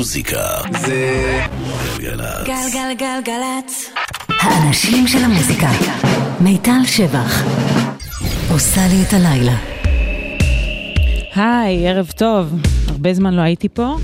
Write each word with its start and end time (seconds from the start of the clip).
המוזיקה 0.00 0.46
זה 0.80 1.40
גלגלצ. 1.98 2.46
גלגלגלגלצ. 2.46 3.90
האנשים 4.28 5.06
של 5.06 5.18
המוזיקה. 5.18 5.68
מיטל 6.40 6.80
שבח. 6.84 7.42
עושה 8.50 8.80
לי 8.90 9.02
את 9.02 9.12
הלילה. 9.12 9.56
היי, 11.34 11.88
ערב 11.88 12.10
טוב. 12.16 12.54
הרבה 12.88 13.14
זמן 13.14 13.34
לא 13.34 13.40
הייתי 13.40 13.68
פה. 13.68 13.96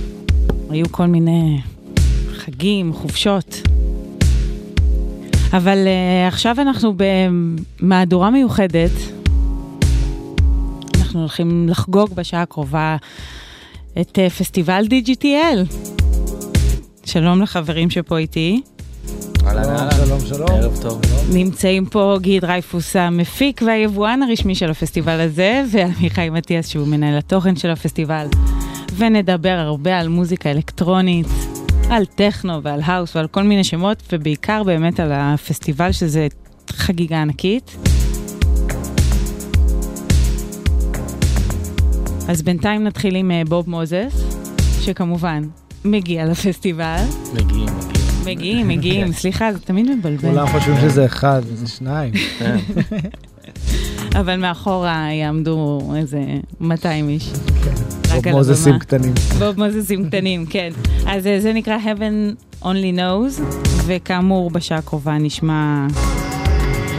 היו 0.70 0.86
כל 0.90 1.06
מיני 1.06 1.60
חגים, 2.36 2.92
חופשות. 2.92 3.60
אבל 5.52 5.78
uh, 5.86 6.28
עכשיו 6.32 6.56
אנחנו 6.60 6.94
במהדורה 7.80 8.30
מיוחדת. 8.30 8.92
אנחנו 10.98 11.20
הולכים 11.20 11.68
לחגוג 11.68 12.14
בשעה 12.14 12.42
הקרובה 12.42 12.96
את 14.00 14.18
uh, 14.18 14.30
פסטיבל 14.30 14.84
DGTL. 14.84 15.74
שלום 17.04 17.42
לחברים 17.42 17.90
שפה 17.90 18.18
איתי. 18.18 18.60
אהלן. 19.46 19.88
שלום, 19.96 20.20
שלום. 20.20 20.48
ערב 20.50 20.78
טוב. 20.82 21.00
נמצאים 21.32 21.86
פה 21.86 22.16
גיל 22.20 22.40
דרייפוס 22.40 22.96
המפיק 22.96 23.62
והיבואן 23.66 24.22
הרשמי 24.22 24.54
של 24.54 24.70
הפסטיבל 24.70 25.20
הזה, 25.20 25.64
ועמיחי 25.70 26.30
מטיאס 26.30 26.68
שהוא 26.68 26.88
מנהל 26.88 27.18
התוכן 27.18 27.56
של 27.56 27.70
הפסטיבל. 27.70 28.26
ונדבר 28.96 29.48
הרבה 29.58 29.98
על 29.98 30.08
מוזיקה 30.08 30.50
אלקטרונית, 30.50 31.26
על 31.90 32.04
טכנו 32.04 32.62
ועל 32.62 32.80
האוס 32.84 33.16
ועל 33.16 33.26
כל 33.26 33.42
מיני 33.42 33.64
שמות, 33.64 34.02
ובעיקר 34.12 34.62
באמת 34.62 35.00
על 35.00 35.12
הפסטיבל 35.12 35.92
שזה 35.92 36.26
חגיגה 36.70 37.22
ענקית. 37.22 37.76
אז 42.28 42.42
בינתיים 42.42 42.84
נתחיל 42.84 43.16
עם 43.16 43.30
אה, 43.30 43.42
בוב 43.48 43.70
מוזס, 43.70 44.24
שכמובן 44.80 45.42
מגיע 45.84 46.24
לפסטיבל. 46.24 46.96
מגיעים, 47.34 47.46
מגיעים. 47.46 47.68
מגיעים, 48.24 48.68
מגיעים, 48.68 49.12
סליחה, 49.20 49.52
זה 49.52 49.58
תמיד 49.58 49.90
מבלבל. 49.90 50.30
כולם 50.30 50.46
חושבים 50.46 50.76
שזה 50.80 51.04
אחד, 51.04 51.42
זה 51.54 51.68
שניים. 51.68 52.12
כן. 52.38 52.56
אבל 54.20 54.36
מאחורה 54.36 55.08
יעמדו 55.12 55.80
איזה 55.96 56.20
200 56.60 57.08
איש. 57.08 57.30
רק 58.10 58.26
על 58.26 58.32
מוזסים. 58.32 58.78
קטנים. 58.78 59.12
בוב 59.38 59.64
מוזסים 59.64 60.08
קטנים, 60.08 60.46
כן. 60.50 60.70
אז 61.06 61.26
אה, 61.26 61.40
זה 61.40 61.52
נקרא 61.52 61.78
Heaven 61.84 62.34
Only 62.62 62.96
Knows, 62.96 63.42
וכאמור 63.86 64.50
בשעה 64.50 64.78
הקרובה 64.78 65.18
נשמע 65.18 65.86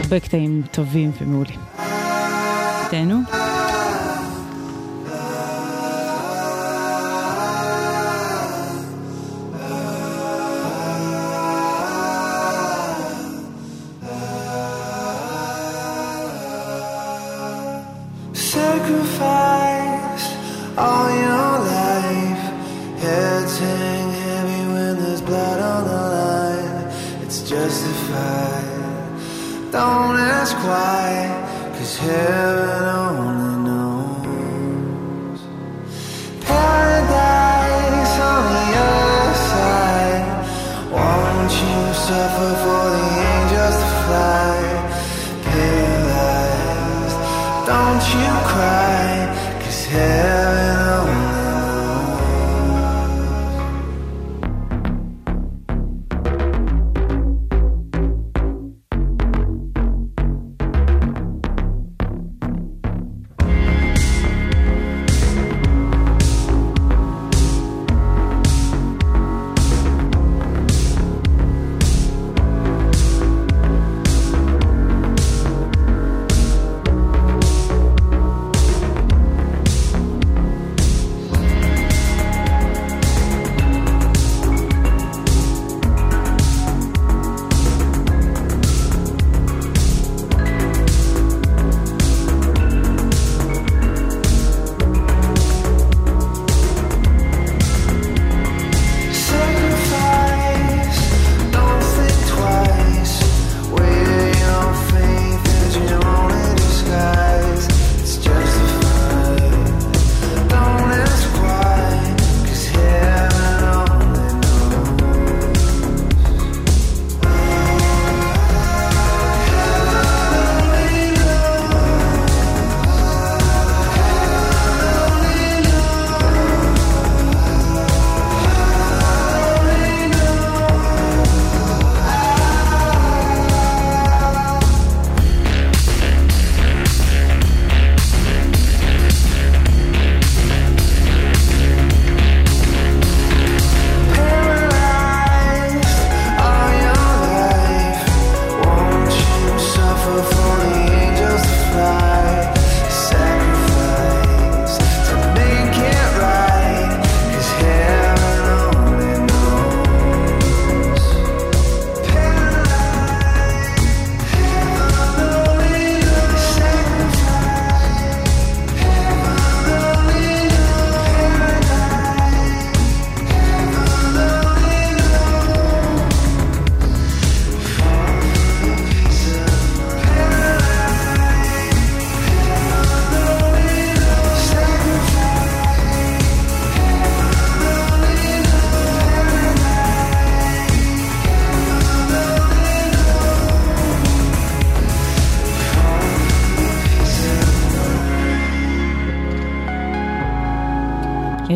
הרבה 0.02 0.20
קטעים 0.20 0.62
טובים 0.70 1.10
ומעולים. 1.20 1.58
תהנו. 2.90 3.47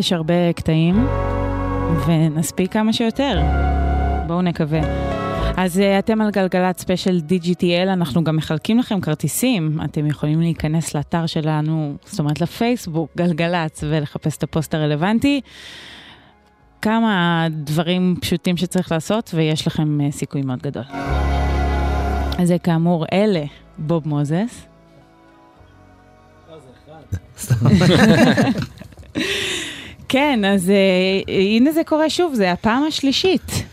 יש 0.02 0.12
הרבה 0.12 0.52
קטעים, 0.52 1.06
ונספיק 2.06 2.72
כמה 2.72 2.92
שיותר. 2.92 3.40
בואו 4.26 4.42
נקווה. 4.42 4.80
אז 5.56 5.78
uh, 5.78 5.82
אתם 5.98 6.20
על 6.20 6.30
גלגלצ 6.30 6.80
ספיישל 6.80 7.20
DGTL, 7.28 7.88
אנחנו 7.92 8.24
גם 8.24 8.36
מחלקים 8.36 8.78
לכם 8.78 9.00
כרטיסים. 9.00 9.78
אתם 9.84 10.06
יכולים 10.06 10.40
להיכנס 10.40 10.94
לאתר 10.94 11.26
שלנו, 11.26 11.96
זאת 12.04 12.18
אומרת 12.18 12.40
לפייסבוק, 12.40 13.10
גלגלצ, 13.16 13.84
ולחפש 13.88 14.36
את 14.36 14.42
הפוסט 14.42 14.74
הרלוונטי. 14.74 15.40
כמה 16.82 17.46
דברים 17.50 18.16
פשוטים 18.20 18.56
שצריך 18.56 18.92
לעשות, 18.92 19.30
ויש 19.34 19.66
לכם 19.66 20.00
אה, 20.00 20.10
סיכוי 20.10 20.42
מאוד 20.42 20.62
גדול. 20.62 20.84
אז 22.38 22.48
זה 22.48 22.58
כאמור, 22.58 23.06
אלה 23.12 23.44
Bob 23.78 24.08
Moses. 24.08 24.66
כן, 30.12 30.44
אז 30.44 30.70
אה, 30.70 31.34
הנה 31.34 31.72
זה 31.72 31.80
קורה 31.86 32.10
שוב, 32.10 32.34
זה 32.34 32.52
הפעם 32.52 32.84
השלישית, 32.88 33.64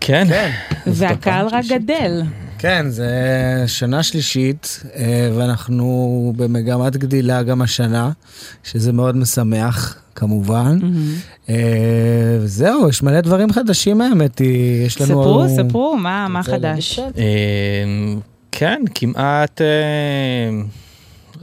כן. 0.00 0.50
והקהל 0.86 1.46
רק 1.46 1.64
גדל. 1.64 2.22
כן, 2.58 2.86
זה 2.88 3.10
שנה 3.66 4.02
שלישית, 4.02 4.82
אה, 4.96 5.30
ואנחנו 5.36 6.32
במגמת 6.36 6.96
גדילה 6.96 7.42
גם 7.42 7.62
השנה, 7.62 8.10
שזה 8.64 8.92
מאוד 8.92 9.16
משמח, 9.16 9.96
כמובן. 10.14 10.78
אה, 11.48 11.54
וזהו, 12.40 12.88
יש 12.88 13.02
מלא 13.02 13.20
דברים 13.20 13.52
חדשים 13.52 14.00
האמת 14.00 14.38
היא, 14.38 14.86
יש 14.86 15.00
לנו... 15.00 15.08
ספרו, 15.08 15.44
ספרו, 15.56 15.96
מה 15.96 16.28
מה 16.28 16.42
חדש? 16.42 17.00
כן, 18.52 18.82
כמעט 18.94 19.60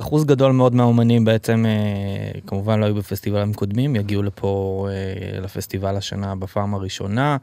אחוז 0.02 0.26
גדול 0.26 0.52
מאוד 0.52 0.76
מהאומנים 0.76 1.26
בעצם 1.26 1.66
אה, 1.66 2.40
כמובן 2.48 2.80
לא 2.80 2.86
היו 2.86 2.96
בפסטיבלים 2.96 3.54
קודמים, 3.54 3.96
יגיעו 3.96 4.24
לפה 4.24 4.88
אה, 4.90 5.40
לפסטיבל 5.40 5.96
השנה 5.98 6.36
בפעם 6.36 6.74
הראשונה. 6.74 7.38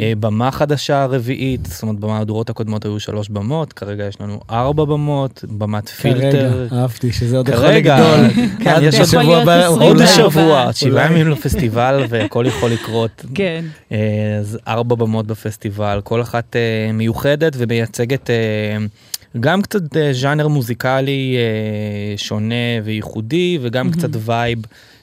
אה, 0.00 0.12
במה 0.20 0.50
חדשה 0.50 1.06
רביעית, 1.06 1.66
זאת 1.66 1.82
אומרת 1.82 1.98
במהדורות 2.00 2.50
הקודמות 2.50 2.84
היו 2.84 3.00
שלוש 3.00 3.28
במות, 3.28 3.72
כרגע 3.72 4.04
יש 4.04 4.20
לנו 4.20 4.40
ארבע 4.50 4.84
במות, 4.84 5.44
במת 5.48 5.88
פילטר. 5.88 6.68
כרגע, 6.68 6.76
אהבתי 6.76 7.12
שזה 7.12 7.36
עוד 7.36 7.48
יכול 7.48 7.60
כרגע, 7.60 7.96
לגדול. 7.96 8.44
כן, 8.64 8.70
עד 8.70 8.82
יש 8.82 9.14
עוד 9.14 9.24
אולי. 9.24 9.44
וארבע. 9.46 10.06
שבוע, 10.06 10.72
שבעה. 10.72 11.06
ימים 11.06 11.28
לפסטיבל 11.28 12.04
והכל 12.08 12.44
יכול 12.48 12.70
לקרות. 12.70 13.24
כן. 13.34 13.64
אז 14.40 14.58
ארבע 14.68 14.94
במות 14.94 15.26
בפסטיבל, 15.26 16.00
כל 16.04 16.22
אחת 16.22 16.56
מיוחדת 16.94 17.52
ומייצגת 17.58 18.30
גם 19.40 19.62
קצת 19.62 19.96
אה, 19.96 20.12
ז'אנר 20.12 20.48
מוזיקלי 20.48 21.36
אה, 21.36 22.18
שונה 22.18 22.80
וייחודי 22.84 23.58
וגם 23.62 23.90
קצת 23.90 24.10
וייב 24.12 24.58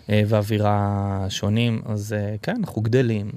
אה, 0.10 0.22
ואווירה 0.28 1.26
שונים, 1.30 1.82
אז 1.86 2.16
כן, 2.42 2.56
אנחנו 2.60 2.82
גדלים. 2.82 3.32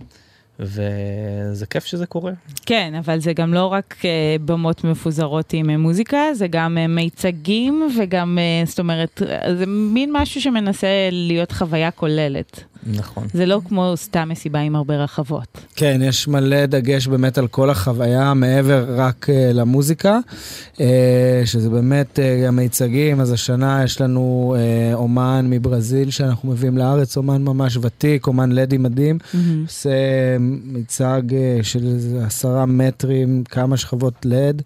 וזה 0.60 1.66
כיף 1.70 1.84
שזה 1.84 2.06
קורה. 2.06 2.32
כן, 2.66 2.94
אבל 2.98 3.20
זה 3.20 3.32
גם 3.32 3.54
לא 3.54 3.66
רק 3.66 3.96
אה, 4.04 4.36
במות 4.44 4.84
מפוזרות 4.84 5.52
עם 5.52 5.70
מוזיקה, 5.70 6.34
זה 6.34 6.46
גם 6.46 6.78
אה, 6.78 6.86
מיצגים 6.86 7.88
וגם, 7.98 8.38
אה, 8.38 8.66
זאת 8.66 8.78
אומרת, 8.78 9.22
זה 9.58 9.66
מין 9.66 10.10
משהו 10.12 10.40
שמנסה 10.40 10.86
להיות 11.12 11.52
חוויה 11.52 11.90
כוללת. 11.90 12.64
נכון. 12.86 13.26
זה 13.32 13.46
לא 13.46 13.60
כמו 13.68 13.92
סתם 13.96 14.28
מסיבה 14.28 14.58
עם 14.58 14.76
הרבה 14.76 14.96
רחבות. 14.96 15.58
כן, 15.76 16.00
יש 16.04 16.28
מלא 16.28 16.66
דגש 16.66 17.06
באמת 17.06 17.38
על 17.38 17.46
כל 17.46 17.70
החוויה 17.70 18.34
מעבר 18.34 18.84
רק 18.88 19.26
uh, 19.28 19.54
למוזיקה, 19.54 20.18
uh, 20.74 20.80
שזה 21.44 21.70
באמת 21.70 22.18
uh, 22.18 22.48
המיצגים, 22.48 23.20
אז 23.20 23.32
השנה 23.32 23.84
יש 23.84 24.00
לנו 24.00 24.54
uh, 24.56 24.94
אומן 24.94 25.46
מברזיל 25.50 26.10
שאנחנו 26.10 26.50
מביאים 26.50 26.78
לארץ, 26.78 27.16
אומן 27.16 27.42
ממש 27.42 27.76
ותיק, 27.76 28.26
אומן 28.26 28.52
לדי 28.52 28.78
מדהים, 28.78 29.18
עושה 29.62 29.90
מיצג 30.40 31.22
uh, 31.28 31.62
של 31.62 31.96
עשרה 32.26 32.66
מטרים, 32.66 33.44
כמה 33.44 33.76
שכבות 33.76 34.14
לד, 34.24 34.62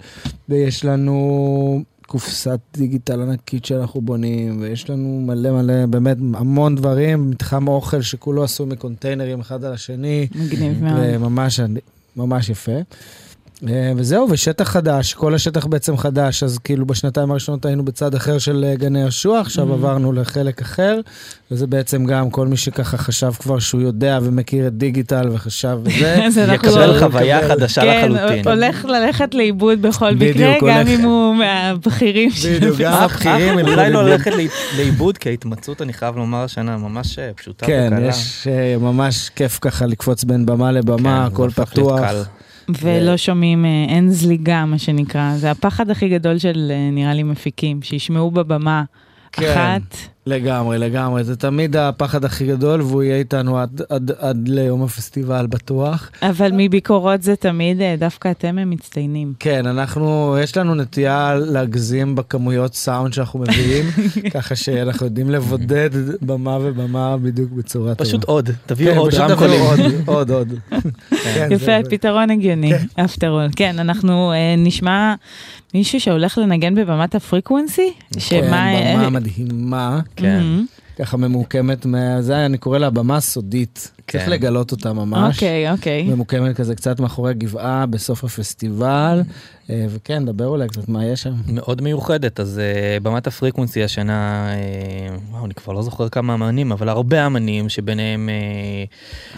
ויש 0.49 0.85
לנו... 0.85 1.90
קופסת 2.11 2.61
דיגיטל 2.77 3.21
ענקית 3.21 3.65
שאנחנו 3.65 4.01
בונים, 4.01 4.61
ויש 4.61 4.91
לנו 4.91 5.23
מלא 5.27 5.51
מלא, 5.51 5.87
באמת 5.87 6.17
המון 6.35 6.75
דברים, 6.75 7.31
מתחם 7.31 7.69
אוכל 7.69 8.03
שכולו 8.03 8.45
עשוי 8.45 8.67
מקונטיינרים 8.67 9.41
אחד 9.41 9.65
על 9.65 9.73
השני, 9.73 10.29
מגניב 10.35 10.83
מאוד. 10.83 11.01
וממש 11.03 11.61
ממש 12.17 12.49
יפה. 12.49 12.73
אה, 13.69 13.93
וזהו, 13.97 14.27
ושטח 14.31 14.69
חדש, 14.69 15.15
כל 15.15 15.35
השטח 15.35 15.67
בעצם 15.67 15.97
חדש, 15.97 16.43
אז 16.43 16.59
כאילו 16.59 16.87
בשנתיים 16.87 17.31
הראשונות 17.31 17.65
היינו 17.67 17.85
בצד 17.85 18.15
אחר 18.15 18.39
של 18.39 18.65
אה, 18.69 18.75
גני 18.75 19.01
יהושע, 19.01 19.41
עכשיו 19.41 19.73
עברנו 19.73 20.13
לחלק 20.13 20.61
אחר, 20.63 21.01
וזה 21.51 21.67
בעצם 21.67 22.05
גם 22.05 22.31
כל 22.31 22.47
מי 22.47 22.57
שככה 22.57 22.97
חשב 22.99 23.33
כבר 23.33 23.59
שהוא 23.59 23.81
יודע 23.81 24.19
ומכיר 24.23 24.67
את 24.67 24.73
דיגיטל 24.77 25.29
וחשב 25.33 25.79
וזה. 25.85 26.27
יקבל 26.55 26.87
לא- 26.87 26.99
חוויה 26.99 27.49
חדשה 27.49 27.81
כן, 27.81 28.13
לחלוטין. 28.13 28.49
הולך 28.49 28.85
ללכת 28.85 29.35
לאיבוד 29.35 29.83
בכל 29.83 30.15
מקרה, 30.15 30.55
גם 30.61 30.67
הולך. 30.69 30.89
אם 30.89 31.01
הוא 31.01 31.35
מהבכירים 31.35 32.31
של... 32.31 32.57
בדיוק, 32.57 32.77
גם 32.79 32.93
הבכירים 32.93 33.59
אולי 33.59 33.93
לא. 33.93 34.03
ללכת 34.09 34.33
לאי- 34.33 34.49
לאיבוד, 34.77 35.19
כי 35.19 35.29
ההתמצאות, 35.29 35.83
אני 35.83 35.93
חייב 35.93 36.17
לומר, 36.17 36.39
השנה 36.39 36.77
ממש 36.77 37.19
אה, 37.19 37.31
פשוטה 37.37 37.67
כן, 37.67 37.91
וקלה. 37.93 38.07
יש 38.09 38.47
אה, 38.51 38.77
ממש 38.81 39.31
כיף 39.37 39.59
ככה 39.61 39.87
לקפוץ 39.87 40.25
בין 40.25 40.47
במה 40.47 40.73
לבמה, 40.73 41.27
כן, 41.29 41.33
הכל 41.35 41.51
פתוח. 41.55 42.01
ולא 42.81 43.17
שומעים, 43.17 43.65
אה, 43.65 43.85
אין 43.89 44.11
זליגה, 44.11 44.65
מה 44.65 44.79
שנקרא. 44.79 45.37
זה 45.37 45.51
הפחד 45.51 45.91
הכי 45.91 46.09
גדול 46.09 46.39
של, 46.39 46.73
אה, 46.75 46.91
נראה 46.93 47.15
לי, 47.15 47.23
מפיקים, 47.23 47.83
שישמעו 47.83 48.31
בבמה 48.31 48.83
כן. 49.33 49.51
אחת. 49.51 49.97
לגמרי, 50.27 50.79
לגמרי. 50.79 51.25
זה 51.25 51.37
תמיד 51.37 51.77
הפחד 51.77 52.25
הכי 52.25 52.47
גדול, 52.47 52.81
והוא 52.83 53.03
יהיה 53.03 53.17
איתנו 53.17 53.59
עד, 53.59 53.83
עד, 53.89 54.11
עד 54.19 54.49
ליום 54.49 54.83
הפסטיבל 54.83 55.47
בטוח. 55.47 56.11
אבל 56.23 56.51
מביקורות 56.57 57.23
זה 57.23 57.37
תמיד, 57.37 57.81
אה, 57.81 57.95
דווקא 57.99 58.31
אתם 58.31 58.59
הם 58.59 58.71
מצטיינים. 58.71 59.33
כן, 59.39 59.67
אנחנו, 59.67 60.37
יש 60.43 60.57
לנו 60.57 60.75
נטייה 60.75 61.35
להגזים 61.35 62.15
בכמויות 62.15 62.75
סאונד 62.75 63.13
שאנחנו 63.13 63.39
מביאים, 63.41 63.85
ככה 64.35 64.57
שאנחנו 64.57 65.07
יודעים 65.07 65.31
לבודד 65.31 65.91
במה 66.23 66.59
ובמה 66.63 67.17
בדיוק 67.17 67.51
בצורה 67.53 67.95
טובה. 67.95 68.09
פשוט 68.11 68.25
עוד, 68.25 68.51
תביאו 68.67 68.93
כן, 68.93 68.99
עוד 68.99 69.11
פשוט 69.11 69.21
רמקולים. 69.21 69.61
תביאו 69.77 69.91
עוד, 70.07 70.31
עוד, 70.31 70.31
עוד. 70.31 70.49
כן, 71.35 71.49
יפה, 71.51 71.65
זה- 71.67 71.91
פתרון 71.91 72.31
הגיוני, 72.31 72.73
אפטר 73.05 73.31
אול. 73.31 73.47
כן, 73.57 73.79
אנחנו 73.79 74.33
אה, 74.33 74.55
נשמע 74.59 75.15
מישהו 75.75 76.01
שהולך 76.01 76.39
לנגן 76.39 76.75
בבמת 76.75 77.15
הפריקוונסי? 77.15 77.93
שמה... 78.19 78.41
כן, 78.73 78.95
במה 78.99 79.11
מדהימה, 79.11 80.01
כן. 80.17 80.39
מהמם. 80.41 80.67
ככה 80.99 81.17
ממוקמת, 81.17 81.87
זה 82.21 82.47
אני 82.47 82.59
קורא 82.59 82.79
לה 82.79 82.91
במה 82.91 83.21
סודית. 83.21 83.91
צריך 84.11 84.25
כן. 84.25 84.31
לגלות 84.31 84.73
אותה 84.73 84.93
ממש. 84.93 85.35
אוקיי, 85.37 85.71
אוקיי. 85.71 86.03
ממוקמת 86.03 86.57
כזה 86.57 86.75
קצת 86.75 87.01
מאחורי 87.01 87.35
גבעה 87.35 87.87
בסוף 87.87 88.25
הפסטיבל, 88.25 89.23
אה, 89.71 89.87
וכן, 89.89 90.25
דבר 90.25 90.47
אולי 90.47 90.69
קצת 90.69 90.89
מה 90.89 91.05
יש 91.05 91.23
שם. 91.23 91.35
מאוד 91.47 91.83
מיוחדת, 91.83 92.41
אז 92.41 92.61
uh, 92.61 93.03
במת 93.03 93.27
ה 93.27 93.33
Frequency 93.33 93.85
השנה, 93.85 94.49
uh, 94.53 95.33
וואו, 95.33 95.45
אני 95.45 95.55
כבר 95.55 95.73
לא 95.73 95.83
זוכר 95.83 96.09
כמה 96.09 96.35
אמנים, 96.35 96.73
אבל 96.73 96.89
הרבה 96.89 97.27
אמנים, 97.27 97.69
שביניהם 97.69 98.29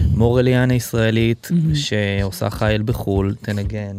מור 0.00 0.40
אליאן 0.40 0.74
הישראלית, 0.74 1.48
מהמם. 1.50 1.74
שעושה 1.74 2.50
חייל 2.50 2.82
בחו"ל, 2.82 3.34
תנגן, 3.42 3.96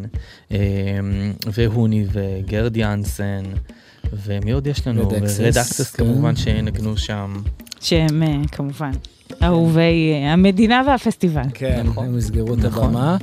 ו 1.53 1.62
Hunee 1.62 2.05
ו 2.11 2.25
Gerd 2.25 2.77
Janson, 2.77 3.43
ומי 4.11 4.51
עוד 4.51 4.67
יש 4.67 4.87
לנו? 4.87 5.09
Red 5.09 5.57
Axes 5.57 5.95
כן. 5.95 6.03
כמובן 6.03 6.35
שנגנו 6.35 6.97
שם. 6.97 7.41
שהם 7.81 8.23
אה, 8.23 8.47
כמובן 8.51 8.91
אהובי 9.43 10.11
אה, 10.13 10.33
המדינה 10.33 10.81
והפסטיבל. 10.87 11.41
כן, 11.53 11.81
נכון. 11.85 12.05
הם 12.05 12.17
יסגרו 12.17 12.53
את 12.53 12.59
נכון. 12.59 12.83
הבמה. 12.83 13.17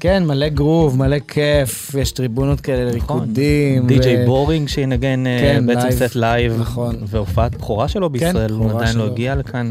כן, 0.00 0.26
מלא 0.26 0.48
גרוב, 0.48 0.98
מלא 0.98 1.18
כיף, 1.18 1.94
יש 1.98 2.12
טריבונות 2.12 2.60
כאלה 2.60 2.96
נכון. 2.96 3.18
לריקודים. 3.18 3.86
DJ 3.86 4.26
Boring 4.26 4.68
שינגן 4.68 5.24
uh, 5.24 5.40
כן, 5.40 5.66
בעצם. 5.66 5.90
סט 5.90 6.16
live, 6.16 6.60
נכון. 6.60 6.96
והופעת 7.06 7.54
בכורה 7.54 7.88
שלו 7.88 8.10
בישראל, 8.10 8.50
הוא 8.50 8.70
עדיין 8.70 8.96
לא. 8.96 9.06
הגיע 9.06 9.34
לכאן. 9.34 9.70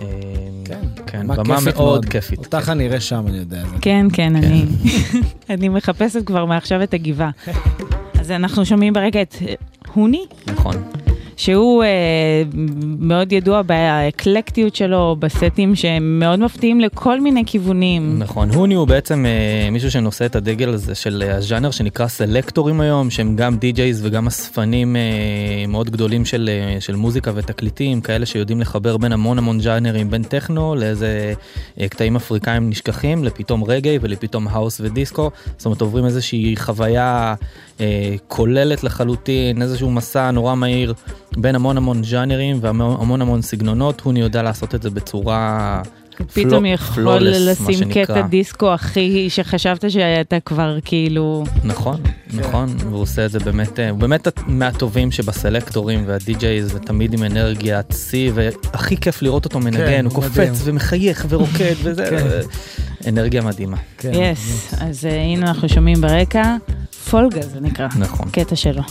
אה, 0.00 0.06
כן, 0.64 0.80
כן, 1.06 1.26
במה 1.26 1.56
מאוד 1.74 2.04
כיפית. 2.04 2.38
אותך 2.38 2.68
אני 2.68 2.86
אראה 2.86 3.00
שם, 3.00 3.24
אני 3.28 3.38
יודע. 3.38 3.62
כן, 3.80 4.06
כן, 4.12 4.36
אני 4.36 4.64
אני 5.50 5.68
מחפשת 5.68 6.26
כבר 6.26 6.44
מעכשיו 6.44 6.82
את 6.82 6.94
הגבעה. 6.94 7.30
אז 8.24 8.30
אנחנו 8.30 8.66
שומעים 8.66 8.92
ברגע 8.92 9.22
את 9.22 9.34
אה, 9.42 9.54
Hunee, 9.94 10.24
נכון. 10.46 10.74
שהוא 11.36 11.84
אה, 11.84 12.42
מאוד 12.98 13.32
ידוע 13.32 13.62
באקלקטיות 13.62 14.76
שלו, 14.76 15.16
בסטים 15.18 15.74
שהם 15.74 16.18
מאוד 16.18 16.40
מפתיעים 16.40 16.80
לכל 16.80 17.20
מיני 17.20 17.42
כיוונים. 17.46 18.18
נכון, 18.18 18.50
Hunee 18.50 18.74
הוא 18.74 18.88
בעצם 18.88 19.26
אה, 19.26 19.70
מישהו 19.70 19.90
שנושא 19.90 20.26
את 20.26 20.36
הדגל 20.36 20.68
הזה 20.68 20.94
של 20.94 21.24
אה, 21.26 21.36
הז'אנר 21.36 21.70
שנקרא 21.70 22.06
סלקטורים 22.06 22.80
היום, 22.80 23.10
שהם 23.10 23.36
גם 23.36 23.56
די-ג'ייז 23.56 24.06
וגם 24.06 24.26
אספנים 24.26 24.96
אה, 24.96 25.66
מאוד 25.68 25.90
גדולים 25.90 26.24
של, 26.24 26.50
אה, 26.52 26.80
של 26.80 26.96
מוזיקה 26.96 27.30
ותקליטים, 27.34 28.00
כאלה 28.00 28.26
שיודעים 28.26 28.60
לחבר 28.60 28.96
בין 28.96 29.12
המון 29.12 29.38
המון 29.38 29.60
ז'אנרים, 29.60 30.10
בין 30.10 30.22
טכנו 30.22 30.74
לאיזה 30.74 31.32
אה, 31.80 31.88
קטעים 31.88 32.16
אפריקאים 32.16 32.70
נשכחים, 32.70 33.24
לפתאום 33.24 33.64
רגאיי 33.64 33.98
ולפתאום 34.00 34.48
האוס 34.48 34.80
ודיסקו, 34.80 35.30
זאת 35.56 35.66
אומרת 35.66 35.80
עוברים 35.80 36.04
איזושהי 36.04 36.54
חוויה 36.56 37.34
אה, 37.80 38.14
כוללת 38.28 38.84
לחלוטין, 38.84 39.62
איזשהו 39.62 39.90
מסע 39.90 40.30
נורא 40.30 40.54
מהיר 40.54 40.94
בין 41.36 41.54
המון 41.54 41.76
המון 41.76 42.04
ז'אנרים 42.04 42.58
והמון 42.60 43.22
המון 43.22 43.42
סגנונות, 43.42 44.00
Hunee 44.00 44.20
יודע 44.20 44.42
לעשות 44.42 44.74
את 44.74 44.82
זה 44.82 44.90
בצורה 44.90 45.82
פתאום 46.32 46.66
יכול 46.66 47.18
לשים. 47.20 47.88
קטע 47.92 48.20
דיסקו 48.20 48.74
הכי, 48.74 49.30
שחשבת 49.30 49.90
שאתה 49.90 50.40
כבר 50.40 50.78
כאילו... 50.84 51.44
נכון, 51.64 52.00
נכון, 52.34 52.76
והוא 52.78 53.00
עושה 53.02 53.26
את 53.26 53.30
זה 53.30 53.38
באמת, 53.38 53.80
אה, 53.80 53.90
הוא 53.90 53.98
באמת 53.98 54.28
מהטובים 54.46 55.10
שבסלקטורים 55.10 56.04
והדי-ג'ייז, 56.06 56.74
ותמיד 56.74 57.14
עם 57.14 57.22
אנרגיית 57.22 57.92
שיא, 57.92 58.30
והכי 58.34 58.96
כיף 58.96 59.22
לראות 59.22 59.44
אותו 59.44 59.60
מנגן, 59.60 60.04
הוא 60.04 60.12
הוא 60.14 60.24
מדהים. 60.24 60.48
קופץ 60.50 60.62
ומחייך 60.64 61.26
ורוקד 61.28 61.74
וזה, 61.82 62.06
כן. 62.10 62.26
אנרגיה 63.08 63.42
מדהימה. 63.42 63.76
כן. 63.98 64.12
יס, 64.14 64.74
אז 64.80 65.06
אה, 65.06 65.22
הנה 65.22 65.48
אנחנו 65.48 65.68
שומעים 65.68 66.00
ברקע, 66.00 66.56
פולגה 67.10 67.42
זה 67.42 67.60
נקרא, 67.60 67.88
נכון. 67.98 68.28
קטע 68.30 68.56
שלו. 68.56 68.82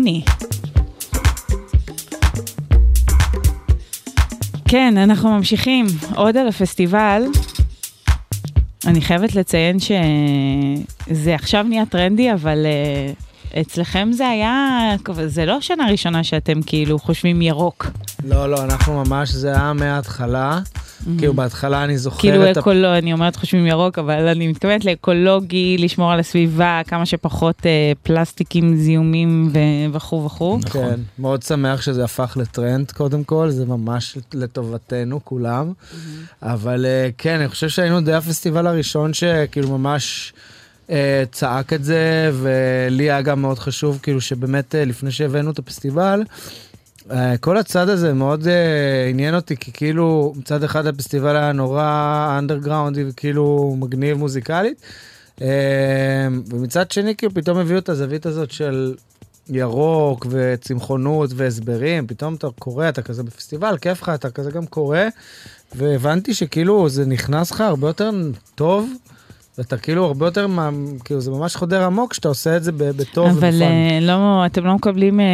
הוני. 0.00 0.22
כן, 4.68 4.94
אנחנו 4.96 5.30
ממשיכים 5.30 5.86
עוד 6.14 6.36
על 6.36 6.48
הפסטיבל. 6.48 7.22
אני 8.86 9.00
חייבת 9.00 9.34
לציין 9.34 9.76
שזה 9.80 11.34
עכשיו 11.34 11.62
נהיה 11.62 11.86
טרנדי, 11.86 12.32
אבל 12.32 12.66
uh, 12.66 13.60
אצלכם 13.60 14.08
זה 14.12 14.28
היה, 14.28 14.78
זה 15.26 15.46
לא 15.46 15.60
שנה 15.60 15.86
ראשונה 15.90 16.24
שאתם 16.24 16.62
כאילו 16.66 16.98
חושבים 16.98 17.42
ירוק. 17.42 17.86
לא, 18.24 18.50
לא, 18.50 18.64
אנחנו 18.64 19.04
ממש, 19.04 19.30
זה 19.30 19.52
היה 19.52 19.72
מההתחלה. 19.72 20.60
כאילו 21.18 21.34
בהתחלה 21.34 21.84
אני 21.84 21.98
זוכר 21.98 22.18
כאילו 22.20 22.50
את 22.50 22.56
ה... 22.56 22.60
אקולוגי, 22.60 22.98
אני 22.98 23.12
אומרת 23.12 23.36
חושבים 23.36 23.66
ירוק, 23.66 23.98
אבל 23.98 24.28
אני 24.28 24.48
מתכוונת 24.48 24.84
לאקולוגי, 24.84 25.76
לשמור 25.78 26.12
על 26.12 26.20
הסביבה, 26.20 26.80
כמה 26.86 27.06
שפחות 27.06 27.66
אה, 27.66 27.92
פלסטיקים, 28.02 28.76
זיהומים 28.76 29.50
ו- 29.52 29.94
וכו' 29.96 30.24
וכו'. 30.24 30.58
נכון. 30.64 30.90
כן, 30.90 31.00
מאוד 31.18 31.42
שמח 31.42 31.82
שזה 31.82 32.04
הפך 32.04 32.36
לטרנד 32.40 32.90
קודם 32.90 33.24
כל, 33.24 33.50
זה 33.50 33.66
ממש 33.66 34.18
לטובתנו 34.34 35.20
כולם. 35.24 35.72
אבל 36.42 36.86
אה, 36.86 37.08
כן, 37.18 37.40
אני 37.40 37.48
חושב 37.48 37.68
שהיינו 37.68 38.00
די 38.00 38.12
הפסטיבל 38.12 38.66
הראשון 38.66 39.14
שכאילו 39.14 39.78
ממש 39.78 40.32
אה, 40.90 41.24
צעק 41.32 41.72
את 41.72 41.84
זה, 41.84 42.30
ולי 42.32 43.04
היה 43.04 43.22
גם 43.22 43.42
מאוד 43.42 43.58
חשוב, 43.58 43.98
כאילו 44.02 44.20
שבאמת 44.20 44.74
אה, 44.74 44.84
לפני 44.84 45.10
שהבאנו 45.10 45.50
את 45.50 45.58
הפסטיבל, 45.58 46.22
כל 47.40 47.56
הצד 47.56 47.88
הזה 47.88 48.12
מאוד 48.12 48.48
אה, 48.48 49.06
עניין 49.10 49.34
אותי, 49.34 49.56
כי 49.56 49.72
כאילו 49.72 50.32
מצד 50.36 50.64
אחד 50.64 50.86
הפסטיבל 50.86 51.36
היה 51.36 51.52
נורא 51.52 52.36
אנדרגראונדי 52.38 53.04
וכאילו 53.08 53.76
מגניב 53.78 54.18
מוזיקלית. 54.18 54.82
אה, 55.42 55.48
ומצד 56.50 56.90
שני, 56.90 57.16
כאילו, 57.16 57.34
פתאום 57.34 57.58
הביאו 57.58 57.78
את 57.78 57.88
הזווית 57.88 58.26
הזאת 58.26 58.50
של 58.50 58.94
ירוק 59.48 60.26
וצמחונות 60.30 61.30
והסברים, 61.34 62.06
פתאום 62.06 62.34
אתה 62.34 62.46
קורא, 62.58 62.88
אתה 62.88 63.02
כזה 63.02 63.22
בפסטיבל, 63.22 63.76
כיף 63.78 64.02
לך, 64.02 64.08
אתה 64.08 64.30
כזה 64.30 64.50
גם 64.50 64.66
קורא, 64.66 64.98
והבנתי 65.74 66.34
שכאילו 66.34 66.88
זה 66.88 67.06
נכנס 67.06 67.50
לך 67.50 67.60
הרבה 67.60 67.88
יותר 67.88 68.10
טוב. 68.54 68.90
ואתה 69.60 69.76
כאילו 69.76 70.04
הרבה 70.04 70.26
יותר, 70.26 70.46
מה- 70.46 70.70
כאילו 71.04 71.20
זה 71.20 71.30
ממש 71.30 71.56
חודר 71.56 71.82
עמוק 71.84 72.14
שאתה 72.14 72.28
עושה 72.28 72.56
את 72.56 72.62
זה 72.64 72.72
בטוב 72.72 73.26
אבל 73.26 73.34
ובפאן. 73.36 73.62
אה, 73.62 73.98
לא, 74.02 74.46
אתם 74.46 74.64
לא 74.64 74.74
מקבלים 74.74 75.20
אה, 75.20 75.24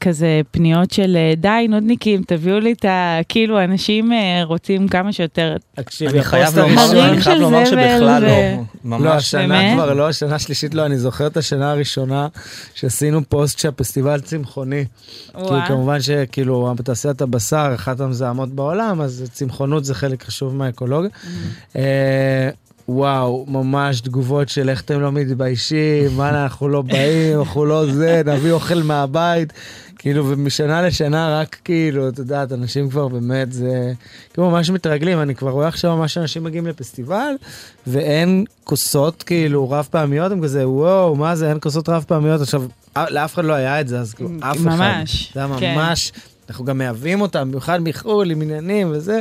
כזה 0.00 0.40
פניות 0.50 0.90
של 0.90 1.16
אה, 1.16 1.34
די, 1.36 1.66
נודניקים, 1.68 2.22
תביאו 2.26 2.58
לי 2.60 2.72
את 2.72 2.84
ה... 2.84 3.18
כאילו, 3.28 3.64
אנשים 3.64 4.12
אה, 4.12 4.40
רוצים 4.44 4.88
כמה 4.88 5.12
שיותר... 5.12 5.56
תקשיבי, 5.74 6.12
אני 6.12 6.22
חייב 6.22 6.58
לומר, 6.58 7.08
אני 7.08 7.20
חייב 7.20 7.40
לומר 7.40 7.64
שבכלל 7.64 8.24
ו- 8.24 8.26
לא, 8.26 8.62
ממש. 8.84 9.02
לא, 9.02 9.10
השנה 9.10 9.48
באמת? 9.48 9.74
כבר 9.74 9.94
לא, 9.94 10.08
השנה 10.08 10.34
השלישית 10.34 10.74
לא, 10.74 10.86
אני 10.86 10.98
זוכר 10.98 11.26
את 11.26 11.36
השנה 11.36 11.70
הראשונה 11.70 12.28
שעשינו 12.74 13.20
פוסט 13.28 13.58
שהפסטיבל 13.58 14.20
צמחוני. 14.20 14.84
כי. 15.32 15.40
כמובן 15.66 16.00
שכאילו 16.00 16.74
בתעשיית 16.76 17.22
הבשר, 17.22 17.72
אחת 17.74 18.00
המזהמות 18.00 18.48
בעולם, 18.48 19.00
אז 19.00 19.30
צמחונות 19.32 19.84
זה 19.84 19.94
חלק 19.94 20.22
חשוב 20.24 20.54
מהאקולוגיה. 20.54 21.10
וואו, 22.88 23.46
ממש 23.48 24.00
תגובות 24.00 24.48
של 24.48 24.68
איך 24.68 24.80
אתם 24.80 25.00
לא 25.00 25.12
מתביישים, 25.12 26.16
מה 26.16 26.28
אנחנו 26.28 26.68
לא 26.68 26.82
באים, 26.82 27.38
אנחנו 27.38 27.64
לא 27.64 27.86
זה, 27.92 28.22
נביא 28.26 28.52
אוכל 28.52 28.82
מהבית. 28.82 29.52
כאילו, 29.98 30.26
ומשנה 30.28 30.82
לשנה 30.82 31.40
רק 31.40 31.56
כאילו, 31.64 32.08
את 32.08 32.18
יודעת, 32.18 32.52
אנשים 32.52 32.90
כבר 32.90 33.08
באמת, 33.08 33.52
זה... 33.52 33.92
כאילו 34.32 34.50
ממש 34.50 34.70
מתרגלים, 34.70 35.20
אני 35.20 35.34
כבר 35.34 35.50
רואה 35.50 35.68
עכשיו 35.68 35.96
ממש 35.96 36.18
אנשים 36.18 36.44
מגיעים 36.44 36.66
לפסטיבל, 36.66 37.34
ואין 37.86 38.44
כוסות 38.64 39.22
כאילו 39.22 39.70
רב 39.70 39.88
פעמיות, 39.90 40.32
הם 40.32 40.42
כזה, 40.42 40.68
וואו, 40.68 41.16
מה 41.16 41.36
זה, 41.36 41.48
אין 41.48 41.58
כוסות 41.60 41.88
רב 41.88 42.04
פעמיות. 42.08 42.40
עכשיו, 42.40 42.62
אה, 42.96 43.10
לאף 43.10 43.34
אחד 43.34 43.44
לא 43.44 43.52
היה 43.52 43.80
את 43.80 43.88
זה, 43.88 44.00
אז 44.00 44.14
כאילו, 44.14 44.30
אף 44.40 44.56
אחד. 44.56 44.64
ממש, 44.64 45.32
זה 45.34 45.44
היה 45.44 45.58
כן. 45.58 45.74
ממש, 45.74 46.12
אנחנו 46.48 46.64
גם 46.64 46.78
מייבאים 46.78 47.20
אותם, 47.20 47.48
במיוחד 47.48 47.78
מחו"ל, 47.82 48.30
עם 48.30 48.42
עניינים 48.42 48.90
וזה. 48.90 49.20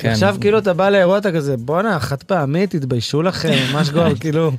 כן. 0.00 0.08
עכשיו 0.10 0.36
כאילו 0.40 0.58
אתה 0.58 0.72
בא 0.72 0.90
לאירוע, 0.90 1.18
אתה 1.18 1.32
כזה, 1.32 1.56
בואנה, 1.56 2.00
חד 2.00 2.22
פעמי, 2.22 2.66
תתביישו 2.66 3.22
לכם, 3.22 3.52
ממש 3.72 3.90
גול, 3.90 4.14
כאילו, 4.20 4.50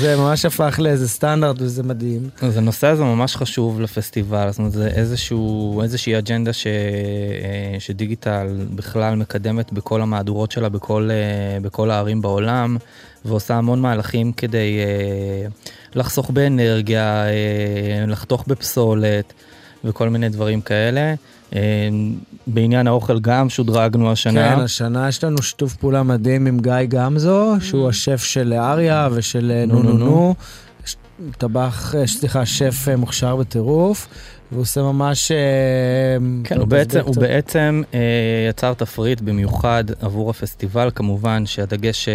זה 0.00 0.16
ממש 0.16 0.44
הפך 0.44 0.78
לאיזה 0.82 1.08
סטנדרט 1.08 1.56
וזה 1.58 1.82
מדהים. 1.82 2.28
אז 2.42 2.56
הנושא 2.56 2.86
הזה 2.86 3.02
ממש 3.02 3.36
חשוב 3.36 3.80
לפסטיבל, 3.80 4.50
זאת 4.50 4.58
אומרת, 4.58 4.72
זה 4.72 4.88
איזשהו, 4.88 5.82
איזושהי 5.82 6.18
אג'נדה 6.18 6.52
ש, 6.52 6.66
אה, 6.66 7.80
שדיגיטל 7.80 8.46
בכלל 8.74 9.14
מקדמת 9.14 9.72
בכל 9.72 10.02
המהדורות 10.02 10.50
שלה, 10.50 10.68
בכל, 10.68 11.10
אה, 11.12 11.60
בכל 11.60 11.90
הערים 11.90 12.22
בעולם, 12.22 12.76
ועושה 13.24 13.54
המון 13.54 13.80
מהלכים 13.80 14.32
כדי 14.32 14.78
אה, 14.78 15.48
לחסוך 15.94 16.30
באנרגיה, 16.30 17.24
לחתוך 18.06 18.44
בפסולת 18.46 19.32
וכל 19.84 20.08
מיני 20.08 20.28
דברים 20.28 20.60
כאלה. 20.60 21.14
אה, 21.54 21.60
בעניין 22.46 22.86
האוכל 22.86 23.20
גם 23.20 23.48
שודרגנו 23.48 24.12
השנה. 24.12 24.56
כן, 24.56 24.60
השנה 24.60 25.08
יש 25.08 25.24
לנו 25.24 25.42
שיתוף 25.42 25.74
פעולה 25.74 26.02
מדהים 26.02 26.46
עם 26.46 26.60
גיא 26.60 26.72
גמזו, 26.88 27.56
שהוא 27.60 27.88
השף 27.88 28.24
של 28.24 28.52
אריה 28.52 29.08
ושל 29.12 29.52
אה, 29.54 29.66
נו 29.66 29.82
נו 29.82 29.92
נו. 29.92 30.34
טבח, 31.38 31.94
אה, 31.94 32.06
סליחה, 32.06 32.46
שף 32.46 32.88
מוכשר 32.98 33.36
בטירוף, 33.36 34.08
והוא 34.52 34.62
עושה 34.62 34.82
ממש... 34.82 35.32
כן, 36.44 36.58
הוא 36.58 36.68
בעצם, 36.68 37.00
הוא 37.00 37.14
בעצם 37.14 37.82
אה, 37.94 38.00
יצר 38.50 38.74
תפריט 38.74 39.20
במיוחד 39.20 39.84
עבור 40.00 40.30
הפסטיבל, 40.30 40.90
כמובן 40.94 41.46
שהדגש 41.46 42.08
אה, 42.08 42.14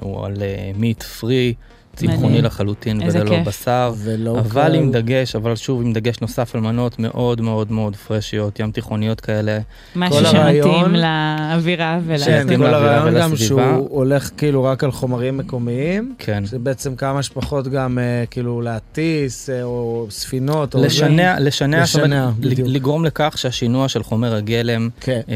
הוא 0.00 0.26
על 0.26 0.42
אה, 0.42 0.70
מיט 0.76 1.02
פרי, 1.02 1.54
צמחוני. 1.98 2.42
לחלוטין 2.42 3.00
וללא 3.02 3.30
כיף. 3.30 3.48
בשר, 3.48 3.92
ולא 3.98 4.38
אבל 4.38 4.74
עם 4.74 4.92
דגש, 4.92 5.36
אבל 5.36 5.56
שוב 5.56 5.82
עם 5.82 5.92
דגש 5.92 6.20
נוסף 6.20 6.54
על 6.54 6.60
מנות 6.60 6.98
מאוד 6.98 7.40
מאוד 7.40 7.72
מאוד 7.72 7.96
פרשיות, 7.96 8.60
ים 8.60 8.70
תיכוניות 8.70 9.20
כאלה. 9.20 9.58
משהו 9.96 10.18
כל 10.18 10.24
שמתאים 10.24 10.94
לאווירה 10.94 11.98
ול... 12.06 12.18
כן, 12.18 12.46
כל 12.46 12.52
לאווירה 12.52 12.96
הרעיון 12.96 13.20
גם 13.20 13.30
ולסביבה. 13.30 13.36
שהוא 13.36 13.88
הולך 13.90 14.30
כאילו 14.36 14.64
רק 14.64 14.84
על 14.84 14.90
חומרים 14.90 15.38
מקומיים. 15.38 16.14
כן. 16.18 16.44
זה 16.44 16.58
בעצם 16.58 16.96
כמה 16.96 17.22
שפחות 17.22 17.68
גם 17.68 17.98
אה, 17.98 18.24
כאילו 18.30 18.60
להטיס 18.60 19.50
אה, 19.50 19.62
או 19.62 20.06
ספינות. 20.10 20.74
או 20.74 20.82
לשנע, 20.82 21.40
לשנע, 21.40 21.82
לשנע, 21.82 22.30
בדיוק. 22.40 22.68
לגרום 22.70 23.04
לכך 23.04 23.34
שהשינוע 23.36 23.88
של 23.88 24.02
חומר 24.02 24.34
הגלם 24.34 24.88
כן. 25.00 25.20
אה, 25.28 25.34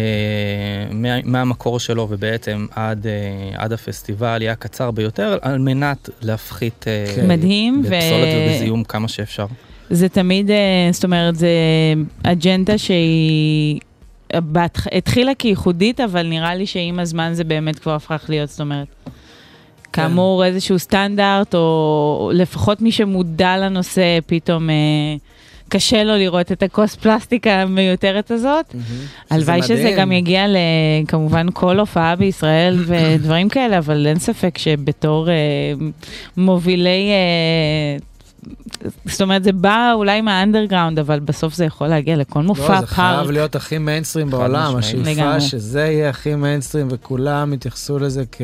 מה, 0.90 1.22
מהמקור 1.24 1.80
שלו 1.80 2.06
ובעצם 2.10 2.66
עד, 2.70 3.06
אה, 3.06 3.62
עד 3.62 3.72
הפסטיבל 3.72 4.42
יהיה 4.42 4.52
הקצר 4.52 4.90
ביותר, 4.90 5.38
על 5.42 5.58
מנת 5.58 6.10
להפחית 6.52 6.84
אה, 6.88 7.04
כן. 7.16 7.28
מדהים, 7.28 7.82
בפסולת 7.82 8.28
ובזיהום 8.36 8.84
כמה 8.84 9.08
שאפשר. 9.08 9.46
וזה 9.90 10.08
תמיד, 10.08 10.50
אה, 10.50 10.88
זאת 10.92 11.04
אומרת, 11.04 11.36
זה 11.36 11.48
אג'נדה 12.22 12.78
שהיא... 12.78 13.80
בהתח... 14.34 14.86
התחילה 14.92 15.34
כייחודית, 15.34 16.00
אבל 16.00 16.26
נראה 16.26 16.54
לי 16.54 16.66
שעם 16.66 16.98
הזמן 16.98 17.30
זה 17.34 17.44
באמת 17.44 17.78
כבר 17.78 17.94
הפך 17.94 18.24
להיות, 18.28 18.50
זאת 18.50 18.60
אומרת, 18.60 18.86
כאמור 19.92 20.44
איזשהו 20.44 20.78
סטנדרט, 20.78 21.54
או 21.54 22.30
לפחות 22.34 22.80
מי 22.80 22.92
שמודע 22.92 23.56
לנושא, 23.56 24.18
פתאום 24.26 24.70
אה, 24.70 24.74
קשה 25.72 26.04
לו 26.04 26.16
לראות 26.16 26.52
את 26.52 26.62
הכוס 26.62 26.94
פלסטיק 26.94 27.46
המיותרת 27.46 28.30
הזאת. 28.30 28.74
הלוואי 29.30 29.62
שזה 29.62 29.74
מדהים. 29.74 29.98
גם 29.98 30.12
יגיע 30.12 30.44
לכמובן 31.04 31.46
כל 31.52 31.78
הופעה 31.78 32.16
בישראל 32.16 32.78
ודברים 32.86 33.48
כאלה, 33.48 33.78
אבל 33.78 34.06
אין 34.06 34.18
ספק 34.18 34.58
שבתור 34.58 35.28
אה, 35.30 35.34
מובילי, 36.36 37.10
אה, 37.10 37.96
זאת 39.04 39.20
אומרת, 39.20 39.44
זה 39.44 39.52
בא 39.52 39.92
אולי 39.94 40.20
מהאנדרגראונד, 40.20 40.98
אבל 40.98 41.20
בסוף 41.20 41.54
זה 41.54 41.64
יכול 41.64 41.86
להגיע 41.86 42.16
לכל 42.16 42.42
מופע 42.42 42.74
לא, 42.74 42.80
זה 42.80 42.86
חייב 42.86 43.16
פארק. 43.16 43.30
להיות 43.30 43.56
הכי 43.56 43.78
מיינסטרים 43.78 44.30
בעולם. 44.30 44.76
השאיפה 44.76 45.10
לגמרי. 45.10 45.40
שזה 45.40 45.80
יהיה 45.80 46.10
הכי 46.10 46.34
מיינסטרים 46.34 46.88
וכולם 46.90 47.52
יתייחסו 47.52 47.98
לזה 47.98 48.24
כ... 48.32 48.42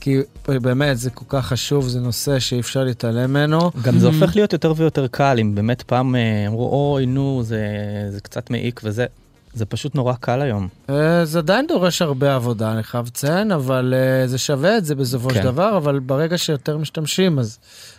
כי 0.00 0.18
באמת 0.48 0.98
זה 0.98 1.10
כל 1.10 1.24
כך 1.28 1.46
חשוב, 1.46 1.88
זה 1.88 2.00
נושא 2.00 2.38
שאי 2.38 2.60
אפשר 2.60 2.84
להתעלם 2.84 3.30
ממנו. 3.30 3.70
גם 3.82 3.98
זה 3.98 4.06
הופך 4.06 4.36
להיות 4.36 4.52
יותר 4.52 4.72
ויותר 4.76 5.06
קל, 5.06 5.36
אם 5.40 5.54
באמת 5.54 5.82
פעם 5.82 6.16
אה, 6.16 6.46
אמרו, 6.46 6.92
אוי, 6.92 7.06
נו, 7.06 7.42
זה, 7.42 7.66
זה 8.10 8.20
קצת 8.20 8.50
מעיק 8.50 8.80
וזה, 8.84 9.06
זה 9.54 9.64
פשוט 9.64 9.94
נורא 9.94 10.14
קל 10.20 10.40
היום. 10.40 10.68
אה, 10.90 11.24
זה 11.24 11.38
עדיין 11.38 11.66
דורש 11.66 12.02
הרבה 12.02 12.34
עבודה, 12.34 12.72
אני 12.72 12.82
חייב 12.82 13.06
לציין, 13.06 13.52
אבל 13.52 13.94
אה, 13.96 14.26
זה 14.26 14.38
שווה 14.38 14.78
את 14.78 14.84
זה 14.84 14.94
בסופו 14.94 15.30
של 15.30 15.36
כן. 15.36 15.42
דבר, 15.42 15.76
אבל 15.76 15.98
ברגע 15.98 16.38
שיותר 16.38 16.78
משתמשים, 16.78 17.38
אז, 17.38 17.58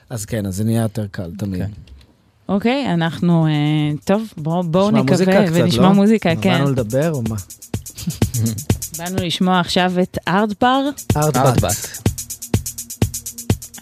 אז 0.09 0.25
כן, 0.25 0.45
אז 0.45 0.55
זה 0.55 0.63
נהיה 0.63 0.81
יותר 0.81 1.07
קל 1.11 1.31
תמיד. 1.37 1.61
כן. 1.61 1.71
אוקיי, 2.49 2.93
אנחנו, 2.93 3.47
אה, 3.47 3.51
טוב, 4.03 4.33
בואו 4.37 4.63
בוא 4.63 4.91
מוזיקה 4.91 5.31
נקווה 5.31 5.45
קצת, 5.47 5.53
ונשמע 5.53 5.83
לא? 5.83 5.93
מוזיקה, 5.93 6.29
כן. 6.41 6.57
באנו 6.57 6.71
לדבר 6.71 7.11
או 7.11 7.21
מה? 7.29 7.35
באנו 8.97 9.15
לשמוע 9.15 9.59
עכשיו 9.59 9.93
את. 10.01 10.17
ארטבאט. 10.27 11.01
ארטבאט. 11.17 12.05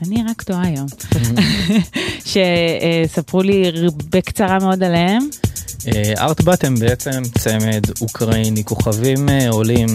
אני 0.02 0.24
רק 0.30 0.42
טועה 0.42 0.62
היום. 0.62 0.88
שספרו 3.06 3.42
לי 3.42 3.72
בקצרה 4.10 4.60
מאוד 4.60 4.84
עליהם. 4.84 5.30
אה, 5.88 6.14
ארטבאט 6.18 6.64
הם 6.64 6.76
בעצם 6.76 7.22
צמד 7.38 7.84
אוקראיני, 8.02 8.64
כוכבים 8.64 9.30
אה, 9.30 9.50
עולים 9.50 9.88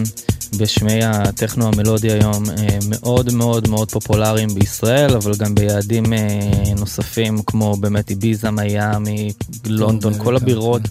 בשמי 0.58 1.04
הטכנו 1.04 1.68
המלודי 1.68 2.12
היום, 2.12 2.50
אה, 2.50 2.78
מאוד 2.88 3.32
מאוד 3.32 3.68
מאוד 3.68 3.90
פופולריים 3.90 4.48
בישראל, 4.48 5.16
אבל 5.16 5.32
גם 5.38 5.54
ביעדים 5.54 6.04
נוספים 6.78 7.42
כמו 7.46 7.76
באמת 7.76 8.10
איביזה, 8.10 8.50
מיאמי, 8.50 9.32
לונדון, 9.66 10.12
כל 10.12 10.20
אמריקה, 10.20 10.44
הבירות. 10.44 10.82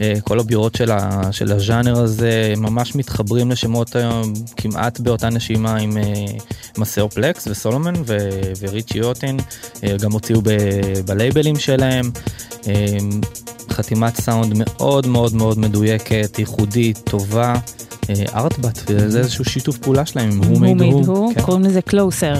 אה, 0.00 0.14
כל 0.24 0.40
הבירות 0.40 0.74
של, 0.74 0.90
ה, 0.90 1.22
של 1.32 1.52
הז'אנר 1.52 2.00
הזה 2.00 2.54
ממש 2.56 2.94
מתחברים 2.94 3.50
לשמות 3.50 3.96
היום 3.96 4.32
כמעט 4.56 5.00
באותה 5.00 5.28
נשימה 5.28 5.76
עם 5.76 5.96
מסאו 6.78 7.10
פלקס 7.10 7.46
וסולומן 7.46 7.94
ו, 8.06 8.16
וריצ'י 8.60 9.00
אוטין, 9.00 9.36
אה, 9.84 9.96
גם 10.00 10.12
הוציאו 10.12 10.40
ב, 10.42 10.50
בלייבלים 11.06 11.56
שלהם. 11.56 12.10
חתימת 13.74 14.20
סאונד 14.20 14.52
מאוד 14.56 15.06
מאוד 15.06 15.34
מאוד 15.34 15.58
מדויקת, 15.58 16.38
ייחודית, 16.38 16.98
טובה. 17.04 17.54
אה, 18.10 18.14
ארטבאט, 18.34 18.78
זה 19.06 19.18
איזשהו 19.18 19.44
שיתוף 19.44 19.78
פעולה 19.78 20.06
שלהם 20.06 20.30
עם 20.30 20.42
הוא 20.42 20.60
מייד 20.60 21.06
הוא. 21.06 21.32
קוראים 21.42 21.64
לזה 21.64 21.82
קלוסר. 21.82 22.34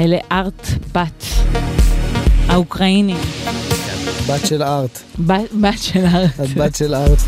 אלה 0.00 0.18
ארט 0.32 0.66
בת, 0.94 1.24
האוקראינים. 2.46 3.16
בת 4.28 4.46
של 4.46 4.62
ארט. 4.62 4.98
בת 5.60 5.78
של 5.78 6.04
הארץ. 6.04 6.40
את 6.40 6.54
בת 6.54 6.74
של 6.74 6.94
ארט. 6.94 7.18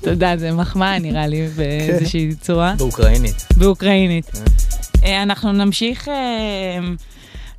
תודה, 0.00 0.36
זה 0.36 0.52
מחמאה 0.52 0.98
נראה 0.98 1.26
לי 1.26 1.48
באיזושהי 1.56 2.34
צורה. 2.40 2.74
באוקראינית. 2.78 3.46
באוקראינית. 3.56 4.30
אה, 5.04 5.22
אנחנו 5.22 5.52
נמשיך, 5.52 6.08
אה, 6.08 6.14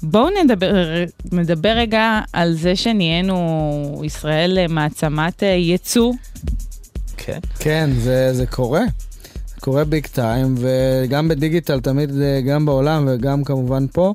בואו 0.04 0.28
נדבר, 0.44 0.74
נדבר 1.32 1.70
רגע 1.70 2.20
על 2.34 2.54
זה 2.54 2.76
שנהיינו 2.76 4.02
ישראל 4.06 4.58
אה, 4.58 4.68
מעצמת 4.68 5.42
ייצוא. 5.42 6.14
כן. 7.18 7.40
כן, 7.60 7.90
זה, 8.00 8.34
זה 8.34 8.46
קורה. 8.46 8.82
זה 9.56 9.62
קורה 9.62 9.84
ביג 9.84 10.08
טיים, 10.08 10.56
וגם 10.58 11.28
בדיגיטל 11.28 11.80
תמיד, 11.80 12.12
גם 12.48 12.66
בעולם 12.66 13.08
וגם 13.12 13.44
כמובן 13.44 13.86
פה, 13.94 14.14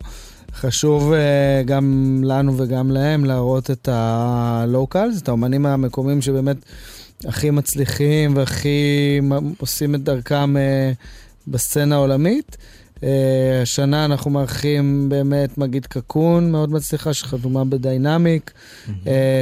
חשוב 0.61 1.13
אה, 1.13 1.63
גם 1.65 2.21
לנו 2.25 2.59
וגם 2.59 2.91
להם 2.91 3.25
להראות 3.25 3.71
את 3.71 3.89
ה-locals, 3.89 5.23
את 5.23 5.29
האומנים 5.29 5.67
המקומיים 5.67 6.23
שבאמת 6.23 6.57
הכי 7.25 7.51
מצליחים 7.51 8.37
והכי 8.37 9.21
עושים 9.59 9.95
את 9.95 10.03
דרכם 10.03 10.57
אה, 10.57 10.93
בסצנה 11.49 11.95
העולמית. 11.95 12.57
אה, 13.03 13.63
השנה 13.63 14.05
אנחנו 14.05 14.31
מארחים 14.31 15.09
באמת 15.09 15.59
מגיד 15.59 15.87
קקון, 15.87 16.51
מאוד 16.51 16.73
מצליחה, 16.73 17.15
שחתומה 17.15 17.65
בדיינמיק. 17.65 18.51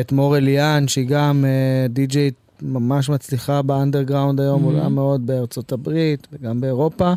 את 0.00 0.12
מור 0.12 0.36
אליאן, 0.36 0.88
שהיא 0.88 1.06
גם 1.08 1.44
אה, 1.44 1.88
די-ג'יי 1.88 2.30
ממש 2.62 3.08
מצליחה 3.08 3.62
באנדרגראונד 3.62 4.40
היום. 4.40 4.62
עולה 4.62 4.88
מאוד 4.88 5.26
בארצות 5.26 5.72
הברית 5.72 6.26
וגם 6.32 6.60
באירופה. 6.60 7.12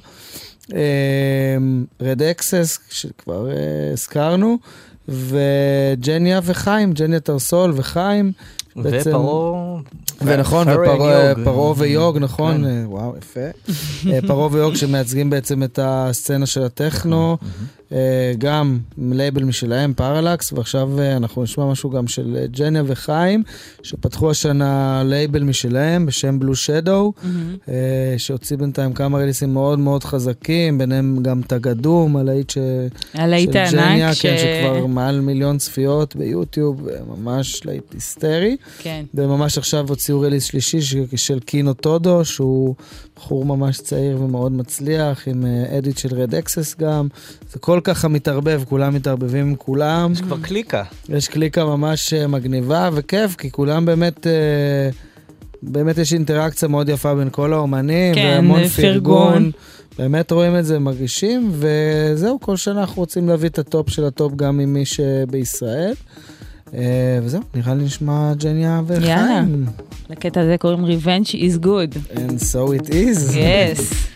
Red 2.01 2.21
Axes, 2.21 2.79
שכבר 2.89 3.49
אה, 3.49 3.55
הזכרנו, 3.93 4.57
וג'ניה 5.07 6.39
וחיים, 6.43 6.93
ג'ניה 6.93 7.19
טרסול 7.19 7.73
וחיים. 7.75 8.31
ופרעה... 8.77 9.77
ונכון, 10.21 10.65
פרעה 10.65 10.95
ופרעה 10.95 11.29
יוג. 11.29 11.43
פרעה 11.43 11.73
ויוג, 11.77 12.17
נכון, 12.17 12.57
כן. 12.57 12.65
אה, 12.65 12.83
וואו, 12.85 13.13
יפה. 13.17 13.39
אה, 14.11 14.19
פרעה 14.27 14.47
ויוג 14.51 14.75
שמייצגים 14.75 15.29
בעצם 15.29 15.63
את 15.63 15.79
הסצנה 15.81 16.45
של 16.45 16.63
הטכנו, 16.63 17.37
אה, 17.41 17.47
גם 18.37 18.79
עם 18.97 19.13
לייבל 19.13 19.43
משלהם, 19.43 19.93
פרלקס, 19.93 20.53
ועכשיו 20.53 20.99
אה, 20.99 21.17
אנחנו 21.17 21.43
נשמע 21.43 21.65
משהו 21.65 21.89
גם 21.89 22.07
של 22.07 22.37
אה, 22.41 22.47
ג'ניה 22.47 22.83
וחיים, 22.85 23.43
שפתחו 23.83 24.31
השנה 24.31 25.01
לייבל 25.05 25.43
משלהם 25.43 26.05
בשם 26.05 26.39
Blue 26.39 26.55
Shadow, 26.55 27.13
שהוציא 28.17 28.57
בינתיים 28.57 28.93
כמה 28.93 29.17
ריליסים 29.17 29.53
מאוד 29.53 29.79
מאוד 29.79 30.03
חזקים, 30.03 30.77
ביניהם 30.77 31.19
גם 31.21 31.41
תגדום, 31.47 32.17
הלהיט 32.17 32.49
ש... 32.49 32.57
הלהיט 33.13 33.53
של 33.53 33.77
ג'ניה, 33.77 34.05
הענק, 34.05 34.17
כן, 34.21 34.35
שכבר 34.37 34.85
מעל 34.85 35.21
מיליון 35.21 35.57
צפיות 35.57 36.15
ביוטיוב, 36.15 36.87
אה, 36.87 36.95
ממש 37.17 37.65
להיט 37.65 37.93
היסטרי. 37.93 38.57
כן. 38.79 39.05
וממש 39.13 39.57
עכשיו 39.57 39.89
הוציאו 39.89 40.19
release 40.19 40.43
שלישי 40.43 40.81
ש- 40.81 40.95
של 41.15 41.39
Kino 41.39 41.73
Todo, 41.73 42.25
שהוא 42.25 42.75
בחור 43.15 43.45
ממש 43.45 43.79
צעיר 43.79 44.21
ומאוד 44.21 44.51
מצליח, 44.51 45.27
עם 45.27 45.45
אה, 45.45 45.77
edit 45.77 45.97
של 45.97 46.15
Red 46.15 46.35
Axes 46.35 46.75
גם. 46.79 47.07
זה 47.51 47.59
כל 47.59 47.78
ככה 47.83 48.07
מתערבב, 48.07 48.61
כולם 48.69 48.93
מתערבבים 48.93 49.47
עם 49.47 49.55
כולם. 49.55 50.11
יש 50.11 50.21
כבר 50.21 50.37
קליקה. 50.41 50.83
יש 51.09 51.27
קליקה 51.27 51.65
ממש 51.65 52.13
אה, 52.13 52.27
מגניבה 52.27 52.89
וכיף, 52.93 53.35
כי 53.35 53.51
כולם 53.51 53.85
באמת... 53.85 54.27
אה, 54.27 54.89
באמת 55.63 55.97
יש 55.97 56.13
אינטראקציה 56.13 56.67
מאוד 56.67 56.89
יפה 56.89 57.15
בין 57.15 57.29
כל 57.31 57.53
האומנים, 57.53 58.15
כן, 58.15 58.33
והמון 58.35 58.67
פרגון. 58.67 59.33
פרגון. 59.33 59.51
באמת 59.97 60.31
רואים 60.31 60.57
את 60.57 60.65
זה, 60.65 60.79
מרגישים, 60.79 61.51
וזהו, 61.51 62.39
כל 62.39 62.57
שנה 62.57 62.81
אנחנו 62.81 63.01
רוצים 63.01 63.29
להביא 63.29 63.49
את 63.49 63.59
הטופ 63.59 63.89
של 63.89 64.05
הטופ 64.05 64.33
גם 64.35 64.57
ממי 64.57 64.85
שבישראל. 64.85 65.93
אה, 66.73 67.19
וזהו, 67.23 67.41
נראה 67.55 67.73
לי 67.73 67.83
נשמע 67.83 68.33
ג'ניה 68.33 68.81
וחיים. 68.87 69.07
יאללה. 69.07 69.41
לקטע 70.09 70.41
הזה 70.41 70.55
קוראים 70.59 70.85
Revenge 70.85 71.27
is 71.29 71.65
good. 71.65 72.15
And 72.15 72.39
so 72.53 72.81
it 72.81 72.89
is. 72.89 73.37
Yes. 73.37 74.09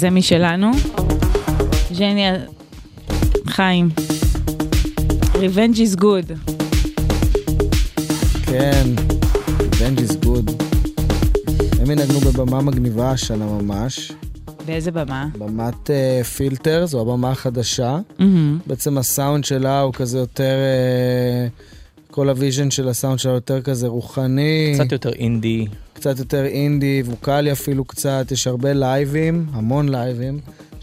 זה 0.00 0.10
משלנו. 0.10 0.70
ז'ניה, 1.92 2.34
חיים. 3.46 3.88
Revenge 5.34 5.76
is 5.76 6.00
good. 6.00 6.52
כן, 8.46 8.86
Revenge 9.58 10.00
is 10.00 10.24
good. 10.24 10.52
הם 11.80 11.90
ינגנו 11.90 12.20
בבמה 12.20 12.60
מגניבה 12.60 13.10
השנה 13.10 13.46
ממש. 13.46 14.12
באיזה 14.66 14.90
במה? 14.90 15.26
במת 15.38 15.90
אה, 15.90 16.24
פילטר, 16.24 16.86
זו 16.86 17.00
הבמה 17.00 17.30
החדשה. 17.30 17.98
מהמם. 18.18 18.58
בעצם 18.66 18.98
הסאונד 18.98 19.44
שלה 19.44 19.80
הוא 19.80 19.92
כזה 19.92 20.18
יותר... 20.18 20.54
אה, 20.54 21.46
כל 22.10 22.28
ה 22.28 22.34
vision 22.34 22.70
של 22.70 22.88
הסאונד 22.88 23.18
שלה 23.18 23.32
יותר 23.32 23.62
כזה 23.62 23.86
רוחני. 23.86 24.72
קצת 24.74 24.92
יותר 24.92 25.12
אינדי. 25.12 25.66
קצת 26.00 26.18
יותר 26.18 26.44
אינדי, 26.44 27.02
ווקאלי 27.06 27.52
אפילו 27.52 27.84
קצת, 27.84 28.26
יש 28.30 28.46
הרבה 28.46 28.72
לייבים, 28.72 29.46
המון 29.52 29.88
לייבים. 29.88 30.40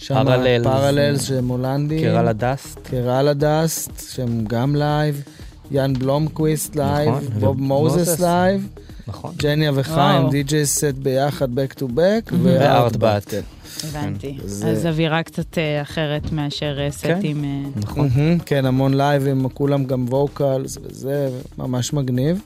פרללס. 0.07 0.63
פרללס 0.67 1.23
שהם 1.23 1.47
הולנדים. 1.47 1.99
קרלה 2.03 2.33
דאסט. 2.33 2.79
קרלה 2.87 3.33
דאסט, 3.33 3.91
שהם 4.11 4.43
גם 4.47 4.75
לייב. 4.75 5.23
יאן 5.71 5.93
בלומקוויסט 5.93 6.75
לייב, 6.75 7.09
נכון, 7.09 7.39
בוב 7.39 7.61
מוזס. 7.61 8.19
לייב. 8.19 8.67
נכון. 9.07 9.33
ג'ניה 9.37 9.71
וחיים. 9.75 10.29
די.ג'יי 10.29 10.65
סט 10.65 10.83
ביחד, 11.01 11.47
back 11.59 11.79
to 11.79 11.83
back. 11.83 12.33
וארטבאט. 12.43 13.29
כן. 13.29 13.41
הבנתי. 13.83 14.37
זה- 14.45 14.67
אז 14.67 14.85
אווירה 14.85 15.23
קצת 15.23 15.57
אה, 15.57 15.81
אחרת 15.81 16.31
מאשר 16.31 16.77
אה, 16.79 16.91
סטים. 16.91 17.43
אה, 17.43 17.69
נכון. 17.75 18.09
מהמם, 18.15 18.39
כן, 18.39 18.65
המון 18.65 18.93
לייבים, 18.93 19.49
כולם 19.49 19.83
גם 19.85 20.05
vocals 20.09 20.77
וזה, 20.83 21.29
ממש 21.57 21.93
מגניב. 21.93 22.41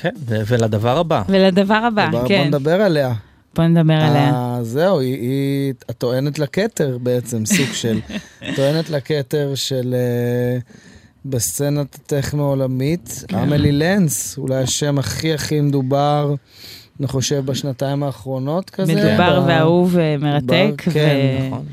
כן, 0.00 0.10
ו- 0.26 0.40
ולדבר 0.46 0.98
הבא. 0.98 1.22
ולדבר 1.28 1.74
הבא, 1.74 2.08
בוא- 2.10 2.20
בוא 2.20 2.28
כן. 2.28 2.44
נדבר 2.46 2.80
עליה. 2.82 3.12
בוא 3.56 3.64
נדבר 3.64 3.92
עליה. 3.94 4.30
אה, 4.34 4.58
זהו, 4.62 5.00
היא, 5.00 5.14
היא 5.20 5.72
הטוענת 5.88 6.38
לכתר 6.38 6.98
בעצם, 7.02 7.46
סוג 7.46 7.66
של... 7.72 8.00
טוענת 8.56 8.90
לכתר 8.90 9.52
של... 9.54 9.94
אה, 9.94 10.58
בסצנת 11.24 11.94
הטכנו 11.94 12.44
העולמית, 12.46 13.24
כן. 13.28 13.36
אמלי 13.38 13.72
לנס, 13.72 14.38
אולי 14.38 14.56
השם 14.56 14.98
הכי 14.98 15.34
הכי 15.34 15.60
מדובר, 15.60 16.34
אני 17.00 17.06
חושב, 17.08 17.42
בשנתיים 17.46 18.02
האחרונות 18.02 18.70
כזה. 18.70 18.94
מדובר 18.94 19.40
ב- 19.40 19.44
ואהוב 19.48 19.90
ומרתק. 19.98 20.46
מדובר, 20.52 20.92
כן, 20.92 21.16
ו- 21.42 21.46
נכון. 21.48 21.64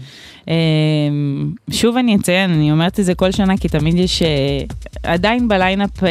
אמ, 0.47 0.53
שוב 1.69 1.97
אני 1.97 2.15
אציין, 2.15 2.51
אני 2.51 2.71
אומרת 2.71 2.99
את 2.99 3.05
זה 3.05 3.15
כל 3.15 3.31
שנה, 3.31 3.57
כי 3.57 3.67
תמיד 3.69 3.95
יש, 3.95 4.21
אה, 4.21 4.27
עדיין 5.03 5.47
בליינאפ, 5.47 6.03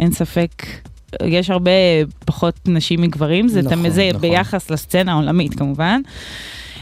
אין 0.00 0.12
ספק, 0.12 0.50
יש 1.26 1.50
הרבה 1.50 1.70
פחות 2.24 2.54
נשים 2.66 3.00
מגברים, 3.00 3.48
זה 3.48 3.62
נכון, 3.62 3.76
תמיד, 3.76 3.92
זה 3.92 4.08
נכון. 4.08 4.20
ביחס 4.20 4.70
לסצנה 4.70 5.12
העולמית 5.12 5.54
כמובן. 5.54 6.00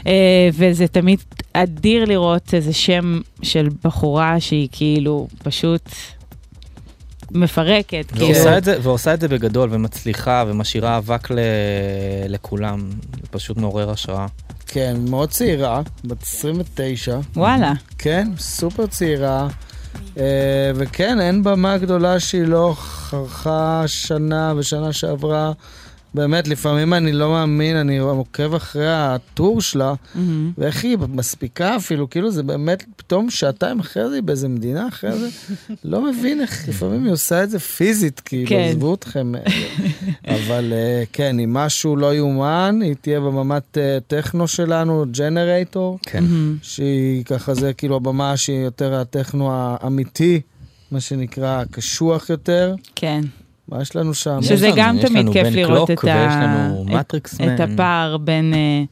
אה, 0.07 0.49
וזה 0.53 0.87
תמיד 0.87 1.19
אדיר 1.53 2.05
לראות 2.05 2.53
איזה 2.53 2.73
שם 2.73 3.21
של 3.41 3.67
בחורה 3.83 4.39
שהיא 4.39 4.67
כאילו 4.71 5.27
פשוט 5.43 5.89
מפרקת. 7.31 8.05
כאילו. 8.11 8.25
ועושה 8.27 8.57
את 8.57 8.63
זה, 8.63 8.77
ועושה 8.81 9.13
את 9.13 9.21
זה 9.21 9.27
בגדול, 9.27 9.69
ומצליחה, 9.71 10.43
ומשאירה 10.47 10.97
אבק 10.97 11.31
ל... 11.31 11.39
לכולם. 12.29 12.89
זה 13.21 13.27
פשוט 13.31 13.57
מעורר 13.57 13.89
השראה. 13.89 14.25
כן, 14.67 14.95
מאוד 15.09 15.29
צעירה, 15.29 15.81
בת 16.05 16.23
29. 16.23 17.19
וואלה. 17.35 17.73
כן, 17.97 18.27
סופר 18.37 18.87
צעירה. 18.87 19.47
אה, 20.17 20.71
וכן, 20.75 21.19
אין 21.21 21.43
במה 21.43 21.77
גדולה 21.77 22.19
שהיא 22.19 22.47
לא 22.47 22.73
חרכה 22.77 23.83
שנה 23.87 24.53
ושנה 24.57 24.93
שעברה. 24.93 25.51
באמת, 26.13 26.47
לפעמים 26.47 26.93
אני 26.93 27.11
לא 27.11 27.29
מאמין, 27.29 27.75
אני 27.75 27.97
עוקב 27.97 28.53
אחרי 28.53 28.93
הטור 28.93 29.61
שלה, 29.61 29.93
מהמם. 30.15 30.51
ואיך 30.57 30.83
היא 30.83 30.97
מספיקה 30.97 31.75
אפילו, 31.75 32.09
כאילו 32.09 32.31
זה 32.31 32.43
באמת, 32.43 32.83
פתאום 32.95 33.29
שעתיים 33.29 33.79
אחרי 33.79 34.09
זה 34.09 34.15
היא 34.15 34.23
באיזה 34.23 34.47
מדינה 34.47 34.87
אחרי 34.87 35.17
זה, 35.17 35.29
לא 35.83 36.01
מבין 36.01 36.41
איך 36.41 36.69
לפעמים 36.69 37.03
היא 37.03 37.13
עושה 37.13 37.43
את 37.43 37.49
זה 37.49 37.59
פיזית, 37.59 38.19
כאילו, 38.19 38.49
כן. 38.49 38.67
עזבו 38.69 38.93
אתכם. 38.93 39.31
אבל 40.35 40.73
אה, 40.73 41.03
כן, 41.13 41.39
אם 41.39 41.53
משהו 41.53 41.95
לא 41.95 42.15
יאומן, 42.15 42.79
היא 42.83 42.95
תהיה 43.01 43.19
בממת 43.19 43.77
אה, 43.77 43.97
טכנו 44.07 44.47
שלנו, 44.47 45.05
ג'נרייטור. 45.11 45.99
כן. 46.03 46.23
שהיא 46.61 47.25
ככה 47.25 47.53
זה 47.53 47.73
כאילו 47.73 47.95
הבמה 47.95 48.37
שהיא 48.37 48.59
יותר 48.59 48.93
הטכנו 48.93 49.49
האמיתי, 49.53 50.41
מה 50.91 51.01
שנקרא 51.01 51.63
קשוח 51.71 52.29
יותר. 52.29 52.75
כן. 52.95 53.21
מה 53.71 53.81
יש 53.81 53.95
לנו 53.95 54.13
שם? 54.13 54.41
שזה 54.41 54.69
גם 54.75 54.97
תמיד 55.01 55.29
כיף 55.33 55.47
לראות 55.51 55.91
את 55.91 56.03
ה-. 56.03 57.63
הפער 57.63 58.17
בין 58.17 58.53
אה, 58.53 58.83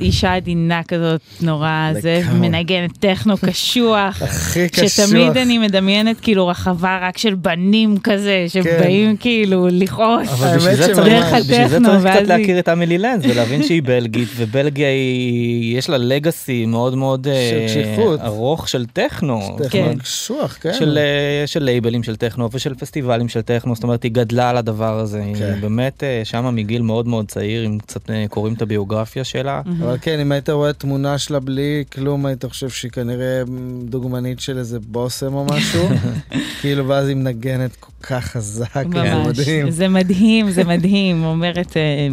אישה 0.00 0.34
עדינה 0.34 0.82
כזאת 0.82 1.20
נורא 1.40 1.92
זה. 2.00 2.22
מנגנת 2.34 2.98
טכנו 2.98 3.34
קשוח. 3.46 4.22
הכי 4.22 4.68
קשוח. 4.68 4.88
שתמיד 4.88 5.36
אני 5.36 5.58
מדמיינת 5.58 6.20
כאילו 6.20 6.46
רחבה 6.46 6.98
רק 7.02 7.18
של 7.18 7.34
בנים 7.34 7.98
כזה, 7.98 8.44
שבאים 8.48 9.16
כאילו 9.16 9.68
לכעוס. 9.70 10.28
אבל 10.28 10.56
בשביל 10.56 10.68
האמת 10.68 10.76
זה 10.76 10.84
שממש. 10.84 10.96
צריך, 10.96 11.08
דרך 11.08 11.32
בשביל 11.32 11.68
זה 11.68 11.76
הטכנו, 11.76 11.88
צריך 11.88 12.16
קצת 12.16 12.28
להכיר 12.28 12.58
את 12.58 12.68
אמילי 12.68 12.98
לנס 12.98 13.24
ולהבין 13.28 13.62
שהיא 13.62 13.82
בלגית, 13.82 14.28
ובלגיה 14.36 14.88
היא, 14.88 15.78
יש 15.78 15.90
לה 15.90 15.98
לגאסי 15.98 16.66
מאוד 16.66 16.94
מאוד 16.94 17.28
אה. 17.28 18.26
ארוך 18.26 18.68
של 18.68 18.86
טכנו. 18.86 19.56
טכנו 19.58 19.70
כן. 19.70 19.98
קשוח, 19.98 20.58
כן. 20.60 20.72
של, 20.78 20.98
אה, 20.98 21.46
של 21.46 21.62
לייבלים 21.62 22.02
של 22.02 22.16
טכנו 22.16 22.48
ושל 22.52 22.74
פסטיבלים 22.74 23.28
של 23.28 23.40
טכנו, 23.40 23.74
זאת 23.74 23.84
אומרת 23.84 24.02
היא 24.02 24.12
גדלה 24.12 24.50
על 24.50 24.56
הדבר 24.56 24.98
הזה, 24.98 25.22
כן. 25.38 25.44
היא 25.44 25.62
באמת 25.62 26.04
אה, 26.04 26.20
שמה 26.24 26.50
מגיל 26.50 26.82
מאוד 26.82 27.08
מאוד 27.08 27.28
צעיר, 27.28 27.66
אם 27.66 27.78
קצת 27.78 28.10
קוראים 28.28 28.54
את 28.54 28.62
הביוגרפיה 28.62 29.24
שלה. 29.24 29.51
אבל 29.60 29.96
כן, 30.00 30.20
אם 30.20 30.32
היית 30.32 30.50
רואה 30.50 30.72
תמונה 30.72 31.18
שלה 31.18 31.40
בלי 31.40 31.84
כלום, 31.92 32.26
היית 32.26 32.44
חושב 32.44 32.68
שהיא 32.68 32.90
כנראה 32.90 33.42
דוגמנית 33.84 34.40
של 34.40 34.58
איזה 34.58 34.78
בושם 34.80 35.34
או 35.34 35.44
משהו. 35.44 35.88
כאילו, 36.60 36.88
ואז 36.88 37.08
היא 37.08 37.16
מנגנת 37.16 37.76
כל 37.76 37.92
כך 38.02 38.24
חזק, 38.24 38.84
זה 38.92 39.14
מדהים. 39.26 39.70
זה 39.70 39.88
מדהים, 39.88 40.50
זה 40.50 40.64
מדהים, 40.64 41.24
אומרת 41.24 41.76
אה, 41.76 42.08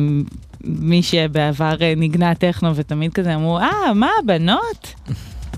מי 0.63 1.03
שבעבר 1.03 1.75
אה, 1.81 1.93
נגנה 1.97 2.35
טכנו 2.35 2.75
ותמיד 2.75 3.13
כזה 3.13 3.35
אמרו, 3.35 3.59
אה, 3.59 3.93
מה, 3.95 4.09
בנות? 4.25 4.93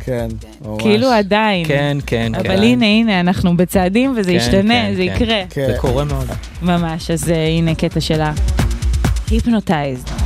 כן, 0.03 0.27
ממש. 0.61 0.81
כאילו 0.81 1.07
עדיין. 1.07 1.67
כן, 1.67 1.97
כן, 2.05 2.31
כן. 2.33 2.51
אבל 2.51 2.63
הנה, 2.63 2.85
הנה, 2.85 3.19
אנחנו 3.19 3.57
בצעדים 3.57 4.13
וזה 4.17 4.31
כן, 4.31 4.37
ישתנה, 4.37 4.73
כן, 4.73 4.93
זה 4.95 5.05
כן. 5.05 5.15
יקרה. 5.15 5.43
כן. 5.49 5.67
זה 5.67 5.77
קורה 5.77 6.03
מאוד. 6.03 6.27
ממש, 6.61 7.11
אז 7.11 7.29
אה, 7.29 7.47
הנה 7.47 7.75
קטע 7.75 8.01
שלה. 8.01 8.33
היפנוטייזד. 9.31 10.20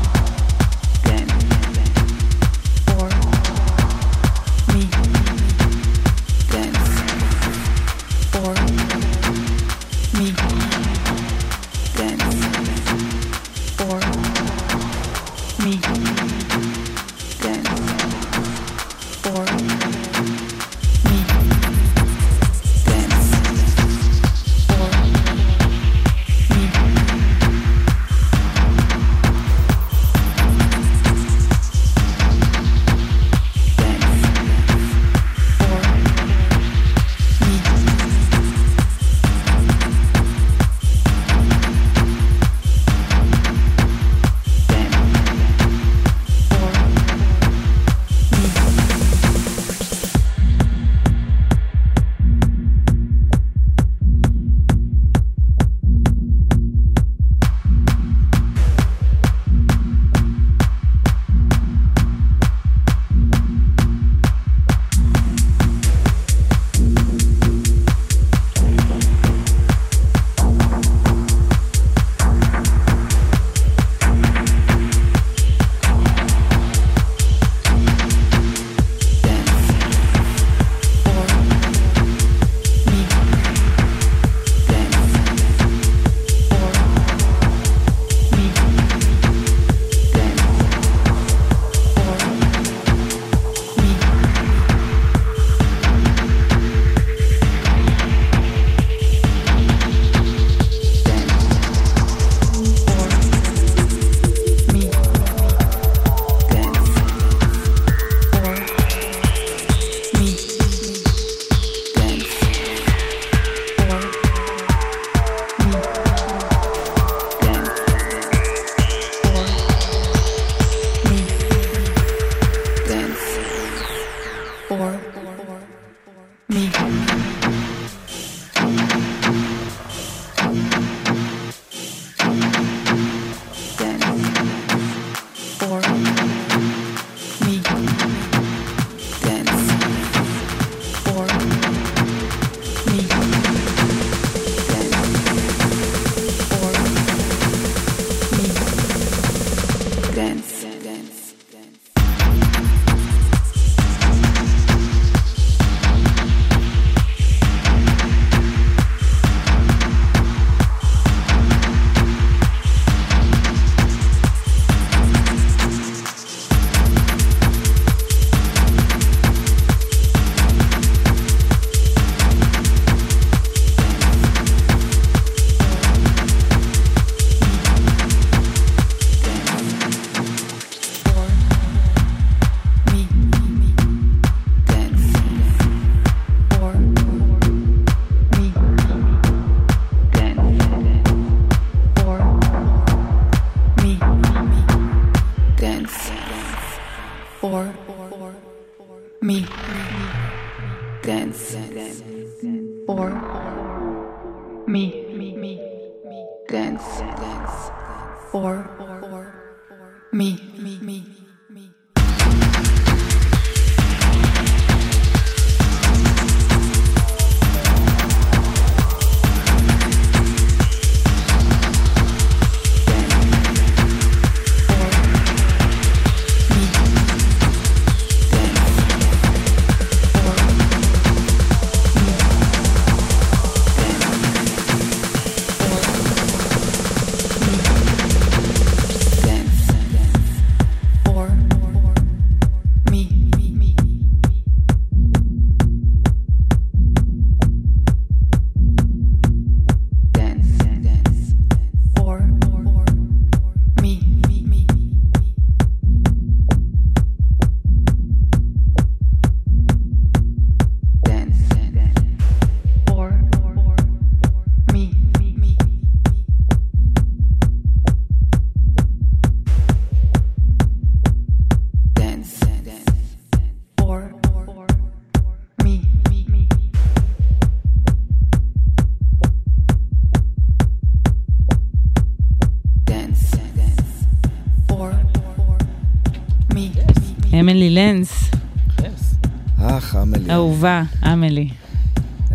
חמלי, 290.66 290.78
אהובה, 291.04 291.14
אמילי. 291.14 291.48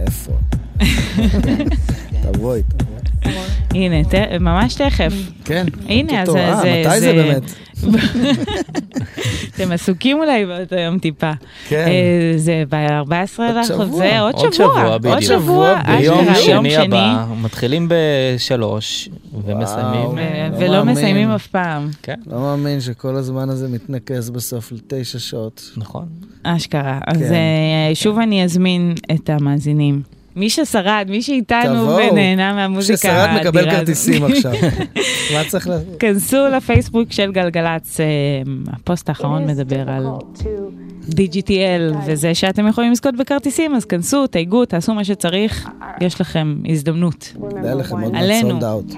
איפה? 0.06 0.32
תבואי, 2.22 2.60
תבואי. 2.62 3.00
הנה, 3.74 4.04
ת- 4.04 4.14
ממש 4.40 4.74
תכף. 4.74 5.12
כן. 5.44 5.66
הנה, 5.88 6.22
אז. 6.22 6.28
זה- 6.28 6.38
אה, 6.48 6.60
זה- 6.62 6.82
מתי 6.86 7.00
זה 7.00 7.12
באמת? 7.12 7.42
אתם 9.56 9.72
עסוקים 9.72 10.18
אולי 10.18 10.46
באותו 10.46 10.74
יום 10.76 10.98
טיפה. 10.98 11.30
כן. 11.68 11.86
אה, 11.88 12.32
זה 12.38 12.62
ב-14 12.68 13.12
עוד 13.38 13.56
לחודש, 13.56 13.68
שבוע. 13.68 13.98
זה 13.98 14.20
עוד 14.20 14.34
עוד 14.34 14.52
שבוע. 14.52 14.68
שבוע, 14.82 14.98
בדיוק. 14.98 15.14
עוד 15.14 15.22
שבוע, 15.22 15.80
שבוע, 15.84 15.96
ביום 16.42 16.64
שני. 16.70 16.76
הבא, 16.76 17.24
מתחילים 17.42 17.88
בשלוש 17.90 19.08
ומסיימים. 19.34 20.18
אה, 20.18 20.48
לא 20.50 20.56
ולא 20.56 20.70
מאמין. 20.78 20.94
מסיימים 20.94 21.30
אף 21.30 21.46
פעם, 21.46 21.88
כן, 22.02 22.20
לא 22.26 22.40
מאמין 22.40 22.80
שכל 22.80 23.16
הזמן 23.16 23.48
הזה 23.48 23.68
מתנקז 23.68 24.30
בסוף 24.30 24.72
לתשע 24.72 25.18
שעות. 25.18 25.70
נכון. 25.76 26.06
אשכרה. 26.42 26.98
אז 27.06 27.16
כן. 27.18 27.32
אה, 27.32 27.90
שוב 27.94 28.18
אני 28.18 28.44
אזמין 28.44 28.94
את 29.14 29.30
המאזינים. 29.30 30.02
מי 30.36 30.50
ששרד, 30.50 31.06
מי 31.08 31.22
שאיתנו. 31.22 31.96
ונהנה 31.96 32.52
מהמוזיקה 32.52 32.96
ששרד 32.96 33.12
האדירה 33.12 33.40
מקבל 33.40 33.68
הזאת. 33.68 33.78
כרטיסים 33.80 34.24
עכשיו. 34.32 34.52
מה 35.34 35.42
צריך 35.48 35.68
לעשות? 35.68 35.96
כנסו 35.98 36.48
לפייסבוק 36.56 37.12
של 37.12 37.32
גלגלצ, 37.32 38.00
אה, 38.00 38.06
הפוסט 38.72 39.08
האחרון 39.08 39.46
מדבר 39.46 39.90
על 39.90 40.06
DGTL, 41.10 41.96
וזה 42.06 42.34
שאתם 42.34 42.68
יכולים 42.68 42.92
לזכות 42.92 43.16
בכרטיסים, 43.16 43.74
אז 43.74 43.84
כנסו, 43.84 44.26
תייגו, 44.26 44.64
תעשו 44.64 44.94
מה 44.94 45.04
שצריך, 45.04 45.68
יש 46.00 46.20
לכם 46.20 46.56
הזדמנות. 46.68 47.32
כדאי 47.50 47.74
לכם 47.74 48.00
עוד 48.00 48.12
מעט. 48.12 48.24
סולד 48.42 48.64
אאוט. 48.64 48.92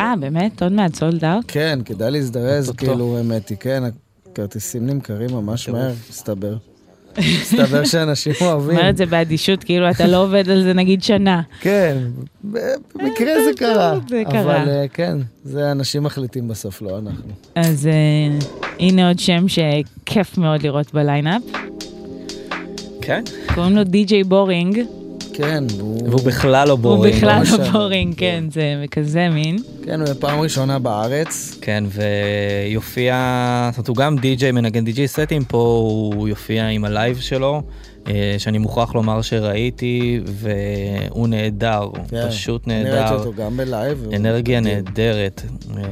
אה, 0.00 0.14
באמת? 0.20 0.62
עוד 0.62 0.72
מעט 0.72 0.94
sold 0.94 1.24
out? 1.24 1.44
כן, 1.48 1.78
כדאי 1.84 2.10
להזדרז. 2.10 2.70
כאילו, 2.76 3.16
האמת 3.16 3.48
היא, 3.48 3.58
כן, 3.60 3.82
הכרטיסים 4.32 4.86
נמכרים 4.86 5.30
ממש 5.32 5.68
מהר, 5.68 5.92
מסתבר. 6.10 6.56
מסתבר 7.18 7.84
שאנשים 7.84 8.32
אוהבים. 8.40 8.76
אומר 8.76 8.90
את 8.90 8.96
זה 8.96 9.06
באדישות, 9.06 9.64
כאילו 9.64 9.90
אתה 9.90 10.06
לא 10.06 10.22
עובד 10.22 10.50
על 10.50 10.62
זה 10.62 10.72
נגיד 10.72 11.02
שנה. 11.02 11.42
כן, 11.60 11.96
במקרה 12.44 13.34
זה 13.44 13.50
קרה. 13.56 13.98
זה 14.08 14.22
קרה. 14.30 14.40
אבל 14.40 14.68
אה, 14.68 14.84
כן, 14.92 15.18
זה 15.44 15.70
אנשים 15.72 16.02
מחליטים 16.02 16.48
בסוף, 16.48 16.82
לא 16.82 16.98
אנחנו. 16.98 17.32
אז 17.54 17.86
אה, 17.86 18.38
הנה 18.80 19.08
עוד 19.08 19.18
שם 19.18 19.44
שכיף 19.48 20.38
מאוד 20.38 20.62
לראות 20.62 20.94
בליינאפ. 20.94 21.42
כן. 23.00 23.22
קוראים 23.54 23.76
לו 23.76 23.84
די.ג'יי 23.84 24.24
בורינג, 24.24 24.78
כן, 25.32 25.64
הוא... 25.80 26.08
והוא 26.08 26.20
בכלל 26.24 26.68
לא 26.68 26.72
הוא 26.72 26.80
boring. 26.80 27.16
בכלל 27.16 27.38
ממש 27.38 27.50
לא. 27.52 27.70
boring, 27.70 28.14
כן, 28.16 28.44
זה 28.50 28.84
כזה 28.90 29.28
מין. 29.28 29.58
כן, 29.84 30.00
הוא 30.00 30.08
פעם 30.20 30.40
ראשונה 30.40 30.78
בארץ. 30.78 31.58
כן, 31.60 31.84
ויופיע, 31.88 33.14
זאת 33.70 33.78
אומרת, 33.78 33.88
הוא 33.88 33.96
גם 33.96 34.16
די.ג'יי, 34.18 34.52
מנגן 34.52 34.84
די.ג'יי 34.84 35.08
סטים, 35.08 35.44
פה 35.44 35.58
הוא 35.58 36.28
יופיע 36.28 36.68
עם 36.68 36.84
הלייב 36.84 37.18
שלו, 37.20 37.62
שאני 38.38 38.58
מוכרח 38.58 38.94
לומר 38.94 39.22
שראיתי, 39.22 40.20
והוא 40.26 41.28
נהדר, 41.28 41.88
כן, 42.08 42.28
פשוט 42.28 42.68
אני 42.68 42.74
ראיתי 42.74 42.90
נהדר. 42.90 43.14
אותו 43.18 43.32
גם 43.32 43.56
בלייב. 43.56 44.06
אנרגיה. 44.16 44.60
נהדרת, 44.60 45.42
אה, 45.76 45.82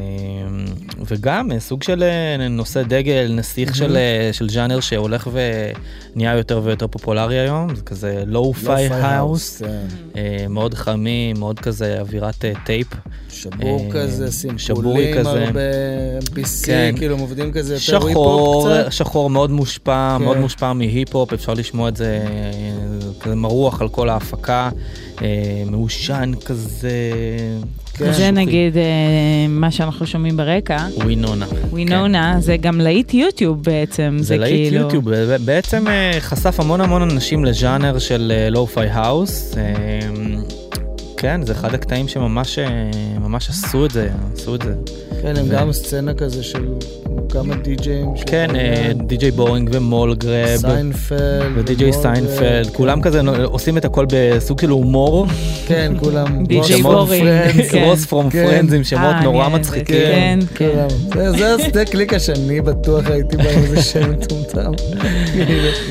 וגם 1.07 1.53
אה, 1.53 1.61
סוג 1.61 1.83
של 1.83 2.03
אה, 2.03 2.49
נושא 2.49 2.83
דגל, 2.83 3.33
נסיך 3.35 3.77
של, 3.77 3.97
אה, 3.97 4.31
של 4.33 4.49
ז'אנר 4.51 4.81
שהולך 4.81 5.29
ונהיה 5.33 6.37
יותר 6.37 6.61
ויותר 6.65 6.87
פופולרי 6.87 7.39
היום, 7.39 7.75
זה 7.77 7.83
כזה 7.83 8.23
lo-fi 8.27 8.89
house, 8.89 9.63
כן. 9.63 9.87
אה, 10.17 10.47
מאוד 10.49 10.75
חמים, 10.75 11.37
מאוד 11.39 11.61
כזה 11.61 12.01
אווירת 12.01 12.45
אה, 12.45 12.53
טייפ. 12.65 12.87
שבור 13.43 13.81
אה, 13.85 13.91
כזה, 13.91 14.29
שבורי 14.57 14.59
סימפולים, 14.59 15.19
כזה. 15.19 15.31
הרבה 15.47 15.61
MPC, 16.21 16.67
כן. 16.67 16.95
כאילו 16.97 17.15
הם 17.15 17.21
עובדים 17.21 17.53
כזה 17.53 17.75
יותר 17.75 17.85
שחור, 17.85 18.07
היפ-הופ 18.07 18.83
קצת. 18.83 18.93
שחור 18.93 19.31
מאוד 19.31 19.51
מושפע, 19.51 20.17
כן. 20.19 20.25
מאוד 20.25 20.37
מושפע 20.39 20.73
מהיפ-הופ, 20.73 21.33
אפשר 21.33 21.55
לשמוע 21.55 21.89
את 21.89 21.97
זה 21.97 22.19
כזה 23.21 23.35
מרוח 23.35 23.81
על 23.81 23.89
כל 23.89 24.09
ההפקה, 24.09 24.71
אה, 25.23 25.27
מעושן 25.67 26.33
כזה. 26.45 26.91
כן. 27.95 28.13
זה 28.13 28.31
נגיד 28.31 28.77
אה, 28.77 28.83
מה 29.49 29.71
שאנחנו 29.71 30.07
שומעים 30.07 30.37
ברקע. 30.37 30.87
ווינונה. 30.97 31.47
ווינונה, 31.71 32.37
זה 32.41 32.57
גם 32.57 32.81
להיט 32.81 33.15
יוטיוב 33.15 33.63
בעצם, 33.63 34.17
זה 34.19 34.25
זה 34.25 34.37
להיט 34.37 34.71
כאילו... 34.71 34.85
יוטיוב, 34.85 35.11
ב- 35.11 35.37
בעצם 35.45 35.89
אה, 35.89 36.13
חשף 36.21 36.61
המון 36.61 36.81
המון 36.81 37.03
אנשים 37.03 37.45
לז'אנר 37.45 37.99
של 37.99 38.33
lo-fi 38.51 38.89
house. 38.89 39.55
כן, 41.21 41.41
זה 41.47 41.53
אחד 41.53 41.75
הקטעים 41.75 42.09
שממש 42.09 42.59
אה, 42.59 42.91
ממש 43.21 43.49
עשו 43.51 43.87
את 43.87 43.91
זה, 43.91 44.09
עשו 44.35 44.55
את 44.55 44.63
זה. 44.63 44.75
כן, 45.23 45.37
הם 45.37 45.45
ו- 45.49 45.53
גם 45.53 45.73
סצנה 45.73 46.15
כזה 46.15 46.43
של 46.43 46.65
כמה 47.29 47.55
די-ג'אים. 47.57 48.15
כן, 48.27 48.47
שבעניין. 48.51 49.07
די.ג'יי 49.07 49.31
בורינג 49.31 49.71
ומול 49.73 50.15
גרב. 50.15 50.57
סיינפלד. 50.57 51.21
ודי.ג'יי 51.57 51.93
סיינפלד, 51.93 52.67
כן. 52.67 52.73
כולם 52.73 53.01
כזה 53.03 53.21
עושים 53.45 53.79
את 53.79 53.85
הכל 53.85 54.07
בסוג 54.13 54.61
של 54.61 54.71
הומור. 54.71 55.27
כן, 55.67 55.93
כולם. 56.01 56.27
די.ג'יי 56.47 56.83
בורינג. 56.83 57.29
כן. 57.71 57.85
רוס 57.85 58.07
פרום 58.07 58.31
כן. 58.31 58.47
פרנדס 58.47 58.73
עם 58.75 58.85
שמות 58.85 59.03
אה, 59.15 59.23
נורא 59.23 59.47
אני- 59.47 59.55
מצחיקים. 59.55 59.97
כן, 59.97 60.39
כן. 60.55 60.87
כולם. 61.13 61.31
זה- 61.33 61.39
זה 61.39 61.55
השדה 61.55 61.85
קליקה 61.85 62.19
שאני 62.19 62.61
בטוח 62.61 63.07
הייתי 63.11 63.37
בא 63.37 63.43
איזה 63.49 63.83
שם 63.83 64.11
מטומטם. 64.13 64.73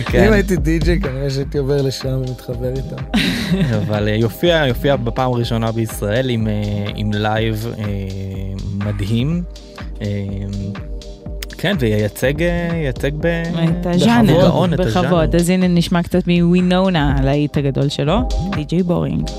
כן. 0.06 0.24
אם 0.28 0.34
הייתי 0.34 0.56
די-ג'יי, 0.56 1.00
כנראה 1.02 1.30
שהייתי 1.30 1.58
עובר 1.58 1.82
לשם 1.82 2.10
ומתחבר 2.28 2.70
איתם. 2.70 3.04
אבל 3.78 4.08
אה, 4.08 4.16
יופיע, 4.16 4.64
יופיע 4.68 4.96
בפעם 4.96 5.19
הראשונה 5.24 5.72
בישראל 5.72 6.30
עם, 6.30 6.48
אה, 6.48 6.54
עם 6.96 7.12
לייב 7.14 7.68
אה, 7.80 7.84
מדהים. 8.86 9.44
אה, 10.02 10.08
כן, 11.58 11.76
וייצג 11.80 12.34
ייצג 12.84 13.12
ב... 13.20 13.26
את 13.82 13.86
הז'אנר, 13.86 14.38
בגאון 14.38 14.74
את 14.74 14.80
הז'אנר. 14.80 15.06
בכבוד. 15.06 15.36
אז 15.36 15.50
הנה 15.50 15.68
נשמע 15.68 16.04
קצת 16.04 16.28
מווינונה, 16.28 17.16
הלהיט 17.18 17.58
הגדול 17.58 17.90
שלו, 17.90 18.20
די.ג'יי 18.56 18.84
בורינג. 18.84 19.30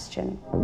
Question. 0.00 0.59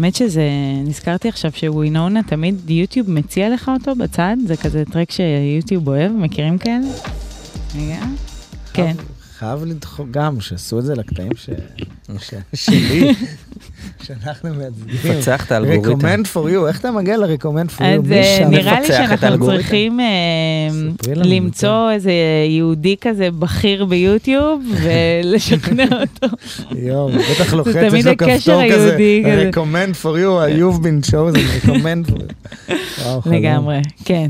האמת 0.00 0.14
שזה, 0.14 0.48
נזכרתי 0.84 1.28
עכשיו 1.28 1.50
שווינונה 1.54 2.22
תמיד 2.22 2.70
יוטיוב 2.70 3.10
מציע 3.10 3.50
לך 3.54 3.70
אותו 3.74 3.94
בצד, 3.94 4.36
זה 4.46 4.56
כזה 4.56 4.84
טרק 4.92 5.10
שיוטיוב 5.10 5.88
אוהב, 5.88 6.12
מכירים 6.12 6.58
כאלה? 6.58 6.86
רגע. 7.74 8.04
כן. 8.72 8.96
חייב 9.38 9.64
לדחוק 9.64 10.08
גם, 10.10 10.40
שעשו 10.40 10.78
את 10.78 10.84
זה 10.84 10.94
לקטעים 10.94 11.32
שלי, 12.54 13.14
שאנחנו 14.22 14.54
מייצגים. 14.54 15.12
לפצח 15.12 15.44
את 15.46 15.52
האלגוריתם. 15.52 15.90
recommend 15.90 16.26
for 16.34 16.52
you, 16.52 16.68
איך 16.68 16.80
אתה 16.80 16.90
מגיע 16.90 17.16
ל-recommend 17.16 17.78
for 17.78 17.80
you? 17.80 17.84
אז 17.84 18.12
אה? 18.12 18.48
נראה 18.48 18.80
לי 18.80 18.86
שאנחנו. 18.86 19.46
צריכים 19.46 20.00
אה, 20.00 20.06
למצוא 21.14 21.90
איזה 21.90 22.12
יהודי 22.48 22.96
כזה 23.00 23.28
בכיר 23.38 23.84
ביוטיוב 23.84 24.62
ולשכנע 24.82 25.84
אותו. 25.84 26.36
יואו, 26.76 27.08
בטח 27.08 27.54
לוחץ, 27.54 27.92
יש 27.96 28.06
לו 28.06 28.16
כפתור 28.16 28.62
כזה, 28.72 28.96
recommend 29.50 29.94
for 30.02 30.16
you, 30.16 30.58
you've 30.58 30.82
been 30.82 31.10
chosen, 31.10 31.66
recommend 31.66 32.10
for 32.10 32.18
you. 32.18 33.28
לגמרי, 33.34 33.80
כן. 34.04 34.26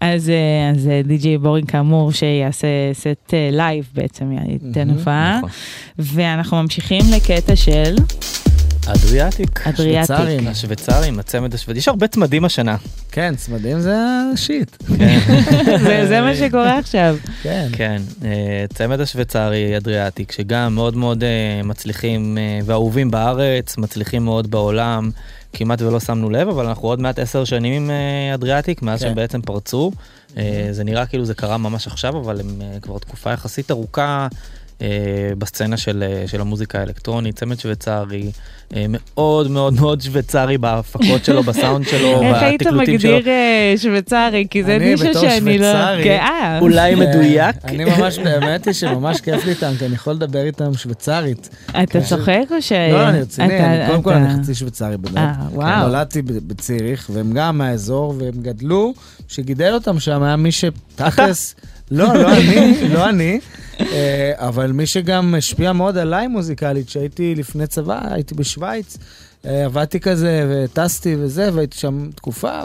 אז, 0.00 0.30
אה, 0.30 0.70
אז 0.70 0.90
די.ג'יי 1.04 1.38
בורינג 1.38 1.70
כאמור 1.70 2.12
שיעשה 2.12 2.66
סט 2.92 3.34
לייב 3.52 3.88
בעצם, 3.94 4.24
ייתן 4.64 4.90
הופעה, 4.90 5.38
נכון. 5.38 5.50
ואנחנו 5.98 6.62
ממשיכים 6.62 7.00
לקטע 7.16 7.56
של 7.56 7.94
אדריאטיק. 8.86 9.66
אדריאטיק. 9.66 10.06
שוויצרים. 10.06 10.48
השוויצרים, 10.48 11.18
הצמד 11.18 11.54
השוויצרי. 11.54 11.78
יש 11.78 11.88
הרבה 11.88 12.06
צמדים 12.06 12.44
השנה. 12.44 12.76
כן, 13.12 13.34
צמדים 13.36 13.80
זה 13.80 13.96
ה 14.34 14.41
shit. 14.41 14.76
זה 15.84 16.06
זה 16.08 16.20
מה 16.20 16.34
שקורה 16.34 16.78
עכשיו. 16.78 17.16
כן. 17.42 17.68
כן, 17.72 18.02
אה, 18.24 18.64
צמד 18.74 19.00
השוויצרי 19.00 19.76
אדריאטיק, 19.76 20.32
שגם 20.32 20.74
מאוד 20.74 20.96
מאוד 20.96 21.24
אה, 21.24 21.60
מצליחים 21.64 22.38
אה, 22.38 22.58
ואהובים 22.64 23.10
בארץ, 23.10 23.78
מצליחים 23.78 24.24
מאוד 24.24 24.50
בעולם, 24.50 25.10
כמעט 25.52 25.82
ולא 25.82 26.00
שמנו 26.00 26.30
לב, 26.30 26.48
אבל 26.48 26.66
אנחנו 26.66 26.88
עוד 26.88 27.00
מעט 27.00 27.18
עשר 27.18 27.44
שנים 27.44 27.72
עם 27.72 27.90
אדריאטיק, 28.34 28.82
מאז 28.82 29.00
כן. 29.00 29.06
שהם 29.06 29.14
בעצם 29.14 29.40
פרצו. 29.42 29.90
אה, 30.36 30.68
זה 30.70 30.84
נראה 30.84 31.06
כאילו 31.06 31.24
זה 31.24 31.34
קרה 31.34 31.58
ממש 31.58 31.86
עכשיו, 31.86 32.16
אבל 32.16 32.40
הם 32.40 32.62
כבר 32.82 32.98
תקופה 32.98 33.32
יחסית 33.32 33.70
ארוכה. 33.70 34.28
אה, 34.82 34.86
בסצנה 35.38 35.76
של, 35.76 36.04
אה, 36.06 36.28
של 36.28 36.40
המוזיקה 36.40 36.78
האלקטרונית, 36.78 37.36
צמד 37.38 37.58
שוויצרי, 37.60 38.30
אה, 38.76 38.84
מאוד 38.88 39.50
מאוד 39.50 39.74
מאוד 39.74 40.00
שוויצרי 40.00 40.58
בהפקות 40.58 41.24
שלו, 41.24 41.42
בסאונד 41.42 41.86
שלו, 41.88 42.20
איך 42.22 42.42
היית 42.42 42.62
בתקלוטים 42.62 42.98
שלו. 42.98 43.16
מגדיר 43.16 43.28
אה, 43.32 43.74
שוויצרי? 43.76 44.46
כי 44.50 44.64
זה 44.64 44.78
בתור 45.02 45.22
שאני 45.28 45.58
לא... 45.58 45.72
שוויצרי- 45.72 46.04
כן, 46.04 46.18
אה. 46.20 46.58
אולי 46.60 46.94
מדויק. 46.94 47.56
אני 47.64 47.84
ממש, 47.84 48.18
באמת 48.18 48.66
היא 48.66 48.74
שממש 48.74 49.20
כיף 49.20 49.44
לי 49.44 49.50
איתם, 49.50 49.72
כי 49.78 49.86
אני 49.86 49.94
יכול 49.94 50.12
לדבר 50.12 50.42
איתם 50.44 50.74
שוויצרית. 50.74 51.48
אתה 51.82 52.00
צוחק 52.00 52.42
או 52.50 52.62
ש... 52.62 52.72
לא, 52.72 53.08
אני 53.08 53.20
רציני, 53.20 53.54
קודם 53.86 54.02
כל 54.02 54.12
אני 54.12 54.42
חצי 54.42 54.54
שוויצרי 54.54 54.96
באמת. 54.96 55.16
אה, 55.16 55.32
וואו. 55.52 55.86
נולדתי 55.86 56.22
ב- 56.22 56.48
בציריך, 56.48 57.10
והם 57.12 57.32
גם 57.32 57.58
מהאזור, 57.58 58.14
והם 58.18 58.42
גדלו, 58.42 58.94
שגידל 59.28 59.74
אותם 59.74 60.00
שם 60.00 60.22
היה 60.22 60.36
מי 60.36 60.50
שתכלס... 60.52 61.54
לא, 61.90 62.14
לא 62.14 62.32
אני, 62.36 62.88
לא 62.88 63.08
אני, 63.08 63.40
אבל 64.34 64.72
מי 64.72 64.86
שגם 64.86 65.34
השפיע 65.38 65.72
מאוד 65.72 65.96
עליי 65.98 66.26
מוזיקלית, 66.28 66.88
שהייתי 66.88 67.34
לפני 67.34 67.66
צבא, 67.66 68.00
הייתי 68.10 68.34
בשוויץ, 68.34 68.98
אה, 69.46 69.64
עבדתי 69.64 70.00
כזה, 70.00 70.46
וטסתי 70.48 71.16
וזה, 71.18 71.50
והייתי 71.54 71.78
שם 71.78 72.10
תקופה, 72.14 72.60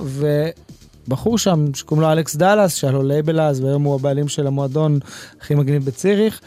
ובחור 1.07 1.37
שם 1.37 1.65
שקוראים 1.73 2.01
לו 2.01 2.11
אלכס 2.11 2.35
דאלאס, 2.35 2.75
שהיה 2.75 2.93
לו 2.93 3.03
לייבל 3.03 3.39
אז, 3.41 3.61
והיום 3.61 3.83
הוא 3.83 3.95
הבעלים 3.95 4.27
של 4.27 4.47
המועדון 4.47 4.99
הכי 5.41 5.55
מגניב 5.55 5.85
בציריך. 5.85 6.39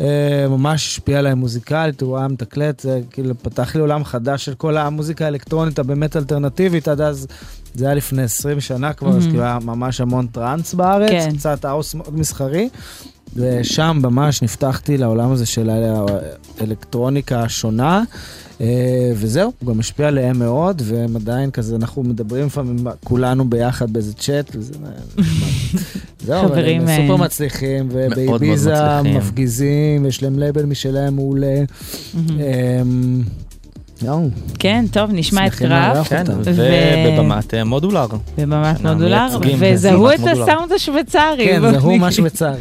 אה, 0.00 0.04
ממש 0.48 0.86
השפיע 0.86 1.18
עליי 1.18 1.34
מוזיקלית, 1.34 2.00
הוא 2.00 2.18
היה 2.18 2.28
מתקלט, 2.28 2.80
זה 2.80 3.00
כאילו 3.10 3.34
פתח 3.42 3.74
לי 3.74 3.80
עולם 3.80 4.04
חדש 4.04 4.44
של 4.44 4.54
כל 4.54 4.76
המוזיקה 4.76 5.24
האלקטרונית 5.24 5.78
הבאמת 5.78 6.16
אלטרנטיבית, 6.16 6.88
עד 6.88 7.00
אז 7.00 7.26
זה 7.74 7.84
היה 7.86 7.94
לפני 7.94 8.22
20 8.22 8.60
שנה 8.60 8.92
כבר, 8.92 9.10
Mhm. 9.12 9.16
אז 9.16 9.26
כאילו 9.26 9.42
היה 9.42 9.58
ממש 9.64 10.00
המון 10.00 10.26
טראנס 10.26 10.74
בארץ, 10.74 11.10
כן. 11.10 11.36
קצת 11.36 11.64
האוס 11.64 11.94
מאוד 11.94 12.18
מסחרי, 12.18 12.68
ושם 13.36 13.98
ממש 14.02 14.42
נפתחתי 14.42 14.96
לעולם 14.96 15.32
הזה 15.32 15.46
של 15.46 15.70
האלקטרוניקה 16.60 17.42
השונה, 17.42 18.02
אה, 18.60 19.12
וזהו, 19.14 19.52
הוא 19.58 19.68
גם 19.68 19.80
השפיע 19.80 20.08
עליהם 20.08 20.38
מאוד, 20.38 20.82
והם 20.84 21.16
עדיין 21.16 21.50
כזה, 21.50 21.76
אנחנו 21.76 22.02
מדברים 22.02 22.46
לפעמים 22.46 22.86
כולנו 23.04 23.50
ביחד 23.50 23.92
באיזה 23.92 24.14
צ'אט, 24.14 24.50
וזה. 24.54 24.74
זהו, 26.26 26.44
חברים, 26.44 26.82
הם 26.82 26.88
אה, 26.88 26.96
סופר 26.96 27.16
מצליחים, 27.16 27.88
ובאיביזה. 27.90 29.02
מפגיזים, 29.02 30.06
יש 30.06 30.22
להם 30.22 30.38
לייבל 30.38 30.64
משלהם 30.64 31.14
מעולה. 31.14 31.62
זהו, 34.00 34.30
כן, 34.58 34.84
טוב, 34.92 35.10
נשמע 35.12 35.46
את 35.46 35.54
קראפט, 35.54 36.08
כן. 36.12 36.24
ובבמת 36.28 37.54
אה, 37.54 37.64
מודולר. 37.64 38.06
בבמת 38.38 38.80
מודולר, 38.80 39.26
וזהו 39.58 40.10
את. 40.10 40.20
הסאונד 40.20 40.72
השוויצרי. 40.72 41.44
כן, 41.46 41.60
בוא 41.60 41.70
זה 41.70 41.78
הוא 41.78 41.88
נגיד. 41.88 42.00
מה 42.00 42.12
שוויצרי. 42.12 42.58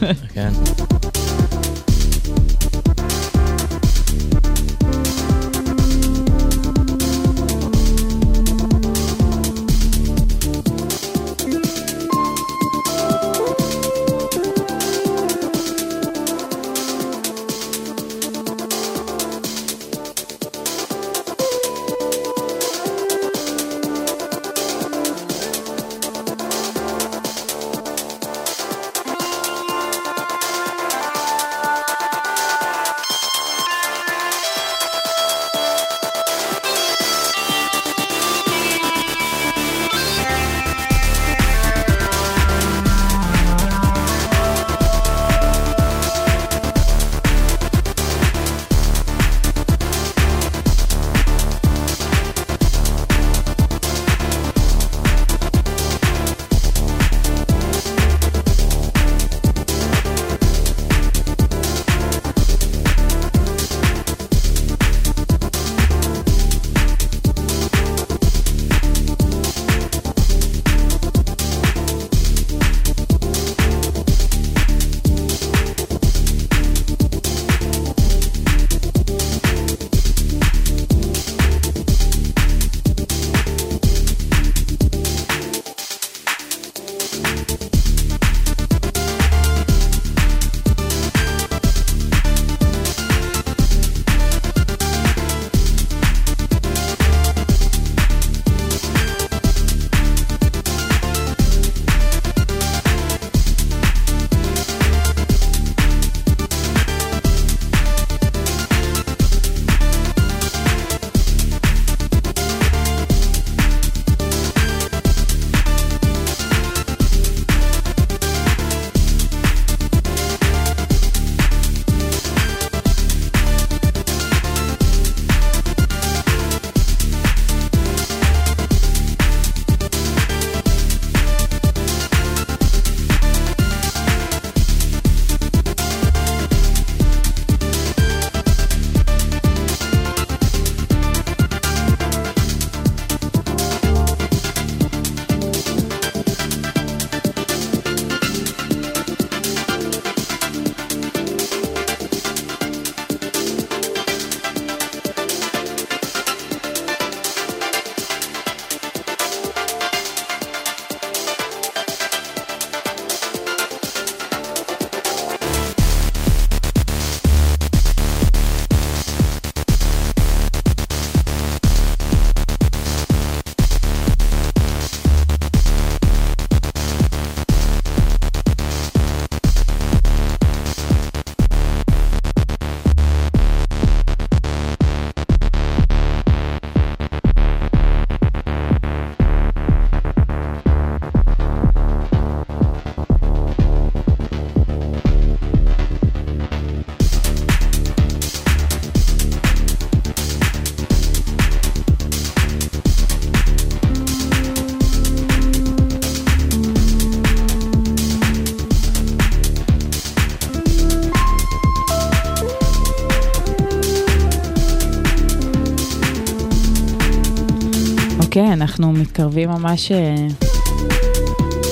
כן. 218.35 218.45
כן, 218.45 218.51
אנחנו 218.51 218.91
מתקרבים 218.91 219.49
ממש 219.49 219.91
אה, 219.91 220.15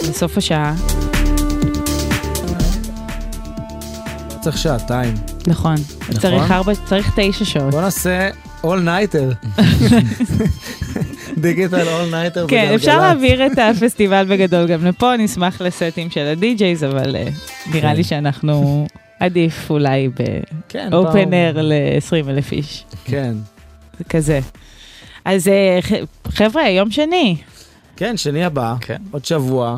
לסוף 0.10 0.38
השעה. 0.38 0.76
צריך 4.42 4.58
שעתיים. 4.58 5.14
נכון. 5.48 5.76
צריך 6.22 6.52
ארבע, 6.52 6.74
צריך 6.86 7.20
תשע 7.20 7.46
שעות. 7.46 7.72
בוא 7.72 7.82
נעשה 7.82 8.30
all 8.64 8.66
nighter. 8.66 9.50
דיגיטל 11.38 11.88
all 11.96 12.12
nighter 12.14 12.48
כן, 12.48 12.66
בגלגלצ. 12.66 12.76
אפשר 12.76 13.00
להעביר 13.00 13.46
את 13.46 13.58
הפסטיבל 13.58 14.26
בגדול 14.30 14.68
גם 14.68 14.86
לפה, 14.86 15.18
נשמח 15.18 15.62
לסטים 15.62 16.10
של 16.10 16.26
הדי-ג'ייז, 16.26 16.84
אבל 16.84 17.16
אה, 17.16 17.28
נראה 17.68 17.92
כן. 17.92 17.96
לי 17.96 18.04
שאנחנו 18.04 18.88
עדיף 19.20 19.70
אולי 19.70 20.10
כן, 20.70 20.88
באופן 20.92 21.34
אר 21.34 21.62
ל-20 21.62 22.30
אלף 22.30 22.52
איש. 22.52 22.86
כן. 23.06 23.34
זה 23.98 24.04
כזה. 24.04 24.40
אז 25.26 25.48
אה, 25.48 25.80
חבר'ה, 26.28 26.70
יום 26.70 26.92
שני. 26.92 27.36
כן, 27.96 28.18
שני 28.18 28.44
הבא, 28.44 28.76
כן. 28.82 29.02
עוד 29.12 29.26
שבוע, 29.26 29.78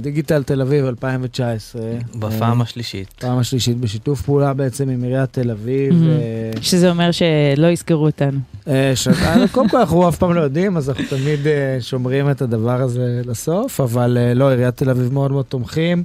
דיגיטל 0.00 0.42
תל 0.42 0.60
אביב 0.60 0.84
2019. 0.84 1.82
בפעם 2.18 2.58
אה, 2.58 2.62
השלישית. 2.62 3.08
פעם 3.20 3.38
השלישית 3.38 3.76
בשיתוף 3.80 4.22
פעולה 4.22 4.54
בעצם 4.54 4.88
עם 4.88 5.02
עיריית 5.02 5.32
תל 5.32 5.50
אביב. 5.50 6.02
אה, 6.02 6.62
שזה 6.62 6.90
אומר 6.90 7.10
שלא 7.10 7.66
יזכרו 7.66 8.06
אותנו. 8.06 8.38
אה, 8.68 8.92
אה, 9.24 9.48
קודם 9.52 9.68
כל 9.68 9.76
אנחנו 9.76 10.08
אף 10.08 10.16
פעם 10.18 10.32
לא 10.32 10.40
יודעים, 10.40 10.76
אז 10.76 10.90
אנחנו 10.90 11.04
תמיד 11.04 11.46
אה, 11.46 11.76
שומרים 11.80 12.30
את 12.30 12.42
הדבר 12.42 12.80
הזה 12.80 13.22
לסוף, 13.26 13.80
אבל 13.80 14.18
אה, 14.20 14.34
לא, 14.34 14.50
עיריית 14.50 14.76
תל 14.76 14.90
אביב 14.90 15.12
מאוד 15.12 15.32
מאוד 15.32 15.44
תומכים. 15.44 16.04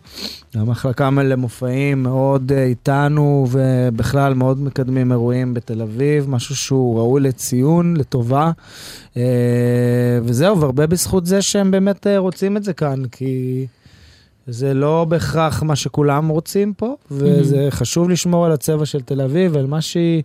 המחלקה 0.54 1.10
למופעים 1.10 2.04
מאוד 2.04 2.52
אה, 2.52 2.64
איתנו, 2.64 3.48
ובכלל 3.52 4.34
מאוד 4.34 4.62
מקדמים 4.62 5.12
אירועים 5.12 5.54
בתל 5.54 5.82
אביב, 5.82 6.30
משהו 6.30 6.56
שהוא 6.56 6.98
ראוי 6.98 7.22
לציון, 7.22 7.98
לטובה. 7.98 8.52
אה, 9.18 9.24
וזהו, 10.24 10.60
והרבה 10.60 10.88
בזכות 10.88 11.26
זה 11.26 11.42
שהם 11.42 11.72
באמת 11.72 12.08
אה, 12.08 12.18
רוצים 12.18 12.58
את 12.58 12.64
זה 12.64 12.74
כאן, 12.74 12.99
כי... 13.12 13.68
זה 14.52 14.74
לא 14.74 15.06
בהכרח 15.10 15.64
מה 15.64 15.76
שכולם 15.76 16.28
רוצים 16.28 16.74
פה, 16.74 16.96
וזה 17.12 17.68
חשוב 17.70 18.10
לשמור 18.10 18.46
על 18.46 18.52
הצבע 18.52 18.86
של 18.86 19.02
תל 19.02 19.22
אביב, 19.22 19.58
על 19.58 19.68
מה 19.68 19.82
שהיא, 19.82 20.22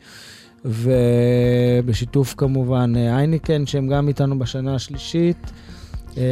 ובשיתוף 0.64 2.34
כמובן 2.38 2.92
אה, 2.96 3.18
אייניקן, 3.18 3.66
שהם 3.66 3.88
גם 3.88 4.08
איתנו 4.08 4.38
בשנה 4.38 4.74
השלישית. 4.74 5.52
אה, 6.16 6.22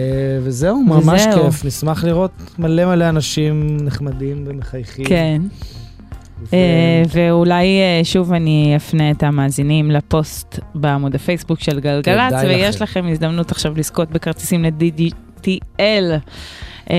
וזהו, 0.42 0.82
ממש 0.82 1.20
וזהו. 1.28 1.44
כיף. 1.44 1.64
נשמח 1.64 2.04
לראות 2.04 2.30
מלא 2.58 2.84
מלא 2.84 3.08
אנשים 3.08 3.76
נחמדים 3.80 4.44
ומחייכים. 4.46 5.04
כן. 5.04 5.42
ו- 6.42 6.54
אה, 6.54 7.02
ואולי 7.14 7.66
שוב 8.04 8.32
אני 8.32 8.76
אפנה 8.76 9.10
את 9.10 9.22
המאזינים 9.22 9.90
לפוסט 9.90 10.58
בעמוד 10.74 11.14
הפייסבוק 11.14 11.60
של 11.60 11.80
גלגלצ, 11.80 12.32
ויש 12.42 12.76
לכם. 12.76 12.84
לכם 12.84 13.12
הזדמנות 13.12 13.50
עכשיו 13.50 13.72
לזכות 13.76 14.10
בכרטיסים 14.10 14.64
ל-DDTL. 14.64 15.31
אה, 16.90 16.96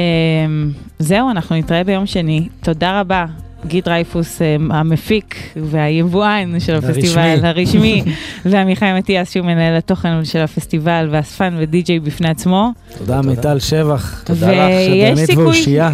זהו, 0.99 1.29
אנחנו 1.31 1.55
נתראה 1.55 1.83
ביום 1.83 2.05
שני. 2.05 2.47
תודה 2.61 2.99
רבה. 2.99 3.25
גיד 3.67 3.83
דרייפוס 3.83 4.41
אה, 4.41 4.55
המפיק 4.69 5.35
והיבואן 5.55 6.59
של 6.59 6.75
הפסטיבל 6.75 7.37
הרשמי, 7.43 8.03
ועמיחי 8.45 8.85
מטיאס 8.97 9.31
שהוא 9.33 9.45
מנהל 9.45 9.75
התוכן 9.77 10.25
של 10.25 10.39
הפסטיבל 10.39 11.07
ואספן 11.11 11.53
ודי-ג'יי 11.59 11.99
בפני 11.99 12.29
עצמו. 12.29 12.71
תודה, 12.97 13.21
מיטל 13.21 13.59
שבח. 13.59 14.23
תודה 14.25 14.51
לך, 14.51 14.71
סיכוי- 15.25 15.43
ואושייה. 15.43 15.89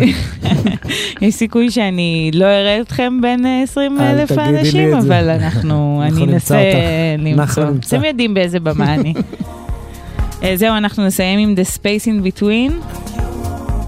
יש 1.22 1.36
סיכוי 1.36 1.72
שאני 1.72 2.32
לא 2.34 2.46
אראה 2.46 2.82
אתכם 2.82 3.20
בין 3.22 3.46
אה, 3.46 3.62
20 3.64 3.98
אל 4.02 4.06
אלף 4.06 4.32
האנשים. 4.32 4.94
אבל 4.94 5.30
אנחנו, 5.30 6.02
אני 6.06 6.12
נמצא 6.12 6.34
אנסה 6.34 6.56
אותך. 6.58 6.78
למצוא. 7.20 7.42
אנחנו 7.42 7.74
נמצא. 7.74 7.98
אתם 7.98 8.06
יודעים 8.06 8.34
באיזה 8.34 8.60
במה 8.60 8.94
אני. 8.94 9.14
אה, 10.44 10.58
זהו, 10.58 10.78
אנחנו 10.78 11.06
נסיים 11.06 11.40
עם 11.40 11.56
The 11.56 11.78
Space 11.78 12.06
in 12.06 12.40
Between 12.40 12.96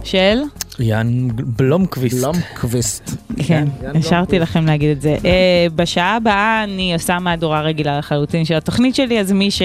של? 0.04 0.42
יאן 0.80 1.28
בלומקוויסט. 1.34 2.18
בלומקוויסט. 2.18 3.12
כן, 3.38 3.68
יאן 3.84 3.96
השארתי. 3.96 4.40
לכם 4.40 4.66
להגיד 4.66 4.90
את 4.90 5.02
זה. 5.02 5.16
אה, 5.26 5.68
בשעה 5.76 6.16
הבאה 6.16 6.64
אני 6.64 6.94
עושה 6.94 7.20
מהדורה 7.20 7.62
רגילה 7.62 7.98
לחלוטין 8.00 8.46
של 8.46 8.56
התוכנית 8.56 8.96
שלי, 8.96 9.20
אז 9.20 9.32
מי 9.32 9.52
ש... 9.52 9.62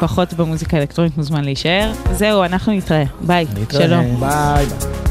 פחות 0.00 0.32
במוזיקה 0.34 0.78
אלקטרונית 0.78 1.16
מוזמן 1.16 1.44
להישאר. 1.44 1.92
זהו, 2.12 2.44
אנחנו 2.44 2.72
נתראה. 2.72 3.04
ביי. 3.20 3.46
נתראה. 3.60 3.86
שלום. 3.86 4.20
ביי. 4.20 4.66
ביי. 4.66 5.05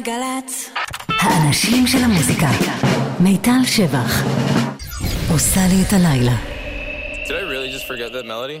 גלגלגלגלצ. 0.00 0.70
האנשים 1.08 1.86
של 1.86 1.98
המוזיקה. 1.98 2.46
מיטל 3.20 3.64
שבח. 3.64 4.22
עושה 5.32 5.60
לי 5.68 5.82
את 5.88 5.92
הלילה. 5.92 6.36
Did 7.24 7.30
I 7.30 7.42
really 7.42 7.70
just 7.70 7.86
forget 7.86 8.12
that 8.12 8.24
melody? 8.24 8.60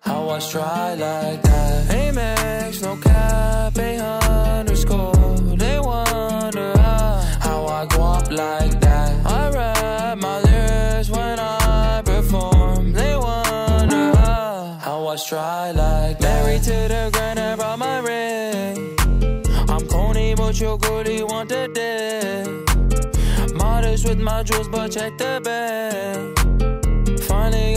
How 0.00 0.28
I 0.30 0.38
try 0.40 0.94
like 0.94 1.42
that? 1.42 1.88
Amex, 1.88 2.82
no 2.82 2.96
cap, 2.96 3.76
a 3.78 3.98
underscore. 4.58 5.36
They 5.56 5.78
wonder 5.78 6.72
how, 6.78 7.66
I 7.66 7.86
go 7.86 8.02
up 8.02 8.30
like 8.30 8.80
that. 8.80 9.26
I 9.26 9.50
rap 9.50 10.18
my 10.18 10.40
lyrics 10.40 11.10
when 11.10 11.38
I 11.38 12.02
perform. 12.04 12.92
They 12.92 13.14
wonder 13.14 14.16
how, 14.16 15.06
I 15.08 15.16
try 15.16 15.70
like 15.72 16.18
that. 16.18 16.44
Married 16.44 16.62
to 16.62 16.70
the 16.70 17.10
grind, 17.12 17.38
I 17.38 17.56
brought 17.56 17.78
my 17.78 17.98
ring. 17.98 18.96
I'm 19.68 19.86
corny, 19.86 20.34
but 20.34 20.44
what 20.44 20.60
your 20.60 20.78
girlie 20.78 21.22
wanted 21.22 21.74
there. 21.74 22.46
Modest 23.54 24.08
with 24.08 24.18
my 24.18 24.42
jewels, 24.42 24.68
but 24.68 24.90
check 24.92 25.16
the 25.18 25.40
bag. 25.44 26.39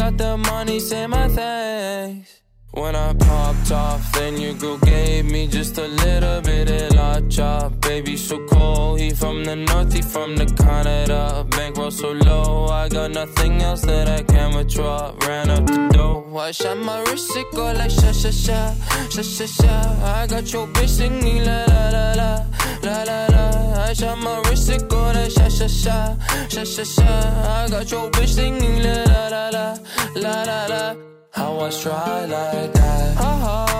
Got 0.03 0.17
the 0.17 0.35
money, 0.35 0.81
say 0.81 1.07
my 1.07 1.29
thanks. 1.29 2.41
When 2.71 2.93
I 2.93 3.13
popped 3.13 3.71
off, 3.71 4.11
then 4.11 4.35
your 4.35 4.53
girl 4.55 4.77
gave 4.79 5.23
me 5.31 5.47
just 5.47 5.77
a 5.77 5.87
little 5.87 6.41
bit 6.41 6.69
of 6.69 6.93
la 6.93 7.21
chop. 7.29 7.79
Baby, 7.79 8.17
so 8.17 8.45
cold. 8.47 8.99
He 8.99 9.11
from 9.11 9.45
the 9.45 9.55
north, 9.55 9.93
he 9.93 10.01
from 10.01 10.35
the 10.35 10.45
Canada. 10.45 11.45
Bankroll 11.51 11.89
so 11.89 12.11
low, 12.11 12.67
I 12.67 12.89
got 12.89 13.11
nothing 13.11 13.61
else 13.61 13.83
that 13.83 14.09
I 14.09 14.23
can 14.23 14.53
withdraw. 14.57 15.13
Ran 15.25 15.49
up 15.49 15.65
the 15.67 15.87
dough. 15.93 16.37
I 16.37 16.51
shot 16.51 16.77
my 16.79 16.99
wrist, 17.03 17.33
it 17.37 17.47
go 17.53 17.71
like 17.71 17.91
sha 17.91 18.11
sha 18.11 18.31
sha, 18.31 18.73
sha 19.09 19.21
sha 19.21 19.45
sha. 19.45 19.75
I 20.03 20.27
got 20.27 20.51
your 20.51 20.67
bitch 20.67 20.89
singing 20.89 21.45
la 21.45 21.63
la 21.71 21.89
la 21.95 22.13
la, 22.21 22.45
la 22.83 23.03
la 23.03 23.27
la. 23.27 23.43
I 23.89 23.93
shot 23.93 24.17
my 24.19 24.41
wrist, 24.45 24.69
it 24.69 24.89
go 24.89 25.01
like 25.15 25.31
sha 25.31 25.47
sha 25.49 25.67
sha, 25.67 26.15
sha 26.49 26.63
sha 26.63 26.83
sha. 26.83 27.03
I 27.03 27.67
got 27.69 27.91
your 27.91 28.09
bitch 28.11 28.29
singing 28.35 28.83
la 28.83 29.03
la 29.11 29.27
la 29.27 29.49
la, 29.49 29.77
la 30.15 30.43
la 30.43 30.65
la. 30.67 30.95
I 31.35 31.69
try 31.69 32.25
like 32.25 32.73
that. 32.73 33.17
Oh, 33.19 33.72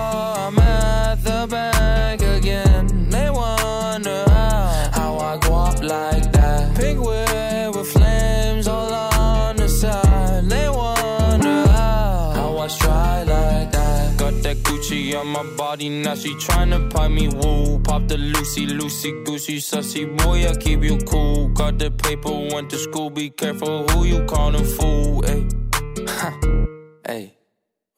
On 15.14 15.28
my 15.28 15.44
body, 15.56 15.88
now 15.88 16.14
she 16.16 16.34
tryna 16.34 16.90
pipe 16.92 17.10
me 17.10 17.28
woo. 17.28 17.78
Pop 17.80 18.08
the 18.08 18.18
Lucy, 18.18 18.66
Lucy, 18.66 19.12
Goosey, 19.24 19.58
sussy 19.58 20.04
boy, 20.18 20.46
I 20.46 20.56
keep 20.56 20.82
you 20.82 20.98
cool. 20.98 21.48
Got 21.48 21.78
the 21.78 21.90
paper, 21.90 22.32
went 22.52 22.70
to 22.70 22.76
school, 22.78 23.10
be 23.10 23.30
careful 23.30 23.86
who 23.88 24.04
you 24.04 24.24
callin' 24.24 24.64
fool. 24.64 25.22
Ayy. 25.22 25.44
Hey. 27.06 27.43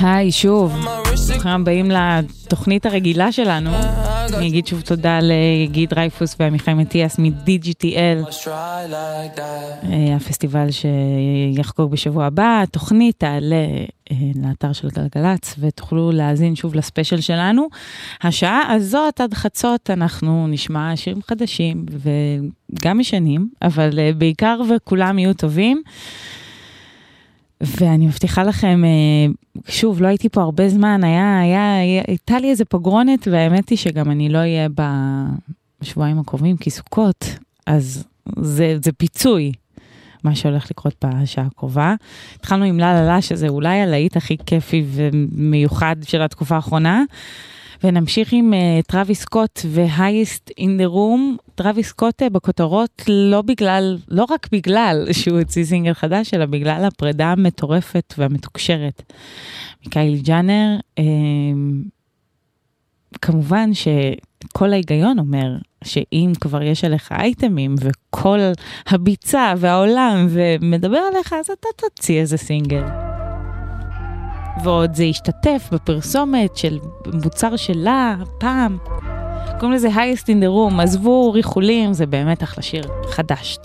היי, 0.00 0.32
שוב, 0.32 0.72
ברוכים 1.26 1.50
הבאים 1.50 1.90
לתוכנית 1.90 2.86
הרגילה 2.86 3.32
שלנו. 3.32 3.70
אני 4.34 4.48
אגיד 4.48 4.66
שוב 4.66 4.80
תודה 4.80 5.18
לגיל 5.22 5.86
דרייפוס 5.90 6.36
ועמיחי 6.40 6.74
מטיאס 6.74 7.18
מ-DGTL. 7.18 8.48
אה, 9.84 10.16
הפסטיבל 10.16 10.66
שיחגוג 10.70 11.90
בשבוע 11.90 12.24
הבא. 12.24 12.60
התוכנית 12.62 13.14
תעלה 13.18 13.66
אה, 14.10 14.16
לאתר 14.34 14.72
של 14.72 14.88
גלגלצ 14.88 15.54
ותוכלו 15.58 16.12
להאזין 16.12 16.56
שוב 16.56 16.74
לספיישל 16.74 17.20
שלנו. 17.20 17.68
השעה 18.22 18.72
הזאת 18.72 19.20
עד 19.20 19.34
חצות 19.34 19.90
אנחנו 19.90 20.46
נשמע 20.48 20.96
שירים 20.96 21.22
חדשים 21.22 21.86
וגם 22.72 23.00
ישנים, 23.00 23.48
אבל 23.62 23.98
אה, 23.98 24.10
בעיקר 24.18 24.60
וכולם 24.76 25.18
יהיו 25.18 25.34
טובים. 25.34 25.82
ואני 27.60 28.06
מבטיחה 28.06 28.44
לכם, 28.44 28.84
אה, 28.84 29.32
שוב, 29.68 30.02
לא 30.02 30.08
הייתי 30.08 30.28
פה 30.28 30.42
הרבה 30.42 30.68
זמן, 30.68 31.04
היה, 31.04 31.40
היה, 31.40 32.02
הייתה 32.06 32.38
לי 32.38 32.50
איזה 32.50 32.64
פגרונת, 32.64 33.28
והאמת 33.30 33.68
היא 33.68 33.78
שגם 33.78 34.10
אני 34.10 34.28
לא 34.28 34.38
אהיה 34.38 34.68
בשבועיים 35.80 36.18
הקרובים, 36.18 36.56
כי 36.56 36.70
סוכות, 36.70 37.38
אז 37.66 38.04
זה, 38.40 38.78
זה 38.84 38.92
פיצוי, 38.92 39.52
מה 40.24 40.34
שהולך 40.34 40.70
לקרות 40.70 41.04
בשעה 41.04 41.46
הקרובה. 41.46 41.94
התחלנו 42.36 42.64
עם 42.64 42.78
לה 42.78 42.94
לה 42.94 43.06
לה, 43.06 43.22
שזה 43.22 43.48
אולי 43.48 43.80
הלהיט 43.80 44.16
הכי 44.16 44.36
כיפי 44.46 44.84
ומיוחד 44.86 45.96
של 46.02 46.22
התקופה 46.22 46.54
האחרונה. 46.56 47.02
ונמשיך 47.84 48.32
עם 48.32 48.52
אה, 48.52 48.86
טרוויס 48.86 49.20
סקוט 49.20 49.60
ו 49.66 49.76
Highest 49.76 50.50
in 50.58 50.78
the 50.78 50.86
Room. 50.86 51.36
טרוויס 51.54 51.88
סקוט 51.88 52.22
אה, 52.22 52.30
בכותרות 52.30 53.02
לא 53.08 53.42
בגלל, 53.42 53.98
לא 54.08 54.26
רק 54.30 54.48
בגלל 54.52 55.06
שהוא 55.12 55.38
הוציא 55.38 55.64
סינגל 55.64 55.94
חדש, 55.94 56.34
אלא 56.34 56.46
בגלל 56.46 56.84
הפרידה 56.84 57.26
המטורפת 57.32 58.14
והמתוקשרת 58.18 59.12
מקיילי 59.86 60.18
ג'אנר. 60.18 60.78
אה, 61.00 61.02
כמובן 63.22 63.70
שכל 63.74 64.72
ההיגיון 64.72 65.18
אומר 65.18 65.56
שאם 65.84 66.32
כבר 66.40 66.62
יש 66.62 66.84
עליך 66.84 67.12
אייטמים 67.12 67.74
וכל 67.80 68.38
הביצה 68.86 69.54
והעולם 69.58 70.26
ומדבר 70.30 71.00
עליך, 71.12 71.32
אז 71.32 71.50
אתה 71.50 71.68
תוציא 71.76 72.20
איזה 72.20 72.36
סינגל. 72.36 73.05
ועוד 74.64 74.94
זה 74.94 75.04
השתתף 75.04 75.68
בפרסומת 75.72 76.56
של 76.56 76.78
מוצר 77.24 77.56
שלה, 77.56 78.14
פעם. 78.38 78.78
קוראים 79.60 79.76
לזה 79.76 79.88
highest 79.88 80.24
in 80.24 80.42
the 80.42 80.72
room, 80.74 80.82
עזבו 80.82 81.32
ריחולים, 81.32 81.92
זה 81.92 82.06
באמת 82.06 82.42
אחלה 82.42 82.62
שיר 82.62 82.84
חדש, 83.10 83.58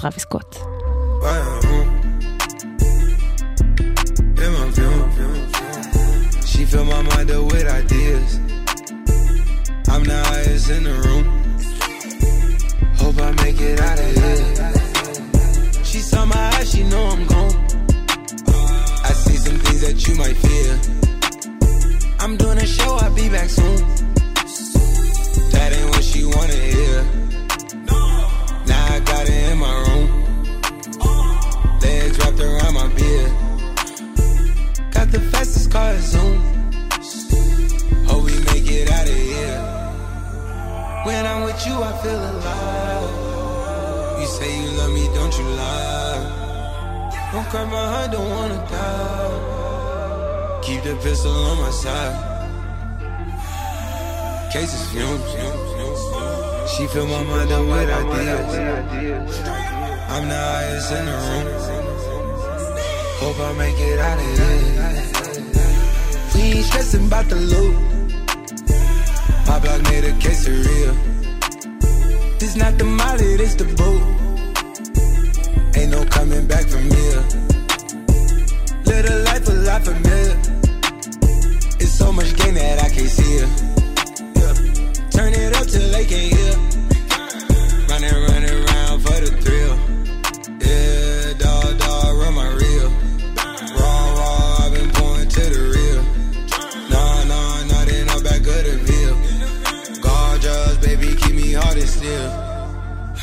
of 13.52 13.58
here. 13.58 14.52
She 15.84 16.00
saw 16.00 16.26
my 16.26 16.36
eyes, 16.36 16.72
she 16.72 16.84
know 16.84 17.08
I'm 17.08 17.26
gone. 17.28 17.61
Things 19.82 19.94
that 19.94 20.08
you 20.08 20.16
might 20.16 20.38
fear. 20.38 20.80
I'm 22.20 22.38
doing 22.38 22.58
a 22.60 22.66
show, 22.68 22.98
I'll 22.98 23.16
be 23.16 23.30
back 23.30 23.50
soon. 23.50 23.78
That 25.52 25.74
ain't 25.74 25.90
what 25.90 26.04
she 26.04 26.24
wanna 26.24 26.54
hear. 26.54 27.04
Now 28.68 28.94
I 28.94 29.00
got 29.00 29.28
it 29.28 29.52
in 29.52 29.58
my 29.58 29.74
room. 29.86 30.08
Legs 31.82 32.18
wrapped 32.20 32.40
around 32.40 32.74
my 32.76 32.88
beard. 32.94 33.32
Got 34.92 35.12
the 35.12 35.20
fastest 35.32 35.72
car 35.72 35.98
Zoom. 35.98 36.38
Hope 38.06 38.24
we 38.26 38.38
make 38.54 38.70
it 38.70 38.92
out 38.92 39.10
of 39.10 39.16
here. 39.16 39.62
When 41.06 41.26
I'm 41.26 41.44
with 41.44 41.66
you, 41.66 41.82
I 41.82 41.92
feel 42.04 42.22
alive. 42.34 43.10
You 44.22 44.28
say 44.28 44.62
you 44.62 44.70
love 44.78 44.92
me, 44.92 45.06
don't 45.16 45.38
you 45.40 45.46
lie? 45.58 47.32
Don't 47.32 47.48
cry 47.50 47.66
my 47.66 47.86
heart, 47.94 48.12
don't 48.12 48.30
wanna 48.30 48.68
die. 48.70 49.71
Keep 50.62 50.84
the 50.84 50.96
pistol 51.02 51.32
on 51.32 51.58
my 51.58 51.72
side. 51.72 52.16
Cases 54.54 54.92
fumes. 54.92 55.32
She 56.72 56.88
fill 56.88 57.08
my 57.08 57.24
mind 57.24 57.52
up 57.52 57.66
with 57.66 57.90
ideas. 57.90 59.40
I'm 60.10 60.28
the 60.30 60.36
highest 60.36 60.92
in 60.92 61.06
the 61.06 61.18
room. 61.26 61.48
Hope 63.22 63.40
I 63.40 63.54
make 63.58 63.80
it 63.80 64.00
out 64.00 64.20
of 64.20 64.26
here. 64.38 64.62
We 66.36 66.42
ain't 66.58 66.66
stressing 66.66 67.06
about 67.08 67.28
the 67.30 67.38
loot. 67.38 67.76
My 69.48 69.60
block 69.60 69.82
made 69.90 70.06
a 70.06 70.14
quesadilla. 70.22 70.94
This 72.40 72.56
not 72.56 72.78
the 72.78 72.86
molly, 72.86 73.38
this 73.38 73.56
the 73.56 73.66
boot. 73.66 74.04
Ain't 75.76 75.92
no 75.92 76.06
coming 76.06 76.46
back 76.46 76.66
from 76.68 76.84
here. 76.92 77.24
A 79.04 79.04
life 79.24 79.48
a 79.48 79.52
lot 79.52 79.84
familiar. 79.84 80.51
So 82.02 82.12
much 82.12 82.36
gain 82.36 82.56
that 82.56 82.84
I 82.84 82.90
can't 82.90 83.08
see 83.08 83.34
it. 83.44 83.50
Yeah. 84.40 84.54
Turn 85.12 85.32
it 85.34 85.56
up 85.56 85.68
till 85.68 85.88
they 85.94 86.06
can't 86.12 86.34
hear. 86.34 86.54
Running, 87.90 88.18
running 88.26 88.58
around 88.58 88.98
for 89.06 89.18
the 89.24 89.30
thrill. 89.44 89.76
Yeah, 90.66 91.34
dog, 91.38 91.78
dog, 91.78 92.18
run 92.18 92.34
my 92.34 92.50
reel. 92.62 92.90
Raw, 93.78 94.18
raw, 94.18 94.66
I've 94.66 94.74
been 94.74 94.90
pouring 94.98 95.30
to 95.30 95.44
the 95.56 95.62
real. 95.76 96.02
Nah, 96.90 97.24
nah, 97.32 97.70
nah, 97.70 97.86
they 97.86 98.04
not 98.04 98.24
back 98.24 98.42
of 98.50 98.62
the 98.66 98.76
veil. 98.88 99.16
Gorgeous, 100.02 100.78
baby, 100.84 101.16
keep 101.22 101.36
me 101.36 101.54
hard 101.54 101.78
and 101.78 101.88
still. 101.88 102.30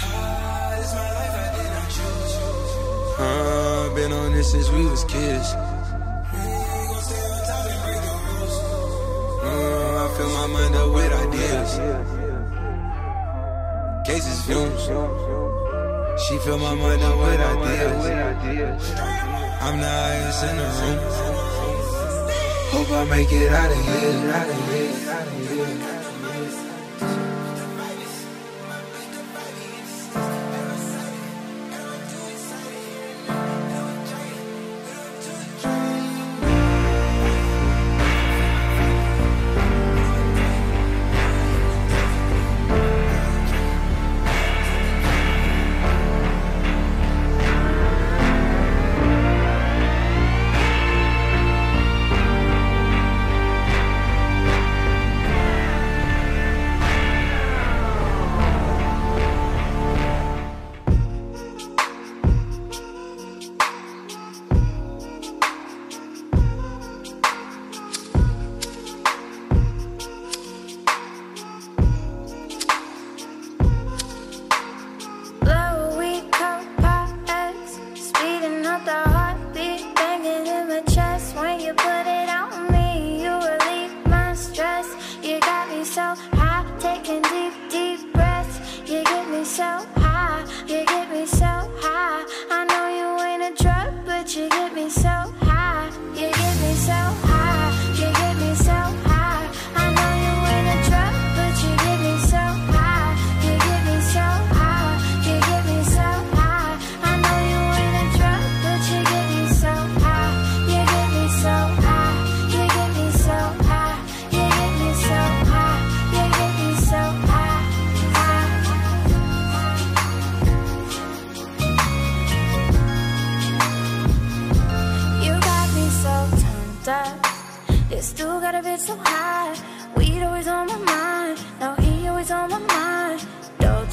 How 0.03 0.79
is 0.79 0.95
my 0.95 1.09
life 1.19 1.35
I 1.35 1.49
did 1.57 1.71
not 1.77 1.89
choose? 1.97 2.33
Uh, 3.19 3.95
been 3.97 4.13
on 4.13 4.33
this 4.33 4.53
since 4.53 4.71
we 4.71 4.87
was 4.87 5.03
kids. 5.05 5.78
Uh, 9.49 10.05
I 10.05 10.07
fill 10.17 10.33
my 10.41 10.47
mind 10.55 10.75
up 10.77 10.89
with 10.97 11.13
ideas. 11.25 11.71
Cases 14.07 14.39
fumes. 14.47 14.85
She 16.25 16.35
fill 16.45 16.59
my 16.59 16.75
mind 16.75 17.03
up 17.03 17.17
with 17.19 17.41
ideas. 17.41 18.85
I'm 19.61 19.77
the 19.81 19.93
highest 20.01 20.45
in 20.49 20.57
the 20.61 20.69
room. 20.79 21.01
Hope 22.75 22.91
I 22.91 23.05
make 23.05 23.33
it 23.33 23.51
out 23.51 23.71
of 23.71 23.81
here, 23.87 24.31
out 24.39 24.49
of 24.49 24.61
here, 24.69 25.11
out 25.11 25.27
of 25.27 25.33
here. 25.49 25.98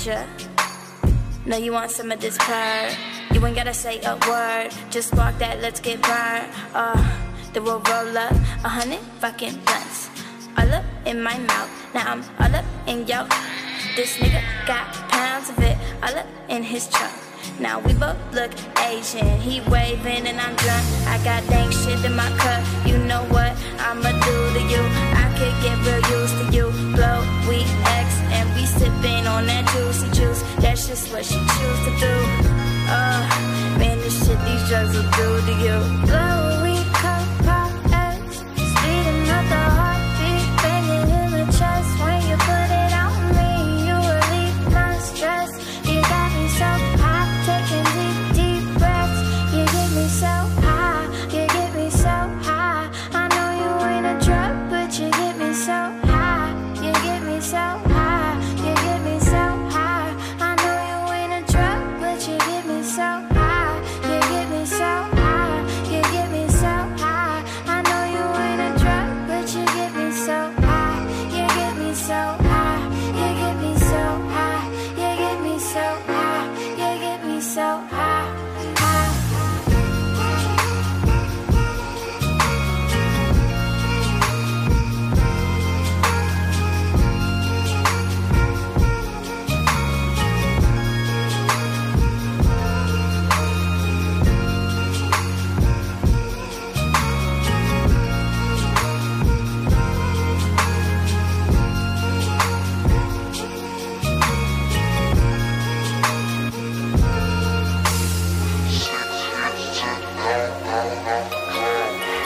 Doja. 0.06 1.48
Know 1.48 1.58
you 1.58 1.72
want 1.74 1.90
some 1.90 2.12
of 2.12 2.20
this 2.22 2.38
purr. 2.38 2.96
You 3.34 3.44
ain't 3.46 3.56
gotta 3.56 3.74
say 3.74 4.00
a 4.02 4.16
word. 4.30 4.70
Just 4.92 5.10
spark 5.10 5.38
that, 5.40 5.62
let's 5.62 5.80
get 5.80 6.02
burned. 6.02 6.52
Uh, 6.74 7.02
the 7.54 7.62
roll 7.62 7.80
roll 7.80 8.18
up. 8.18 8.32
A 8.64 8.70
hundred 8.70 9.00
fucking 9.20 9.58
blunts. 9.66 10.10
All 10.58 10.72
up 10.74 10.86
in 11.06 11.22
my 11.22 11.38
mouth. 11.40 11.70
Now 11.94 12.12
I'm 12.12 12.24
all 12.40 12.56
up 12.56 12.66
in 12.88 13.08
yo. 13.08 13.26
This 13.96 14.18
nigga 14.18 14.42
got 14.68 14.94
pounds 15.10 15.50
of 15.50 15.60
it. 15.60 15.78
All 16.04 16.16
up 16.16 16.28
in 16.50 16.62
his 16.62 16.88
trunk. 16.88 17.25
Now 17.60 17.80
we 17.80 17.94
both 17.94 18.18
look 18.34 18.52
Asian. 18.80 19.40
He 19.40 19.62
waving 19.70 20.28
and 20.28 20.40
I'm 20.40 20.56
drunk. 20.56 20.86
I 21.08 21.18
got 21.24 21.48
dank 21.48 21.72
shit 21.72 22.04
in 22.04 22.16
my 22.16 22.30
cup. 22.38 22.64
You 22.86 22.98
know 22.98 23.24
what 23.30 23.56
I'ma 23.80 24.12
do 24.12 24.36
to 24.56 24.62
you? 24.68 24.84
I 25.16 25.28
could 25.38 25.56
get 25.64 25.78
real 25.88 26.04
used 26.20 26.36
to 26.40 26.46
you. 26.52 26.66
Blow, 26.96 27.22
we 27.48 27.64
X, 27.86 28.10
and 28.36 28.54
we 28.56 28.66
sipping 28.66 29.26
on 29.26 29.46
that 29.48 29.66
juicy 29.72 30.10
juice. 30.12 30.42
That's 30.60 30.88
just 30.88 31.12
what 31.14 31.24
she 31.24 31.40
choose 31.40 31.82
to 31.88 31.92
do. 32.00 32.16
Uh, 32.88 33.24
man, 33.80 33.98
this 34.00 34.26
shit 34.26 34.40
these 34.44 34.68
drugs 34.68 34.94
will 34.94 35.10
do 35.16 35.42
to 35.48 35.54
you. 35.64 35.78
Blow, 36.06 36.45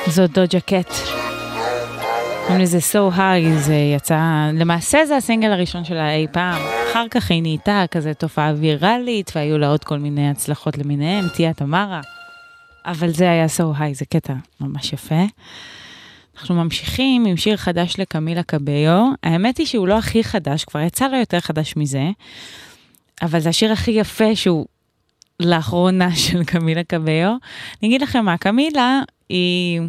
זאת 0.09 0.31
דוג'ה 0.31 0.59
קט. 0.59 0.93
קוראים 2.41 2.61
לזה 2.61 2.77
So 2.77 3.15
High, 3.15 3.59
זה 3.59 3.75
יצא, 3.95 4.19
למעשה 4.53 5.05
זה 5.05 5.17
הסינגל 5.17 5.51
הראשון 5.51 5.85
שלה 5.85 6.13
אי 6.13 6.27
פעם. 6.31 6.61
אחר 6.91 7.05
כך 7.11 7.31
היא 7.31 7.41
נהייתה 7.41 7.83
כזה 7.91 8.13
תופעה 8.13 8.53
ויראלית, 8.57 9.31
והיו 9.35 9.57
לה 9.57 9.67
עוד 9.67 9.83
כל 9.83 9.99
מיני 9.99 10.29
הצלחות 10.29 10.77
למיניהם, 10.77 11.27
תיה 11.35 11.53
תמרה. 11.53 12.01
אבל 12.85 13.09
זה 13.09 13.31
היה 13.31 13.45
So 13.45 13.79
High, 13.79 13.93
זה 13.93 14.05
קטע 14.05 14.33
ממש 14.61 14.93
יפה. 14.93 15.23
אנחנו 16.39 16.55
ממשיכים 16.55 17.25
עם 17.25 17.37
שיר 17.37 17.57
חדש 17.57 17.95
לקמילה 17.99 18.43
קביו. 18.43 19.05
האמת 19.23 19.57
היא 19.57 19.65
שהוא 19.65 19.87
לא 19.87 19.97
הכי 19.97 20.23
חדש, 20.23 20.63
כבר 20.63 20.79
יצא 20.79 21.07
לו 21.07 21.17
יותר 21.17 21.39
חדש 21.39 21.73
מזה, 21.75 22.09
אבל 23.21 23.39
זה 23.39 23.49
השיר 23.49 23.71
הכי 23.71 23.91
יפה 23.91 24.35
שהוא 24.35 24.65
לאחרונה 25.39 26.15
של 26.15 26.43
קמילה 26.43 26.83
קביו. 26.83 27.35
אני 27.81 27.87
אגיד 27.89 28.01
לכם 28.01 28.25
מה, 28.25 28.37
קמילה 28.37 29.01
היא 29.29 29.81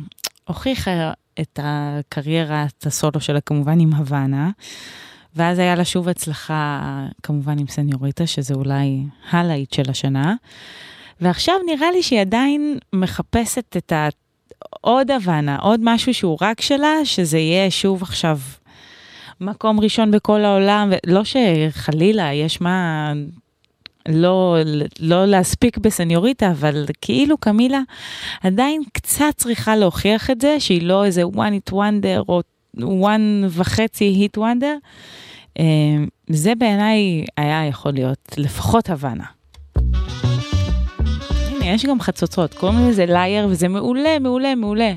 הוכיחה 0.45 1.13
את 1.41 1.61
הקריירת 1.63 2.87
הסולו 2.87 3.21
שלה 3.21 3.41
כמובן 3.41 3.81
עם 3.81 3.95
הוואנה, 3.95 4.51
ואז 5.37 5.59
היה 5.59 5.75
לה 5.75 5.85
שוב 5.85 6.09
הצלחה 6.09 6.81
כמובן 7.23 7.59
עם 7.59 7.67
סניוריטה, 7.67 8.27
שזה 8.27 8.55
אולי 8.55 9.03
הלהיט 9.31 9.73
של 9.73 9.91
השנה. 9.91 10.35
ועכשיו 11.21 11.55
נראה 11.67 11.91
לי 11.91 12.03
שהיא 12.03 12.21
עדיין 12.21 12.79
מחפשת 12.93 13.77
את 13.77 13.93
ה... 13.93 14.09
עוד 14.81 15.11
הוואנה, 15.11 15.57
עוד 15.57 15.81
משהו 15.83 16.15
שהוא 16.15 16.39
רק 16.41 16.61
שלה, 16.61 16.95
שזה 17.05 17.39
יהיה 17.39 17.71
שוב 17.71 18.03
עכשיו 18.03 18.39
מקום 19.41 19.81
ראשון 19.81 20.11
בכל 20.11 20.45
העולם, 20.45 20.93
ולא 21.07 21.23
שחלילה 21.25 22.33
יש 22.33 22.61
מה 22.61 23.13
לא, 24.09 24.57
לא 25.01 25.27
להספיק 25.27 25.79
בסניוריטה, 25.79 26.51
אבל 26.51 26.85
כאילו 27.01 27.39
קמילה 27.39 27.81
עדיין 28.43 28.83
קצת 28.93 29.25
צריכה 29.37 29.77
להוכיח 29.77 30.31
את 30.31 30.41
זה, 30.41 30.61
שהיא 30.61 30.83
לא 30.83 31.05
איזה 31.05 31.23
one 31.23 31.71
it 31.71 31.73
wonder 31.73 32.19
או 32.29 32.41
one 32.77 33.47
וחצי 33.49 34.29
hit 34.29 34.41
wonder. 34.41 34.89
אמ, 35.59 36.07
זה 36.31 36.55
בעיניי 36.55 37.25
היה 37.37 37.67
יכול 37.67 37.93
להיות 37.93 38.35
לפחות 38.37 38.91
הבנה. 38.91 39.25
הנה, 41.51 41.67
יש 41.67 41.87
גם 41.87 42.01
חצוצות, 42.01 42.55
קוראים 42.55 42.89
לזה 42.89 43.07
לייר, 43.07 43.47
וזה 43.51 43.69
מעולה, 43.69 44.19
מעולה, 44.19 44.55
מעולה. 44.55 44.93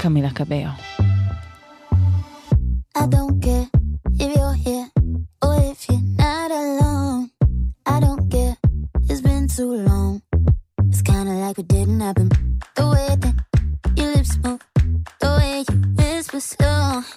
קמילה 0.00 0.30
קביו. 0.30 0.68
I 2.98 3.00
don't 3.00 3.44
care. 3.44 3.75
like 11.46 11.58
it 11.60 11.68
didn't 11.68 12.00
happen. 12.00 12.28
The 12.74 12.88
way 12.88 13.08
that 13.22 13.34
your 13.96 14.16
lips 14.16 14.36
move, 14.42 14.60
the 15.20 15.28
way 15.38 15.64
you 15.68 15.76
whisper 15.94 16.40
slow. 16.40 17.15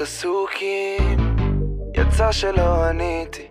קצת 0.00 0.08
עסוקים, 0.08 1.36
יצא 1.94 2.32
שלא 2.32 2.84
עניתי. 2.84 3.48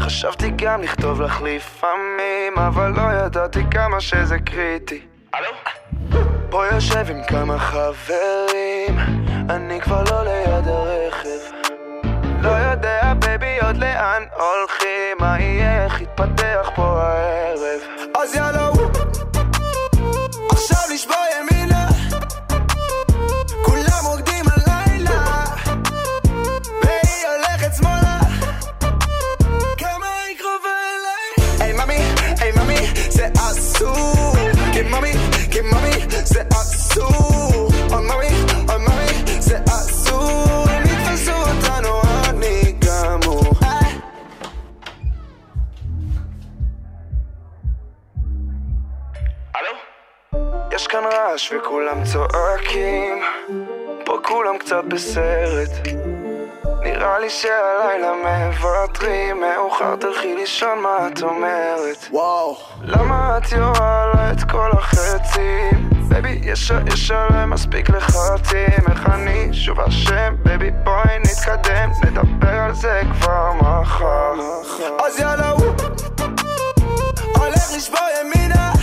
חשבתי 0.00 0.50
גם 0.56 0.82
לכתוב 0.82 1.20
לך 1.22 1.42
לפעמים, 1.42 2.58
אבל 2.58 2.92
לא 2.96 3.02
ידעתי 3.12 3.60
כמה 3.70 4.00
שזה 4.00 4.38
קריטי. 4.38 5.00
הלו? 5.32 5.48
פה 6.50 6.66
יושב 6.66 7.10
עם 7.10 7.22
כמה 7.28 7.58
חברים, 7.58 8.98
אני 9.50 9.80
כבר 9.80 10.04
לא 10.10 10.22
ליד 10.24 10.68
הרכב. 10.68 11.28
לא 12.42 12.50
יודע, 12.50 13.14
baby, 13.18 13.58
עוד 13.66 13.76
לאן 13.76 14.22
הולכים, 14.36 15.16
מה 15.20 15.40
יהיה, 15.40 15.84
איך 15.84 16.00
יתפתח 16.00 16.70
פה 16.74 16.85
כאן 50.96 51.04
רעש 51.04 51.52
וכולם 51.52 52.04
צועקים. 52.04 53.22
פה 54.04 54.18
כולם 54.22 54.58
קצת 54.58 54.84
בסרט. 54.88 55.70
נראה 56.82 57.18
לי 57.18 57.30
שהלילה 57.30 58.12
מוותרים. 58.24 59.40
מאוחר 59.40 59.96
תלכי 59.96 60.34
לישון 60.34 60.78
מה 60.78 61.08
את 61.08 61.22
אומרת? 61.22 62.06
וואו. 62.10 62.56
למה 62.82 63.38
את 63.38 63.52
יורה 63.52 64.12
לה 64.14 64.32
את 64.32 64.50
כל 64.50 64.70
החצים? 64.72 65.90
baby 66.08 66.40
יש 66.42 66.72
שלם 66.94 67.50
מספיק 67.50 67.90
לחרטים, 67.90 68.86
איך 68.90 69.06
אני 69.06 69.48
שוב 69.52 69.80
אשם? 69.80 70.34
baby 70.42 70.70
בואי 70.70 71.18
נתקדם. 71.18 71.90
נדבר 72.04 72.60
על 72.60 72.74
זה 72.74 73.00
כבר 73.12 73.52
מחר. 73.52 74.32
אז 75.06 75.20
יאללה 75.20 75.50
הוא 75.50 75.66
הולך 77.36 77.70
לשבור 77.76 78.06
ימינה. 78.20 78.75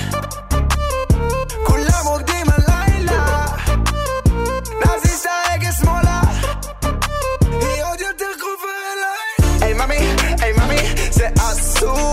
too. 11.84 12.13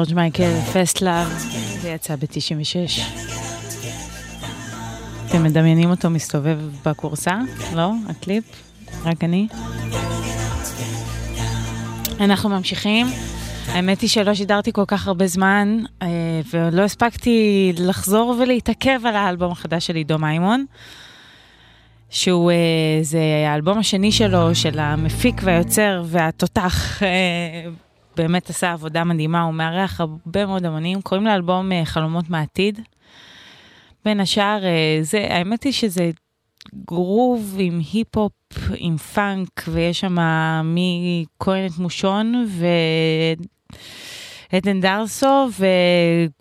ג'ורג' 0.00 0.14
מייקל, 0.14 0.60
Fastlove, 0.72 1.28
זה 1.80 1.88
יצא 1.88 2.16
ב-96. 2.16 3.00
אתם 5.26 5.42
מדמיינים 5.42 5.90
אותו 5.90 6.10
מסתובב 6.10 6.58
בכורסה? 6.86 7.38
לא? 7.74 7.92
הקליפ? 8.08 8.44
רק 9.04 9.24
אני? 9.24 9.48
אנחנו 12.20 12.48
ממשיכים. 12.48 13.06
האמת 13.66 14.00
היא 14.00 14.10
שלא 14.10 14.34
שידרתי 14.34 14.72
כל 14.72 14.84
כך 14.86 15.08
הרבה 15.08 15.26
זמן, 15.26 15.78
אה, 16.02 16.08
ולא 16.52 16.82
הספקתי 16.82 17.72
לחזור 17.78 18.36
ולהתעכב 18.40 19.06
על 19.06 19.16
האלבום 19.16 19.52
החדש 19.52 19.86
של 19.86 19.96
עידו 19.96 20.18
מימון, 20.18 20.64
שהוא, 22.10 22.50
אה, 22.50 22.56
זה 23.02 23.20
האלבום 23.48 23.78
השני 23.78 24.12
שלו, 24.12 24.54
של 24.54 24.78
המפיק 24.78 25.40
והיוצר 25.44 26.02
והתותח. 26.06 27.02
באמת 28.22 28.50
עשה 28.50 28.72
עבודה 28.72 29.04
מדהימה, 29.04 29.42
הוא 29.42 29.54
מארח 29.54 30.00
הרבה 30.00 30.46
מאוד 30.46 30.66
אמנים, 30.66 31.02
קוראים 31.02 31.26
לאלבום 31.26 31.72
אה, 31.72 31.84
חלומות 31.84 32.30
מעתיד. 32.30 32.80
בין 34.04 34.20
השאר, 34.20 34.64
אה, 34.64 34.98
זה, 35.02 35.26
האמת 35.30 35.62
היא 35.62 35.72
שזה 35.72 36.10
גרוב 36.86 37.56
עם 37.58 37.80
היפ-הופ, 37.92 38.32
עם 38.76 38.96
פאנק, 38.96 39.64
ויש 39.68 40.00
שם 40.00 40.16
מכהן 40.64 41.66
את 41.66 41.78
מושון 41.78 42.46
ועדן 44.52 44.80
דרסו 44.80 45.48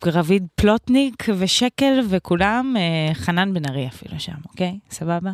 ורביד 0.06 0.48
פלוטניק 0.56 1.26
ושקל 1.38 2.00
וכולם, 2.10 2.76
אה, 2.78 3.14
חנן 3.14 3.54
בן 3.54 3.70
ארי 3.70 3.88
אפילו 3.88 4.20
שם, 4.20 4.38
אוקיי? 4.50 4.80
סבבה? 4.92 5.32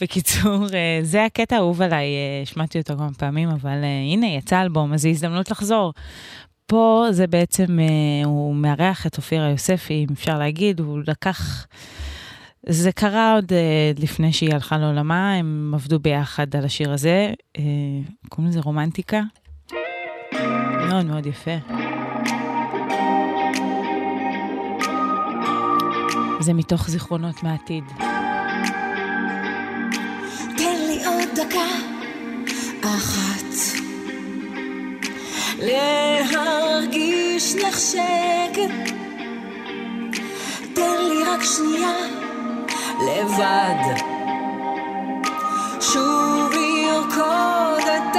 בקיצור, 0.00 0.66
אה, 0.74 0.98
זה 1.02 1.24
הקטע 1.24 1.56
האהוב 1.56 1.82
עליי, 1.82 2.06
אה, 2.06 2.46
שמעתי 2.46 2.78
אותו 2.78 2.96
כמה 2.96 3.14
פעמים, 3.18 3.48
אבל 3.48 3.84
אה, 3.84 4.12
הנה, 4.12 4.26
יצא 4.26 4.62
אלבום, 4.62 4.92
אז 4.92 5.02
זו 5.02 5.08
הזדמנות 5.08 5.50
לחזור. 5.50 5.92
פה 6.66 7.06
זה 7.10 7.26
בעצם, 7.26 7.78
הוא 8.24 8.54
מארח 8.54 9.06
את 9.06 9.16
אופירה 9.16 9.48
יוספי, 9.48 10.06
אם 10.08 10.12
אפשר 10.12 10.38
להגיד, 10.38 10.80
הוא 10.80 10.98
לקח... 11.06 11.66
זה 12.66 12.92
קרה 12.92 13.34
עוד 13.34 13.52
לפני 13.98 14.32
שהיא 14.32 14.54
הלכה 14.54 14.78
לעולמה, 14.78 15.34
הם 15.34 15.72
עבדו 15.74 15.98
ביחד 15.98 16.56
על 16.56 16.64
השיר 16.64 16.92
הזה, 16.92 17.32
קוראים 18.28 18.50
לזה 18.50 18.60
רומנטיקה. 18.60 19.20
מאוד 20.88 21.06
מאוד 21.06 21.26
יפה. 21.26 21.56
זה 26.40 26.52
מתוך 26.54 26.90
זיכרונות 26.90 27.42
מהעתיד. 27.42 27.84
דקה 31.34 31.66
אחת. 32.82 33.54
להרגיש 35.58 37.54
נחשקת 37.54 38.70
תן 40.74 40.98
לי 41.08 41.24
רק 41.24 41.42
שנייה 41.42 41.96
לבד. 43.00 43.94
שוב 45.80 46.52
ירקוד 46.54 47.82
את 47.82 48.16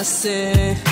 אחד, 0.00 0.91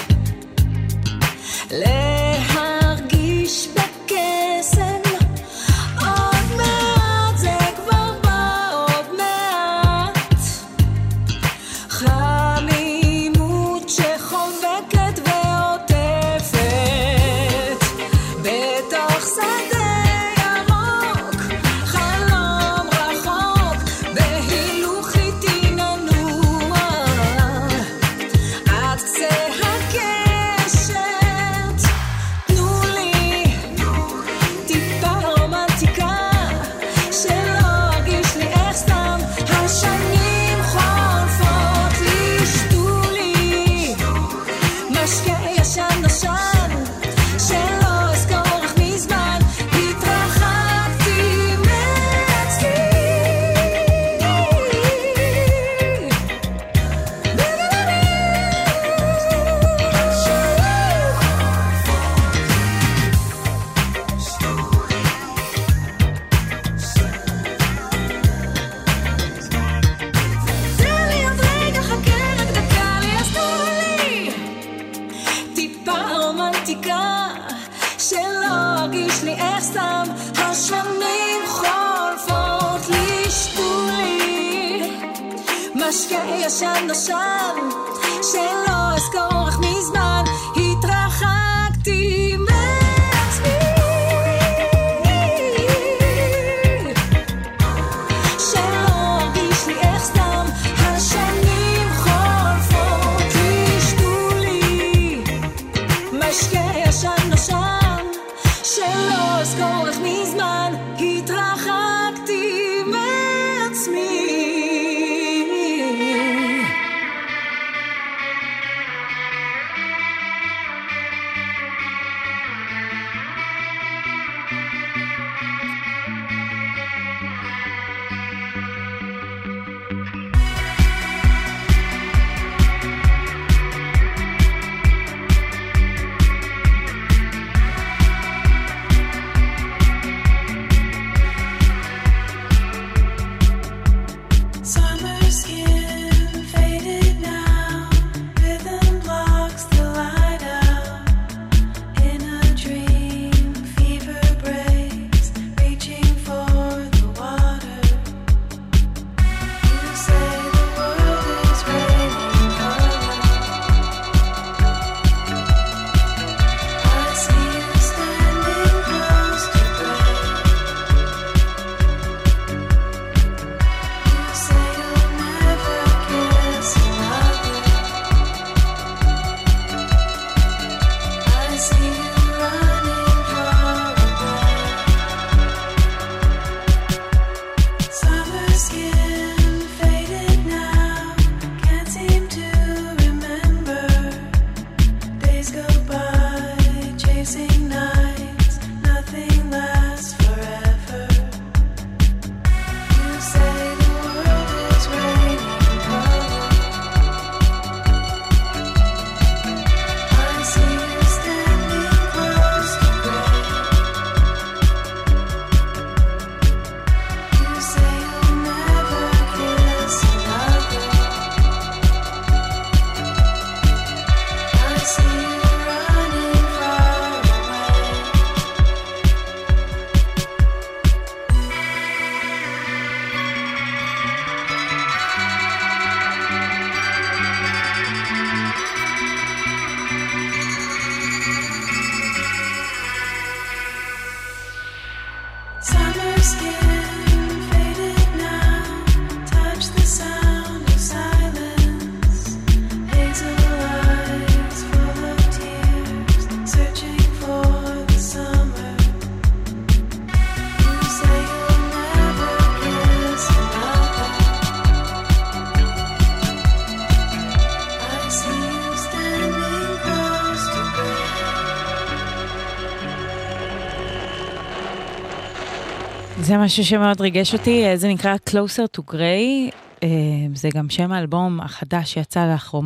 משהו 276.40 276.64
שמאוד 276.64 277.00
ריגש 277.00 277.34
אותי, 277.34 277.66
אה, 277.66 277.76
זה 277.76 277.88
נקרא 277.88 278.16
Closer 278.30 278.78
to 278.78 278.92
Gray, 278.92 279.54
אה, 279.82 279.88
זה 280.34 280.48
גם 280.54 280.70
שם 280.70 280.92
האלבום 280.92 281.40
החדש 281.40 281.92
שיצא 281.92 282.34
לך, 282.34 282.56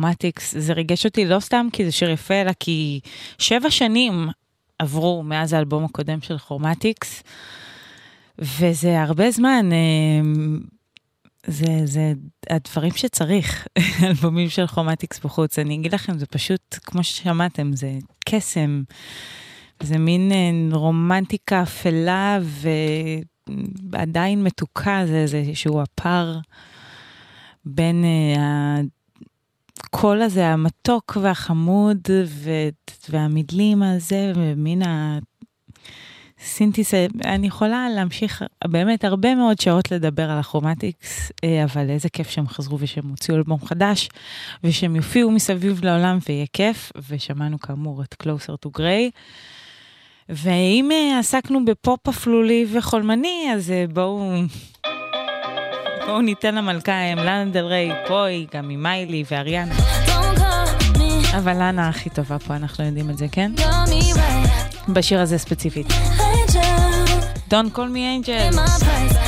זה 0.51 0.73
ריגש 0.73 1.05
אותי 1.05 1.25
לא 1.25 1.39
סתם 1.39 1.67
כי 1.73 1.85
זה 1.85 1.91
שיר 1.91 2.09
יפה, 2.09 2.33
אלא 2.33 2.51
כי 2.59 2.99
שבע 3.37 3.71
שנים 3.71 4.29
עברו 4.79 5.23
מאז 5.23 5.53
האלבום 5.53 5.85
הקודם 5.85 6.21
של 6.21 6.37
כרומטיקס, 6.37 7.23
וזה 8.39 9.01
הרבה 9.01 9.31
זמן, 9.31 9.69
אה, 9.71 10.29
זה, 11.47 11.81
זה 11.85 12.13
הדברים 12.49 12.91
שצריך, 12.95 13.67
אלבומים 14.07 14.49
של 14.49 14.67
כרומטיקס 14.67 15.19
בחוץ. 15.19 15.59
אני 15.59 15.75
אגיד 15.75 15.93
לכם, 15.93 16.17
זה 16.17 16.25
פשוט, 16.25 16.77
כמו 16.83 17.03
ששמעתם, 17.03 17.75
זה 17.75 17.91
קסם. 18.25 18.83
זה 19.83 19.97
מין 19.97 20.31
רומנטיקה 20.71 21.63
אפלה 21.63 22.39
ו... 22.41 22.69
עדיין 23.93 24.43
מתוקה, 24.43 25.01
זה 25.05 25.17
איזה 25.17 25.43
שהוא 25.53 25.81
הפער 25.81 26.39
בין 27.65 28.03
אה, 28.05 28.81
הקול 29.79 30.21
הזה 30.21 30.47
המתוק 30.47 31.17
והחמוד 31.21 31.97
ו, 32.27 32.49
והמידלים 33.09 33.83
הזה, 33.83 34.31
ומין 34.35 34.81
הסינתיס, 36.41 36.93
אני 37.25 37.47
יכולה 37.47 37.89
להמשיך 37.89 38.43
באמת 38.67 39.03
הרבה 39.03 39.35
מאוד 39.35 39.59
שעות 39.59 39.91
לדבר 39.91 40.31
על 40.31 40.39
הכרומטיקס, 40.39 41.31
אה, 41.43 41.63
אבל 41.63 41.89
איזה 41.89 42.09
כיף 42.09 42.29
שהם 42.29 42.47
חזרו 42.47 42.77
ושהם 42.79 43.09
הוציאו 43.09 43.37
אלבום 43.37 43.65
חדש, 43.65 44.09
ושהם 44.63 44.95
יופיעו 44.95 45.31
מסביב 45.31 45.85
לעולם 45.85 46.17
ויהיה 46.29 46.45
כיף, 46.53 46.91
ושמענו 47.09 47.59
כאמור 47.59 48.03
את 48.03 48.15
Closer 48.23 48.67
to 48.67 48.79
Gray. 48.79 49.11
ואם 50.29 50.89
אה, 50.91 51.19
עסקנו 51.19 51.65
בפופ 51.65 52.07
אפלולי 52.07 52.65
וחולמני, 52.73 53.51
אז 53.53 53.71
אה, 53.71 53.85
בואו... 53.93 54.31
בואו 56.05 56.21
ניתן 56.21 56.55
למלכה, 56.55 56.91
אה, 56.91 57.11
הם 57.11 57.17
לנדל 57.17 57.65
ריי, 57.65 57.91
פה 58.07 58.25
היא 58.25 58.47
גם 58.53 58.69
עם 58.69 58.83
מיילי 58.83 59.23
ואריאנה. 59.31 59.75
אבל 61.37 61.53
לאנה 61.53 61.89
הכי 61.89 62.09
טובה 62.09 62.39
פה, 62.39 62.55
אנחנו 62.55 62.85
יודעים 62.85 63.09
את 63.09 63.17
זה, 63.17 63.27
כן? 63.31 63.51
בשיר 64.89 65.19
הזה 65.19 65.37
ספציפית. 65.37 65.87
Don't 67.49 67.75
call 67.75 67.89
me 67.93 68.25
angel. 68.25 69.24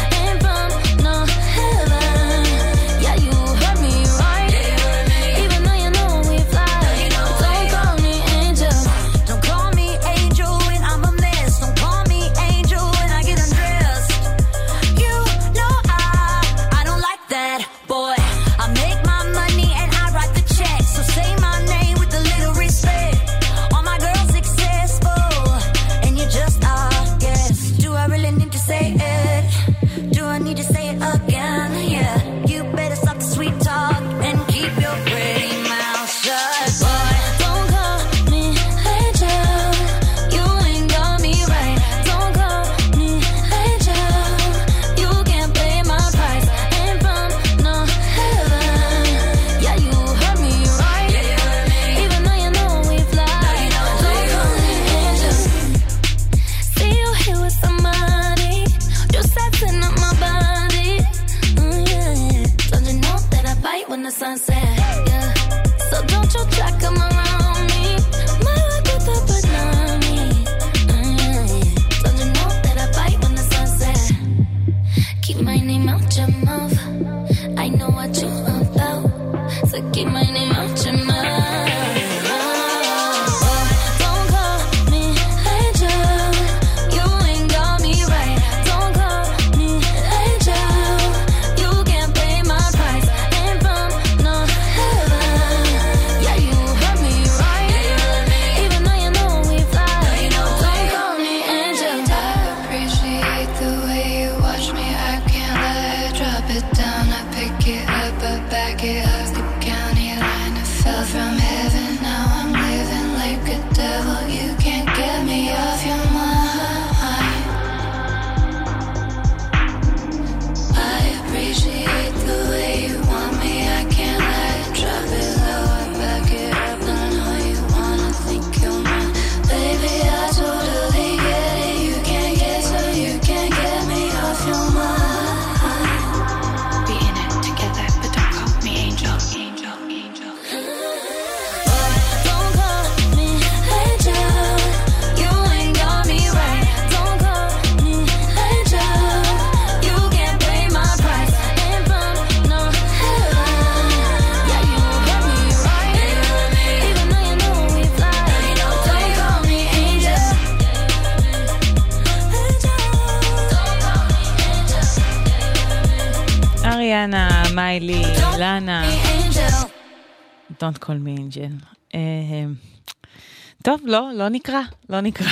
לא, 173.88 174.10
לא 174.14 174.30
נקרא, 174.30 174.62
לא 174.90 175.02
נקרא. 175.02 175.28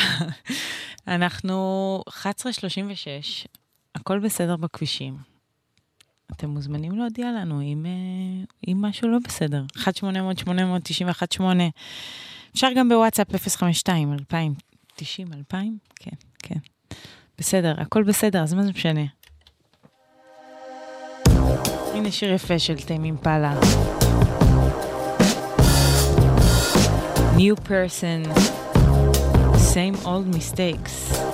אנחנו 1.08 2.04
11:36, 2.10 3.48
הכל 3.96 4.20
בסדר 4.20 4.56
בכבישים. 4.56 5.18
אתם 6.32 6.50
מוזמנים 6.50 6.92
להודיע 6.98 7.32
לנו 7.32 7.62
אם, 7.62 7.86
אה, 7.86 8.44
אם 8.68 8.82
משהו 8.82 9.08
לא 9.08 9.18
בסדר. 9.24 9.64
1-800-891-8. 9.78 11.44
אפשר 12.54 12.68
גם 12.76 12.90
בוואטסאפ 12.90 13.28
052-2090-2000? 13.36 13.36
כן, 15.96 16.16
כן. 16.44 16.60
בסדר, 17.38 17.82
הכל 17.82 18.04
בסדר, 18.04 18.44
אז 18.44 18.54
מה 18.54 18.64
זה 18.64 18.70
משנה? 18.70 19.06
הנה 21.94 22.12
שיר 22.12 22.34
יפה 22.34 22.60
של 22.60 22.76
תימים 22.76 23.18
פאלה. 23.18 23.60
New 27.36 27.56
person, 27.58 28.24
same 29.58 29.98
old 30.06 30.26
mistakes. 30.26 31.25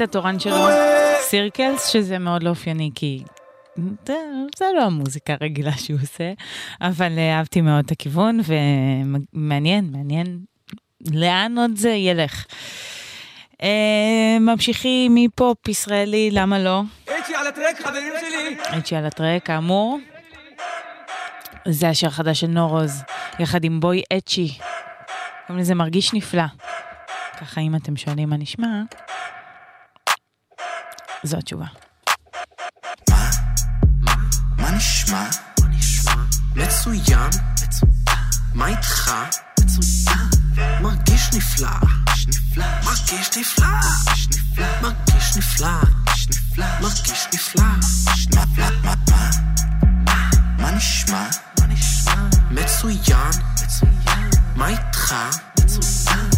הלהיט 0.00 0.10
התורן 0.10 0.38
שלו, 0.38 0.66
סירקלס, 1.20 1.86
שזה 1.86 2.18
מאוד 2.18 2.42
לא 2.42 2.50
אופייני, 2.50 2.90
כי 2.94 3.22
זה, 4.06 4.66
לא 4.76 4.82
המוזיקה 4.82 5.36
הרגילה 5.40 5.72
שהוא 5.72 5.98
עושה, 6.02 6.32
אבל 6.80 7.18
אה, 7.18 7.38
אהבתי 7.38 7.60
מאוד 7.60 7.84
את 7.84 7.90
הכיוון, 7.90 8.40
ומעניין, 8.44 9.90
מעניין 9.92 10.38
לאן 11.12 11.58
עוד 11.58 11.70
זה 11.76 11.90
ילך. 11.90 12.46
אה, 13.62 14.38
ממשיכים 14.40 15.14
מפופ 15.14 15.68
ישראלי, 15.68 16.30
למה 16.32 16.58
לא? 16.58 16.82
איצ'י 17.08 17.34
על 17.34 17.46
הטרק, 17.46 17.80
חברים 17.80 18.12
שלי! 18.20 18.56
הייתי 18.64 18.96
על 18.96 19.06
הטרק, 19.06 19.46
כאמור. 19.46 19.98
זה 21.68 21.88
השיר 21.88 22.08
החדש 22.08 22.40
של 22.40 22.46
נורוז, 22.46 23.02
יחד 23.38 23.64
עם 23.64 23.80
בוי 23.80 24.02
אצ'י. 24.16 24.48
קוראים 25.46 25.62
לזה 25.62 25.74
מרגיש 25.74 26.14
נפלא. 26.14 26.44
ככה 27.40 27.60
אם 27.60 27.74
אתם 27.76 27.96
שואלים 27.96 28.28
מה 28.28 28.36
נשמע, 28.36 28.82
זו 31.24 31.36
התשובה. 31.36 31.66
מה 34.56 34.70
נשמע? 34.70 35.24
מצוין. 36.56 37.30
מה 38.54 38.66
איתך? 38.66 39.12
מרגיש 40.80 41.30
נפלא. 41.34 41.68
מרגיש 42.84 43.30
נפלא. 43.36 43.66
מרגיש 44.82 45.36
נפלא. 45.36 45.68
מרגיש 46.80 47.26
נפלא. 47.34 47.64
מה 50.58 50.70
נשמע? 50.70 51.28
מצוין. 52.50 53.30
מה 54.56 54.68
איתך? 54.68 55.14
מצוין. 55.64 56.30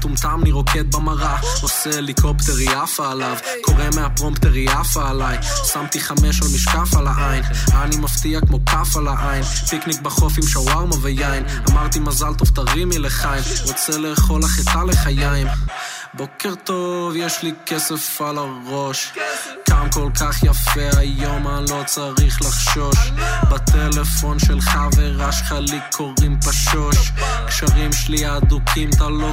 מטומטם 0.00 0.40
אני 0.42 0.52
רוקד 0.52 0.94
במראה 0.94 1.36
עושה 1.62 1.90
הליקופטר 1.98 2.56
היא 2.56 2.70
עפה 2.70 3.10
עליו 3.10 3.36
קורא 3.62 3.84
מהפרומפטר 3.94 4.52
היא 4.52 4.70
עפה 4.70 5.08
עליי. 5.08 5.38
שמתי 5.72 6.00
חמש 6.00 6.42
על 6.42 6.48
משקף 6.54 6.96
על 6.96 7.06
העין 7.06 7.44
אני 7.72 7.96
מפתיע 7.96 8.40
כמו 8.40 8.58
כף 8.66 8.96
על 8.96 9.08
העין. 9.08 9.42
פיקניק 9.42 10.00
בחוף 10.00 10.32
עם 10.38 10.46
שווארמה 10.46 10.94
ויין 11.02 11.44
אמרתי 11.70 11.98
מזל 11.98 12.34
טוב 12.34 12.48
תרימי 12.48 12.98
לחיים 12.98 13.44
רוצה 13.66 13.98
לאכול 13.98 14.44
החיטה 14.44 14.84
לחיים. 14.84 15.46
בוקר 16.14 16.54
טוב, 16.54 17.12
יש 17.16 17.42
לי 17.42 17.52
כסף 17.66 18.20
על 18.20 18.38
הראש. 18.38 19.12
קם 19.64 19.88
כל 19.92 20.10
כך 20.20 20.42
יפה 20.42 20.98
היום, 20.98 21.48
אני 21.48 21.70
לא 21.70 21.82
צריך 21.86 22.40
לחשוש. 22.40 23.10
בטלפון 23.50 24.38
של 24.38 24.60
חברה 24.60 25.32
שלך 25.32 25.52
לי 25.52 25.78
קוראים 25.92 26.40
פשוש. 26.40 27.12
קשרים 27.46 27.92
שלי 27.92 28.26
הדוקים, 28.26 28.90
אתה 28.96 29.08
לא 29.08 29.32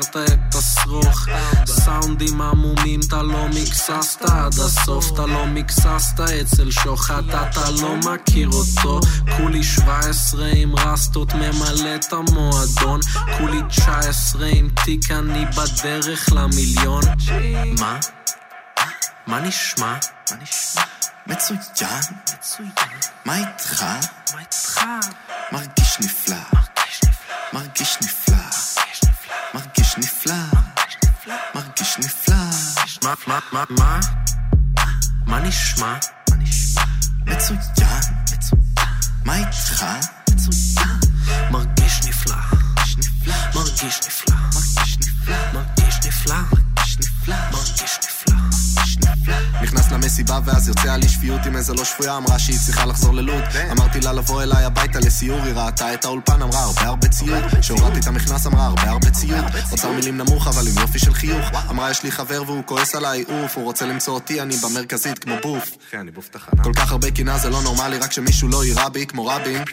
קשרת 0.00 0.16
את 0.16 0.54
השרוך 0.54 1.26
סאונדים 1.66 2.40
עמומים, 2.40 3.00
אתה 3.08 3.22
לא 3.22 3.48
מקססת 3.48 4.22
עד 4.22 4.52
הסוף 4.52 5.12
אתה 5.12 5.26
לא 5.26 5.46
מקססת 5.46 6.20
אצל 6.20 6.70
שוחט, 6.70 7.24
אתה 7.28 7.70
לא 7.70 7.96
מכיר 7.96 8.48
אותו 8.48 9.00
כולי 9.36 9.62
17 9.64 10.46
עם 10.54 10.74
רסטות 10.76 11.34
ממלא 11.34 11.94
את 11.94 12.12
המועדון 12.12 13.00
כולי 13.38 13.60
19 13.68 14.46
עם 14.46 14.68
תיק, 14.84 15.10
אני 15.10 15.44
בדרך 15.46 16.28
למיליון 16.32 17.02
מה? 17.80 17.98
מה 19.26 19.40
נשמע? 19.40 19.96
מה 20.30 20.36
נשמע? 20.42 20.82
מצוין. 21.26 22.02
מה 23.24 23.36
איתך? 23.36 23.82
מה 24.34 24.40
איתך? 24.40 24.80
מרגיש 25.52 26.00
נפלא. 26.00 26.36
מרגיש 26.52 27.00
נפלא. 27.04 27.60
מרגיש 27.60 27.96
נפלא. 28.02 28.19
מרגיש 31.54 31.98
נפלא. 31.98 32.34
מה, 33.04 33.14
מה, 33.26 33.38
מה, 33.52 33.64
מה? 33.70 34.00
מה 35.26 35.40
נשמע? 35.40 35.94
מצוין. 37.26 38.02
מה 39.24 39.36
איתך? 39.36 39.84
מרגיש 41.50 42.00
נפלא. 42.06 42.36
מרגיש 43.54 44.00
נפלא. 44.06 44.36
מרגיש 45.54 45.98
נפלא. 46.06 46.69
נכנס 49.62 49.92
למסיבה 49.92 50.38
ואז 50.44 50.68
יוצא 50.68 50.92
על 50.92 51.02
אי 51.02 51.08
שפיות 51.08 51.46
עם 51.46 51.56
איזה 51.56 51.74
לא 51.74 51.84
שפויה 51.84 52.16
אמרה 52.16 52.38
שהיא 52.38 52.58
צריכה 52.58 52.86
לחזור 52.86 53.14
ללוד. 53.14 53.44
אמרתי 53.70 54.00
לה 54.00 54.12
לבוא 54.12 54.42
אליי 54.42 54.64
הביתה 54.64 54.98
לסיור 54.98 55.42
היא 55.42 55.54
ראתה 55.54 55.94
את 55.94 56.04
האולפן 56.04 56.42
אמרה 56.42 56.60
הרבה 56.60 56.82
הרבה 56.82 57.08
ציוד 57.08 57.44
שהורדתי 57.60 58.00
את 58.00 58.06
המכנס 58.06 58.46
אמרה 58.46 58.66
הרבה 58.66 58.82
הרבה 58.82 59.10
ציוד 59.10 59.44
אוצר 59.72 59.92
מילים 59.92 60.18
נמוך 60.18 60.48
אבל 60.48 60.68
עם 60.68 60.78
יופי 60.80 60.98
של 60.98 61.14
חיוך. 61.14 61.46
אמרה 61.70 61.90
יש 61.90 62.02
לי 62.02 62.10
חבר 62.10 62.42
והוא 62.46 62.62
כועס 62.66 62.94
עליי. 62.94 63.24
אוף 63.28 63.56
הוא 63.56 63.64
רוצה 63.64 63.86
למצוא 63.86 64.14
אותי 64.14 64.42
אני 64.42 64.56
במרכזית 64.56 65.18
כמו 65.18 65.34
בוף. 65.42 65.70
תחנה. 66.30 66.64
כל 66.64 66.72
כך 66.76 66.92
הרבה 66.92 67.10
קנאה 67.10 67.38
זה 67.38 67.50
לא 67.50 67.62
נורמלי 67.62 67.98
רק 67.98 68.12
שמישהו 68.12 68.48
לא 68.48 68.64
יירה 68.64 68.88
בי 68.88 69.06
כמו 69.06 69.26
רבין. 69.26 69.64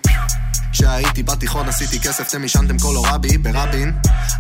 כשהייתי 0.72 1.24
בתיכון 1.24 1.70
עשיתי 1.70 2.00
כסף, 2.00 2.30
אתם 2.30 2.44
עישנתם 2.44 2.80
כל 2.80 2.96
הורבי 2.96 3.38
ברבין. 3.38 3.94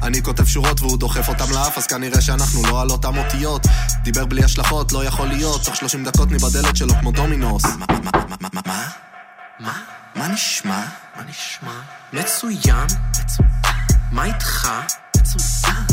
אני 0.03 0.23
כותב 0.23 0.45
שורות 0.45 0.81
והוא 0.81 0.97
דוחף 0.97 1.29
אותם 1.29 1.51
לאף 1.51 1.77
אז 1.77 1.87
כנראה 1.87 2.21
שאנחנו 2.21 2.63
לא 2.63 2.81
על 2.81 2.89
אותם 2.89 3.17
אותיות. 3.17 3.61
דיבר 4.03 4.25
בלי 4.25 4.43
השלכות, 4.43 4.91
לא 4.91 5.05
יכול 5.05 5.27
להיות 5.27 5.36
תוך 5.65 5.75
30 5.75 6.03
דקות 6.03 6.31
מבדלת 6.31 6.75
שלו 6.75 6.93
כמו 7.01 7.11
דומינוס 7.11 7.63
מה? 9.59 9.71
מה 10.15 10.27
נשמע? 10.27 10.83
מה 11.15 11.23
נשמע? 11.23 11.71
מצוין. 12.13 12.87
מה 14.11 14.23
איתך? 14.25 14.69
מצוין. 15.17 15.85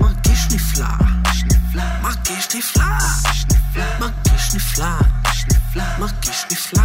מרגיש 0.00 0.40
נפלא. 0.54 0.86
מרגיש 2.02 2.54
נפלא. 2.54 2.84
מרגיש 4.00 4.54
נפלא. 4.54 4.84
מרגיש 5.98 6.44
נפלא. 6.50 6.82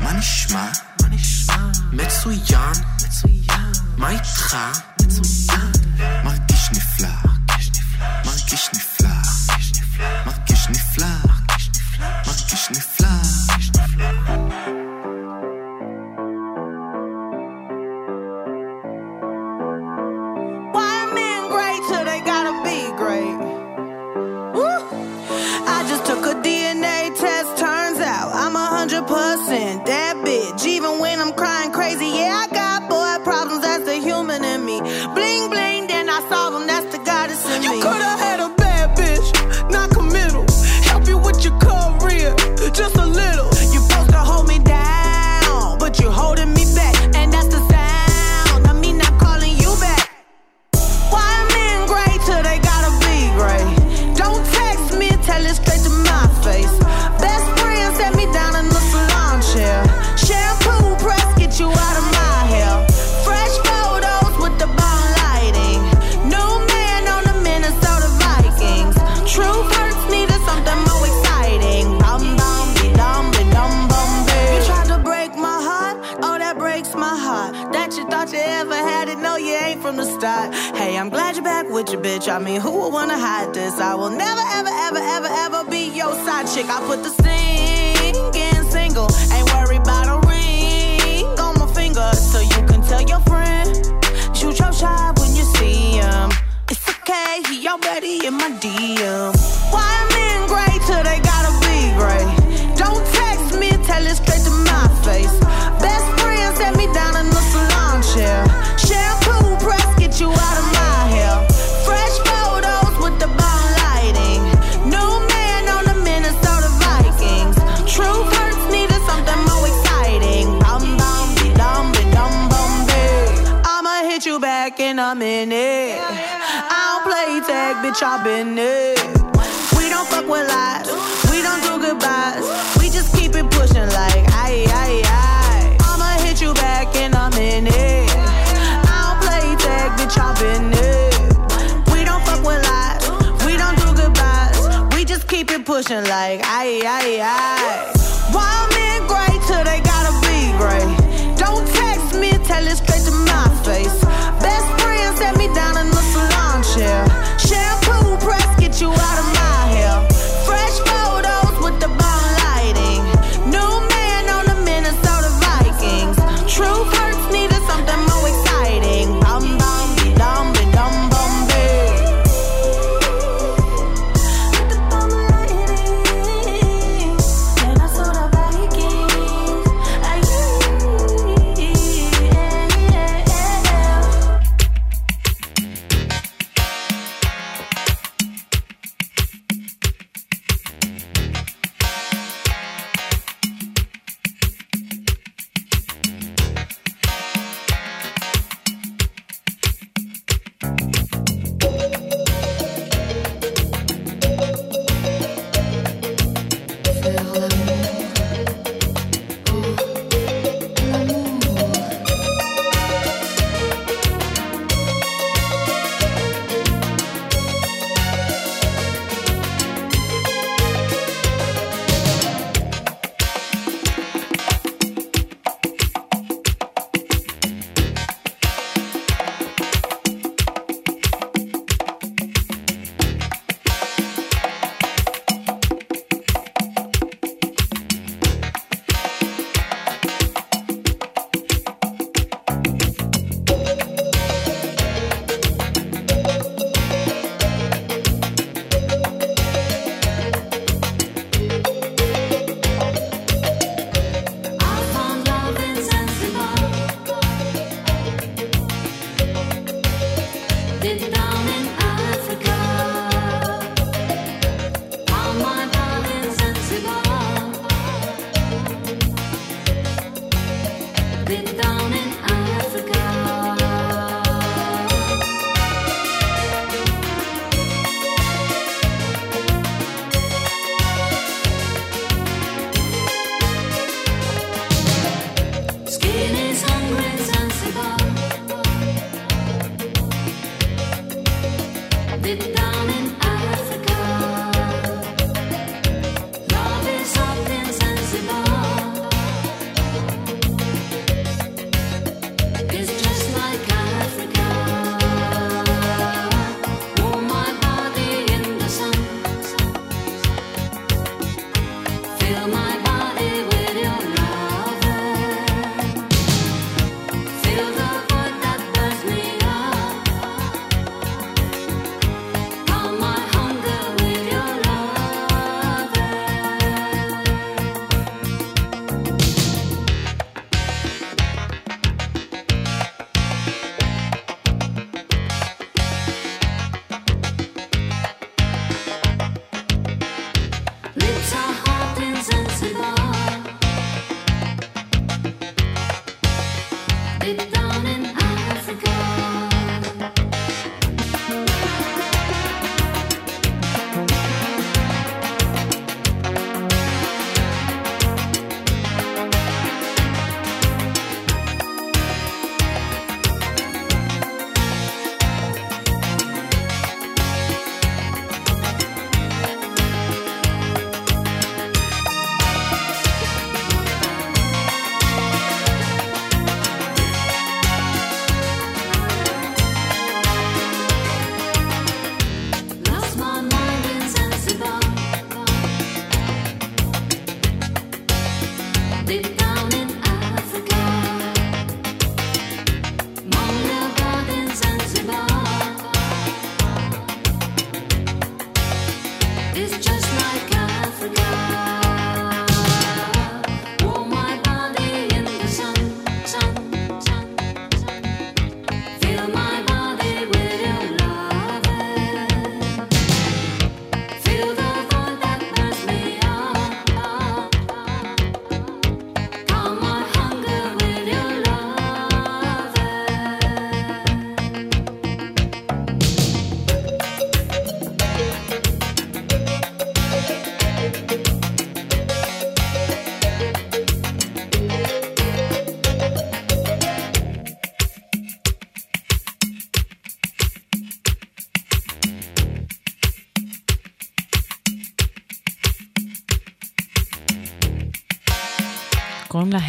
מה 0.00 0.12
נשמע? 0.12 0.68
מה 1.02 1.08
נשמע? 1.08 1.56
מצוין. 1.92 2.72
מה 3.96 4.10
איתך? 4.10 4.56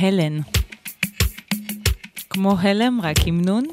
הלן. 0.03 0.39
כמו 2.29 2.55
הלם, 2.59 2.99
רק 3.03 3.15
עם 3.25 3.41
נון. 3.41 3.63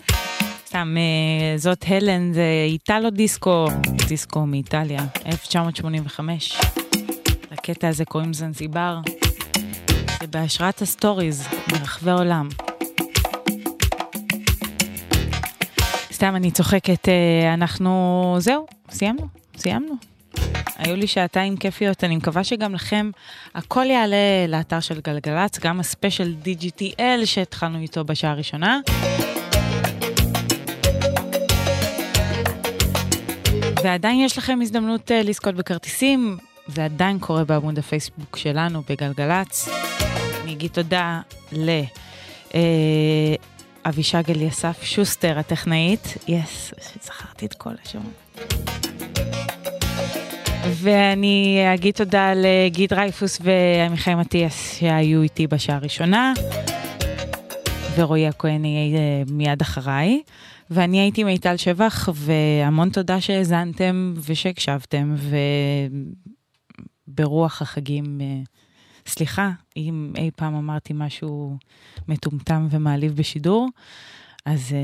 סתם, 0.67 0.97
אה, 0.99 1.59
זאת 1.59 1.85
הלן, 1.89 2.33
זה 2.33 2.65
Italo 2.67 3.11
disco, 3.11 3.67
דיסקו 4.09 4.47
מאיטליה, 4.47 5.01
1985. 5.27 6.61
לקטע 7.53 7.89
הזה 7.89 8.05
קוראים 8.05 8.33
זנזיבר. 8.33 8.99
זה 10.21 10.27
בהשראת 10.27 10.83
הסטוריז 10.83 11.47
מרחבי 11.73 12.11
העולם. 12.11 12.49
סתם, 16.13 16.37
אני 16.37 16.51
צוחקת, 16.51 17.09
אה, 17.09 17.55
אנחנו... 17.55 18.37
זהו, 18.39 18.67
סיימנו, 18.91 19.27
סיימנו. 19.57 20.10
היו 20.77 20.97
לי 20.97 21.07
שעתיים 21.07 21.57
כיפיות, 21.57 22.05
אני 22.05 22.17
מקווה 22.17 22.45
שגם 22.45 22.75
לכם 22.75 23.11
הכל 23.55 23.87
יעלה 23.87 24.47
לאתר 24.49 24.81
של 24.81 25.01
גלגלצ, 25.01 25.59
גם 25.59 25.81
הספיישל 25.81 26.35
DGTL 26.45 27.25
שהתחלנו 27.27 27.79
איתו 27.79 28.05
בשעה 28.05 28.31
הראשונה. 28.31 28.81
ועדיין 33.85 34.21
יש 34.21 34.39
לכם 34.39 34.59
הזדמנות 34.63 35.11
אה, 35.11 35.23
לזכות 35.23 35.55
בכרטיסים, 35.55 36.37
זה 36.67 36.85
עדיין 36.85 37.19
קורה 37.19 37.45
בעמוד 37.45 37.79
הפייסבוק 37.79 38.37
שלנו 38.37 38.83
בגלגלצ. 38.89 39.69
אני 40.43 40.53
אגיד 40.53 40.71
תודה 40.71 41.21
לאבישג 43.85 44.31
אליסף 44.31 44.83
שוסטר 44.83 45.39
הטכנאית, 45.39 46.17
יס, 46.29 46.75
זכרתי 47.03 47.47
את 47.47 47.55
כל 47.55 47.73
השמות. 47.85 48.90
ואני 50.67 51.65
אגיד 51.75 51.95
תודה 51.95 52.33
לגיל 52.37 52.87
דרייפוס 52.87 53.41
ועמיחי 53.43 54.15
מטיאס 54.15 54.79
שהיו 54.79 55.23
איתי 55.23 55.47
בשעה 55.47 55.77
הראשונה, 55.77 56.33
ורועי 57.97 58.27
הכהן 58.27 58.65
יהיה 58.65 58.99
אה, 58.99 59.23
מיד 59.27 59.61
אחריי. 59.61 60.23
ואני 60.71 61.01
הייתי 61.01 61.25
מיטל 61.25 61.57
שבח, 61.57 62.09
והמון 62.15 62.91
תודה 62.91 63.21
שהאזנתם 63.21 64.15
ושהקשבתם, 64.27 65.15
וברוח 67.09 67.63
החגים, 67.63 68.21
אה, 68.21 68.41
סליחה, 69.07 69.51
אם 69.77 70.13
אי 70.17 70.31
פעם 70.37 70.55
אמרתי 70.55 70.93
משהו 70.97 71.57
מטומטם 72.09 72.67
ומעליב 72.71 73.17
בשידור, 73.17 73.69
אז 74.47 74.73
אה, 74.73 74.79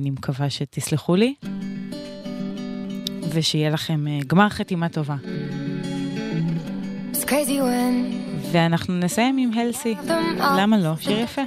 אני 0.00 0.10
מקווה 0.10 0.50
שתסלחו 0.50 1.16
לי. 1.16 1.34
ושיהיה 3.34 3.70
לכם 3.70 4.06
אה, 4.08 4.18
גמר 4.26 4.48
חתימה 4.48 4.88
טובה. 4.88 5.16
It's 7.12 7.24
crazy 7.24 7.60
when 7.60 8.20
ואנחנו 8.52 8.94
נסיים 8.94 9.38
עם 9.38 9.50
הלסי. 9.58 9.94
למה 10.38 10.78
לא? 10.78 10.92
שיר 11.00 11.20
יפה. 11.20 11.42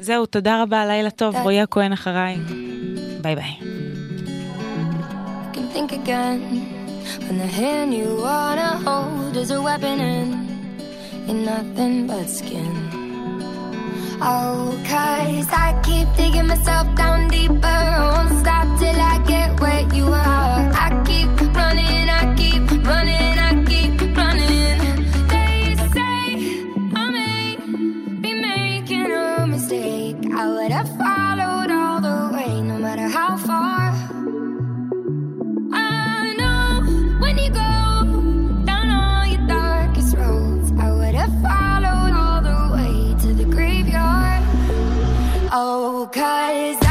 זהו, 0.00 0.26
תודה 0.26 0.62
רבה, 0.62 0.86
לילה 0.86 1.10
טוב. 1.10 1.36
רועי 1.36 1.60
הכהן 1.60 1.92
אחריי. 1.92 2.36
ביי 3.20 3.34
ביי. 3.34 3.56
you 5.44 5.52
can 5.52 5.68
think 5.74 5.92
again 5.92 6.40
when 7.26 7.36
the 7.38 7.50
hand 7.58 7.90
you 7.94 8.08
wanna 8.26 8.70
hold 8.86 9.36
is 9.42 9.50
a 9.50 9.60
weapon 9.68 9.96
and 10.12 10.30
you're 11.26 11.42
nothing 11.52 12.06
but 12.06 12.26
skin. 12.38 12.72
Oh, 14.22 14.78
cause 14.90 15.48
I 15.66 15.68
keep 15.86 16.08
digging 16.20 16.48
myself 16.52 16.86
down 17.00 17.28
deeper. 17.28 17.78
I 17.96 18.00
won't 18.12 18.32
stop 18.42 18.66
till 18.80 18.98
I 19.12 19.16
get 19.32 19.48
where 19.62 19.84
you 19.96 20.06
are. 20.08 20.79
Cause 46.12 46.76
I 46.82 46.89